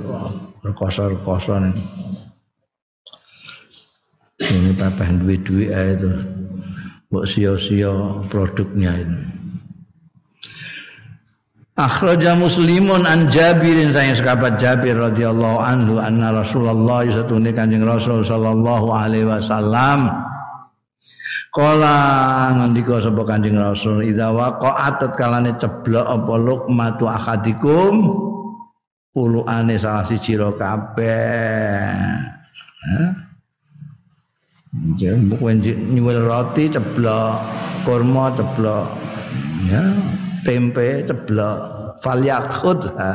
rekoso-rekoso 0.63 1.61
ini 4.43 4.75
pepeh 4.75 5.09
duit-duit 5.23 5.71
itu. 5.71 6.11
Buat 7.13 7.31
sio-sio 7.31 8.27
produknya 8.27 8.91
itu. 8.99 9.19
Akhraja 11.75 12.39
Muslimun 12.39 13.03
an 13.03 13.27
Jabirin 13.27 13.91
saya 13.91 14.15
sekabat 14.15 14.63
Jabir 14.63 14.95
radhiyallahu 14.95 15.59
anhu 15.59 15.99
anna 15.99 16.31
Rasulullah 16.31 17.03
satune 17.11 17.51
Kanjeng 17.51 17.83
Rasul 17.83 18.23
sallallahu 18.23 18.95
alaihi 18.95 19.27
wasallam. 19.27 20.07
Kala 21.51 21.99
ngendika 22.55 23.03
sapa 23.03 23.23
Kanjeng 23.27 23.59
Rasul 23.59 24.07
idza 24.07 24.31
waqa'at 24.31 25.03
kalane 25.19 25.59
ceblok 25.59 26.07
apa 26.07 26.35
luqmatu 26.39 27.11
akhadikum? 27.11 27.95
Puluane 29.11 29.75
salah 29.75 30.07
siji 30.07 30.39
ro 30.39 30.55
kabeh. 34.75 34.97
Jembuk 34.99 35.41
nyuwil 35.95 36.27
roti 36.27 36.67
ceblok, 36.71 37.39
kurma 37.87 38.35
ceblok. 38.35 38.87
Ya, 39.71 39.83
tempe 40.43 41.07
ceblok. 41.07 41.59
Falyakhud 42.03 42.81
ha. 42.99 43.13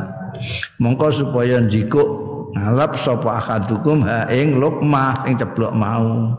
Mongko 0.79 1.11
supaya 1.11 1.59
njikuk 1.59 2.07
ngalap 2.55 2.95
sapa 2.95 3.43
akhadukum 3.43 4.07
ha 4.07 4.25
ing 4.31 4.57
luqmah 4.57 5.27
ing 5.27 5.35
ceblok 5.35 5.75
mau. 5.75 6.33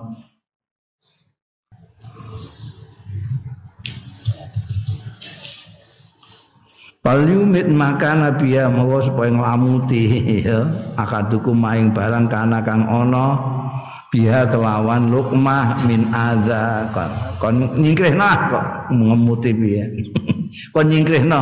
Palyumit 7.01 7.65
maka 7.73 8.13
nabi 8.13 8.61
ya 8.61 8.69
mawa 8.69 9.01
supaya 9.01 9.33
nglamuti 9.33 10.05
ya 10.45 10.69
akadukum 11.01 11.57
maing 11.57 11.97
barang 11.97 12.29
kana 12.29 12.61
kang 12.61 12.85
ana 12.85 13.41
biha 14.11 14.47
kelawan 14.51 15.09
lukmah 15.09 15.87
min 15.87 16.11
adza. 16.11 16.91
Kon 16.91 17.11
kon 17.39 17.55
nyingkrihna 17.79 18.51
kok. 18.51 18.67
Ngemuti 18.91 19.51
piye 19.55 19.85
kon 20.75 20.91
nyingkrihna 20.91 21.41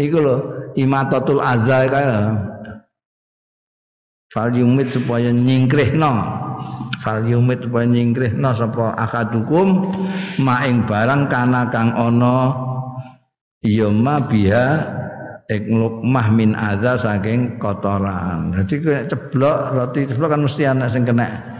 iku 0.00 0.18
lho 0.24 0.36
imatatul 0.74 1.44
adza 1.44 1.84
kaya 1.84 2.20
Falyumit 4.28 4.92
supaya 4.92 5.32
nyingkrihna 5.32 6.12
Falyumit 7.00 7.64
supaya 7.64 7.86
nyingkrihna 7.88 8.52
sapa 8.56 8.96
akadukum. 8.96 9.92
Maing 10.40 10.84
barang 10.88 11.28
kana 11.28 11.68
kang 11.72 11.92
ana 11.92 12.52
ya 13.64 13.88
ma 13.88 14.20
biha 14.20 14.96
ek 15.48 15.64
lukmah 15.64 16.28
min 16.28 16.52
adza 16.52 17.00
saking 17.00 17.56
kotoran. 17.56 18.52
Dadi 18.52 18.84
kowe 18.84 18.98
ceblok 19.08 19.58
roti 19.72 20.00
ceblok 20.04 20.28
kan 20.36 20.40
mesti 20.44 20.62
anak 20.68 20.88
sing 20.92 21.08
kena. 21.08 21.57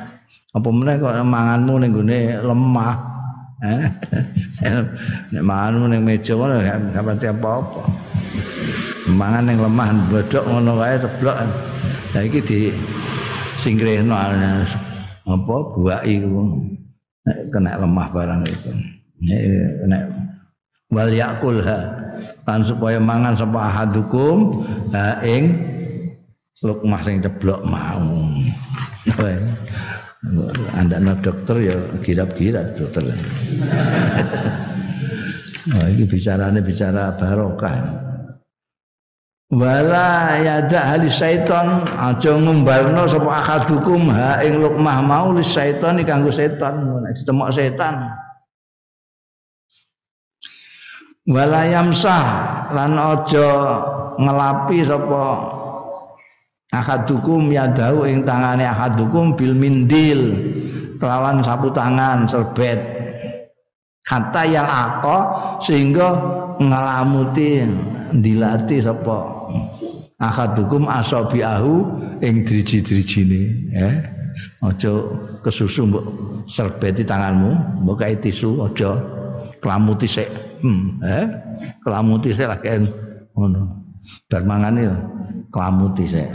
Apa 0.59 0.69
meneh 0.75 0.99
kok 0.99 1.15
manganmu 1.23 1.75
ning 1.79 1.91
gone 1.95 2.19
lemah. 2.43 2.95
Nek 5.31 5.43
manganmu 5.47 5.85
ning 5.87 6.03
meja 6.03 6.35
gak 6.35 7.05
pati 7.07 7.27
apa-apa. 7.31 7.83
Mangan 9.15 9.47
ning 9.47 9.63
lemah 9.63 9.89
bodok 10.11 10.45
ngono 10.51 10.83
wae 10.83 10.99
ceblok. 10.99 11.37
Lah 12.19 12.23
iki 12.27 12.43
di 12.43 12.61
singkrehno 13.63 14.19
apa 14.19 15.55
buaki 15.79 16.27
ku. 16.27 16.43
Kena 17.55 17.79
lemah 17.79 18.07
barang 18.11 18.43
itu. 18.43 18.71
Nek 19.87 20.03
wal 20.91 21.15
yakulha 21.15 21.79
lan 22.49 22.65
supaya 22.65 22.97
mangan 22.97 23.37
sapa 23.37 23.61
ahadukum 23.61 24.65
ha 24.97 25.21
ing 25.21 25.53
lukmah 26.65 27.05
sing 27.05 27.21
ceblok 27.21 27.61
mau 27.63 28.03
anda 30.75 30.99
na 30.99 31.15
dokter 31.23 31.71
ya 31.71 31.77
kirap-kirap 32.03 32.75
dokter. 32.75 33.07
Oh, 35.79 35.87
ini 35.95 36.05
bicaranya 36.11 36.59
bicara 36.59 37.15
barokah. 37.15 37.79
Wala 39.49 40.37
yada 40.45 40.93
hali 40.93 41.09
syaiton 41.09 41.89
aja 41.97 42.37
ngumbarno 42.37 43.09
sapa 43.09 43.31
ahadukum 43.41 44.13
ha 44.13 44.45
ing 44.45 44.61
lukmah 44.61 45.01
mau 45.01 45.33
li 45.33 45.41
syaiton 45.41 46.05
kanggo 46.05 46.29
setan 46.35 46.85
nek 47.01 47.17
ditemok 47.17 47.49
setan. 47.55 48.13
Walayamsah 51.25 52.25
lan 52.77 52.93
aja 52.99 53.49
ngelapi 54.21 54.85
sapa 54.85 55.25
ahadukum 56.73 57.49
yadahu 57.49 58.05
ing 58.05 58.25
tangane 58.29 58.65
ahadukum 58.65 59.33
bil 59.37 59.57
mindil 59.57 60.37
kelawan 61.01 61.41
sapu 61.41 61.73
tangan 61.73 62.29
serbet. 62.29 62.81
Kata 64.05 64.49
yang 64.49 64.65
ako 64.65 65.19
sehingga 65.61 66.17
ngalamuti 66.59 67.65
dilati 68.17 68.81
sapa? 68.81 69.37
Ahadukum 70.19 70.89
asabiahu 70.91 71.75
ing 72.25 72.43
driji-drijine 72.43 73.71
ya 73.71 73.91
aja 74.67 74.91
kesusu 75.43 75.87
mbok 75.87 76.05
serbeti 76.51 77.07
tanganmu 77.07 77.83
mbok 77.87 78.03
tisu 78.19 78.67
aja 78.67 78.99
kelamuti 79.63 80.07
sik. 80.11 80.27
Hmm, 80.59 80.99
eh? 81.07 81.27
Kelamuti 81.87 82.35
saya 82.35 82.59
lagi 82.59 82.83
ngono. 83.35 83.87
Dan 84.27 84.43
mangane 84.49 84.91
kelamuti 85.53 86.09
saya 86.09 86.33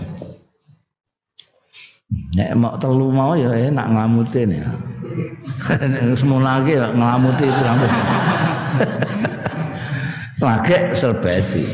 nek 2.33 2.49
mau 2.57 2.73
telu 2.77 3.09
mau 3.09 3.33
ya 3.33 3.49
enak 3.53 3.87
nglamutin 3.89 4.53
ya 4.53 4.67
semua 6.17 6.41
lagi 6.41 6.77
ngelamuti 6.97 7.45
itu 7.45 7.61
rambut 7.61 7.91
lagi 10.45 10.77
selbeti 10.97 11.65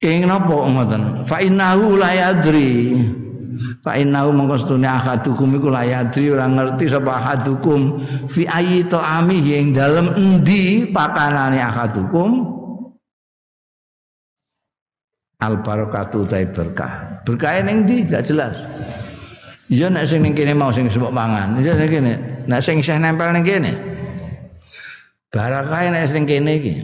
Ing 0.00 0.24
napa 0.24 0.64
ngoten? 0.64 1.28
Fa 1.28 1.44
innahu 1.44 2.00
la 2.00 2.16
yadri. 2.16 2.96
Fa 3.84 4.00
innahu 4.00 4.32
mongko 4.32 4.64
setune 4.64 4.88
ahadukum 4.88 5.60
iku 5.60 5.68
la 5.68 5.84
yadri 5.84 6.32
ora 6.32 6.48
ngerti 6.48 6.88
sapa 6.88 7.20
ahadukum. 7.20 8.00
Fi 8.32 8.48
ayyi 8.48 8.88
ta'ami 8.88 9.44
ing 9.44 9.76
dalem 9.76 10.16
endi 10.16 10.88
pakanane 10.88 11.60
ahadukum 11.60 12.59
al 15.40 15.60
barakatu 15.64 16.28
ta 16.28 16.40
berkah. 16.44 17.24
Berkah 17.24 17.64
ning 17.64 17.88
ndi 17.88 18.06
gak 18.08 18.28
jelas. 18.28 18.54
Iya 19.72 19.88
nek 19.88 20.06
sing 20.08 20.20
ning 20.20 20.36
kene 20.36 20.52
mau 20.52 20.70
sing 20.70 20.86
sebab 20.92 21.10
mangan. 21.10 21.60
Iya 21.60 21.74
ning 21.76 21.90
kene. 21.90 22.12
Nek 22.46 22.60
sing 22.60 22.84
isih 22.84 23.00
nempel 23.00 23.32
ning 23.32 23.44
kene. 23.44 23.72
Barokah 25.32 25.88
nek 25.90 26.12
sing 26.12 26.28
kene 26.28 26.52
iki. 26.60 26.74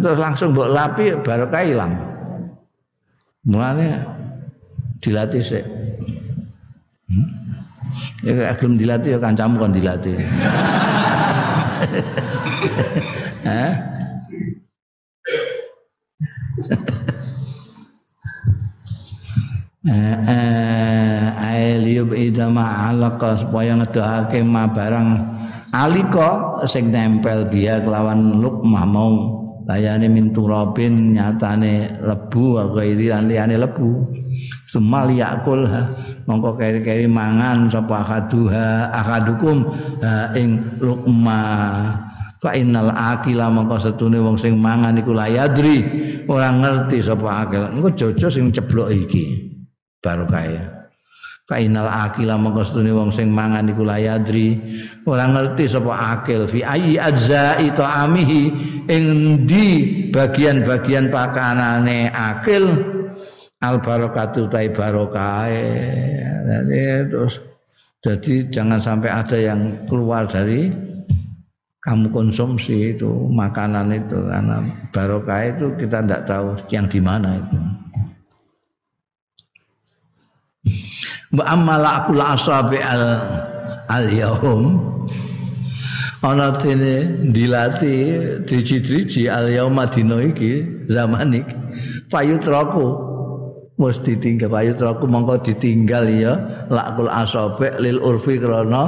Terus 0.00 0.18
langsung 0.18 0.56
mbok 0.56 0.72
lapi 0.72 1.12
barokah 1.20 1.62
ilang. 1.62 1.92
Mulane 3.46 4.02
dilatih 4.98 5.44
sih 5.44 5.64
Hmm? 7.06 7.30
Ya 8.26 8.50
gelem 8.58 8.74
dilatih 8.74 9.14
ya 9.14 9.18
kancamu 9.22 9.62
kon 9.62 9.70
dilatih. 9.70 10.18
Hah? 13.46 13.95
Eh 19.86 20.16
eh 20.26 21.22
ailiyub 21.38 22.10
idama 22.10 22.90
alaqa 22.90 23.38
supaya 23.38 23.78
ngedahake 23.78 24.42
ma 24.42 24.66
barang 24.66 25.08
alika 25.70 26.58
sing 26.66 26.90
nempel 26.90 27.46
biya 27.46 27.78
kelawan 27.86 28.42
lukmah 28.42 28.82
mau 28.82 29.14
layane 29.66 30.10
min 30.10 30.34
turabin 30.34 31.14
nyatane 31.14 32.02
lebu 32.02 32.58
ghairi 32.74 33.06
lan 33.14 33.30
liyane 33.30 33.54
lebu. 33.58 34.06
Semal 34.66 35.14
yakul 35.14 35.62
mongko 36.26 36.58
keri-keri 36.58 37.06
mangan 37.06 37.70
sapa 37.70 38.02
akaduha 38.02 38.90
akadukum 38.90 39.62
ing 40.34 40.58
lukmah 40.82 41.94
fa 42.42 42.50
innal 42.58 42.90
akila 42.90 43.46
mongko 43.46 43.78
setune 43.78 44.18
wong 44.18 44.34
sing 44.34 44.58
mangan 44.58 44.98
iku 44.98 45.14
layadri 45.14 45.86
ora 46.26 46.50
ngerti 46.50 46.98
sapa 46.98 47.46
akil. 47.46 47.70
Engko 47.78 47.94
jojo 47.94 48.26
sing 48.26 48.50
ceblok 48.50 48.90
iki 48.90 49.45
barokah 50.02 50.76
Kainal 51.46 51.86
akila 51.86 52.34
mongko 52.34 52.66
setune 52.66 52.90
wong 52.90 53.14
sing 53.14 53.30
mangan 53.30 53.70
iku 53.70 53.86
layadri. 53.86 54.58
Ora 55.06 55.30
ngerti 55.30 55.70
sapa 55.70 56.18
akil. 56.18 56.50
Fi 56.50 56.66
ayyi 56.66 56.98
ajza'i 56.98 57.70
ta'amihi. 57.70 58.42
Ing 58.90 59.04
di 59.46 59.66
bagian-bagian 60.10 61.06
pakanane 61.06 62.10
akil? 62.10 62.66
Al 63.62 63.78
barokatu 63.78 64.50
tai 64.50 64.74
barokah. 64.74 65.46
Jadi 66.50 66.82
terus 67.14 67.38
jadi 68.02 68.50
jangan 68.50 68.82
sampai 68.82 69.10
ada 69.14 69.38
yang 69.38 69.86
keluar 69.86 70.26
dari 70.26 70.66
kamu 71.78 72.10
konsumsi 72.10 72.90
itu 72.98 73.30
makanan 73.30 73.94
itu. 73.94 74.18
Karena 74.18 74.66
barokah 74.90 75.46
itu 75.46 75.70
kita 75.78 76.02
tidak 76.02 76.26
tahu 76.26 76.58
yang 76.74 76.90
di 76.90 76.98
mana 76.98 77.38
itu. 77.38 77.75
Wa 81.34 81.44
amala 81.46 82.04
akul 82.04 82.22
asabi 82.22 82.78
al 82.78 83.04
al 83.90 84.06
yaum. 84.10 84.62
Ana 86.26 86.50
dene 86.58 87.26
dilati 87.30 88.18
driji-driji 88.42 89.30
al 89.30 89.46
yauma 89.50 89.86
dina 89.86 90.22
iki 90.22 90.86
zaman 90.90 91.34
iki. 91.34 91.54
Payutraku 92.10 92.86
mesti 93.76 94.16
ditinggal 94.16 94.50
payutraku 94.50 95.04
mongko 95.06 95.42
ditinggal 95.42 96.06
ya. 96.10 96.34
Lakul 96.70 97.10
asabi 97.10 97.70
lil 97.78 98.02
urfi 98.02 98.42
krana 98.42 98.84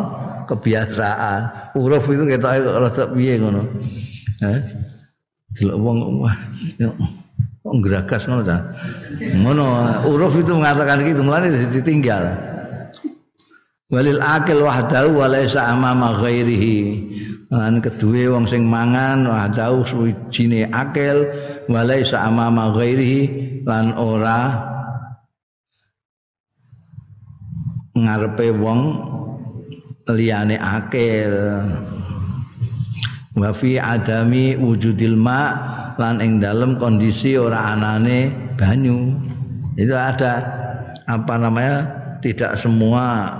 kebiasaan. 0.49 1.74
Uruf 1.76 2.09
itu 2.11 2.24
ketoke 2.26 2.59
rada 2.64 3.05
piye 3.12 3.36
ngono? 3.39 3.62
Eh 4.43 4.89
delok 5.59 5.78
wong 5.80 5.99
wah 6.22 6.36
kok 7.69 7.77
ngeragas 7.85 8.23
ngono 8.25 8.43
ta? 8.49 8.59
Ngono 9.21 9.64
uruf 10.09 10.41
itu 10.41 10.57
mengatakan 10.57 11.05
gitu 11.05 11.21
mulane 11.21 11.53
ditinggal. 11.69 12.25
Walil 13.93 14.21
akil 14.21 14.64
wahdahu 14.64 15.21
walaysa 15.21 15.69
amama 15.69 16.16
ghairihi. 16.16 16.81
Lan 17.53 17.81
kedue 17.81 18.29
wong 18.29 18.49
sing 18.49 18.64
mangan 18.69 19.25
wahdahu 19.29 19.85
suwijine 19.85 20.69
akil 20.73 21.29
walaysa 21.69 22.25
amama 22.25 22.73
ghairihi 22.73 23.21
lan 23.64 23.97
ora 23.97 24.64
ngarepe 27.97 28.53
wong 28.57 28.81
liyane 30.09 30.57
akil. 30.57 31.33
Wa 33.37 33.53
fi 33.57 33.81
adami 33.81 34.57
wujudil 34.57 35.16
ma 35.16 35.41
lan 35.99 36.22
ing 36.22 36.38
dalam 36.38 36.78
kondisi 36.78 37.34
ora 37.34 37.74
anane 37.74 38.30
banyu. 38.55 39.12
Itu 39.74 39.94
ada 39.99 40.46
apa 41.11 41.34
namanya 41.34 41.76
tidak 42.22 42.55
semua 42.59 43.34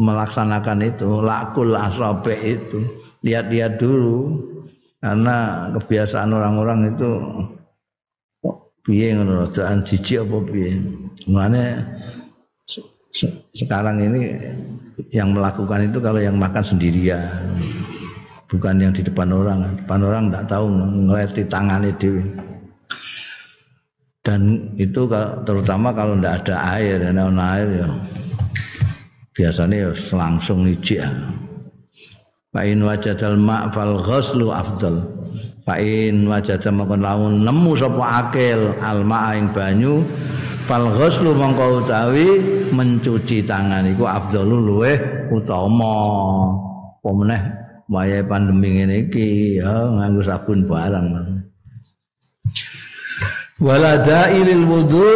melaksanakan 0.00 0.80
itu. 0.88 1.20
Lakul 1.20 1.76
asabe 1.76 2.34
itu. 2.40 2.80
Lihat-lihat 3.20 3.76
dulu. 3.76 4.48
Karena 5.00 5.68
kebiasaan 5.76 6.28
orang-orang 6.28 6.92
itu 6.92 7.08
piye 8.84 9.16
ngono 9.16 9.48
rajaan 9.48 9.80
jijik 9.80 10.28
apa 10.28 10.36
piye? 10.44 10.76
Mane 11.24 11.64
sekarang 13.56 13.96
ini 13.96 14.36
yang 15.08 15.32
melakukan 15.32 15.88
itu 15.88 15.98
kalau 16.04 16.20
yang 16.20 16.36
makan 16.36 16.62
sendirian 16.62 17.32
bukan 18.50 18.74
yang 18.82 18.92
di 18.92 19.06
depan 19.06 19.30
orang. 19.30 19.78
Depan 19.86 20.00
orang 20.02 20.24
tidak 20.28 20.44
tahu 20.50 20.66
ngeleti 21.08 21.42
tangan 21.46 21.86
itu 21.86 22.20
dan 24.20 24.76
itu 24.76 25.08
terutama 25.48 25.96
kalau 25.96 26.12
tidak 26.20 26.44
ada 26.44 26.76
air 26.76 27.00
dan 27.00 27.16
air 27.40 27.68
ya. 27.72 27.88
Biasanya 29.30 29.76
ya 29.88 29.90
langsung 30.12 30.68
ijik 30.68 31.00
Fa'in 32.50 32.82
wajadal 32.82 33.38
ma' 33.38 33.70
fal 33.70 33.94
ghaslu 34.02 34.50
afdal. 34.50 35.06
Fa'in 35.62 36.26
wajadal 36.26 36.74
makon 36.74 37.00
lamun 37.00 37.46
nemu 37.46 37.78
sapa 37.78 38.26
akil 38.26 38.74
al 38.82 39.06
ing 39.38 39.54
banyu 39.54 40.02
fal 40.66 40.90
ghaslu 40.98 41.30
mongko 41.30 41.86
utawi 41.86 42.42
mencuci 42.74 43.46
tangan 43.46 43.86
iku 43.94 44.04
afdalu 44.04 44.56
luweh 44.66 44.98
utama. 45.30 45.94
Pemeneh 47.00 47.59
wayahe 47.90 48.22
pandemi 48.22 48.78
ngene 48.78 49.10
iki 49.10 49.58
ya 49.58 49.90
nganggo 49.90 50.22
sabun 50.22 50.62
barang. 50.70 51.06
Walada 53.60 54.30
ilil 54.32 54.64
wudu 54.64 55.08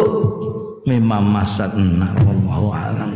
mimma 0.85 1.17
masat 1.23 1.71
wallahu 1.73 2.69
alam. 2.75 3.14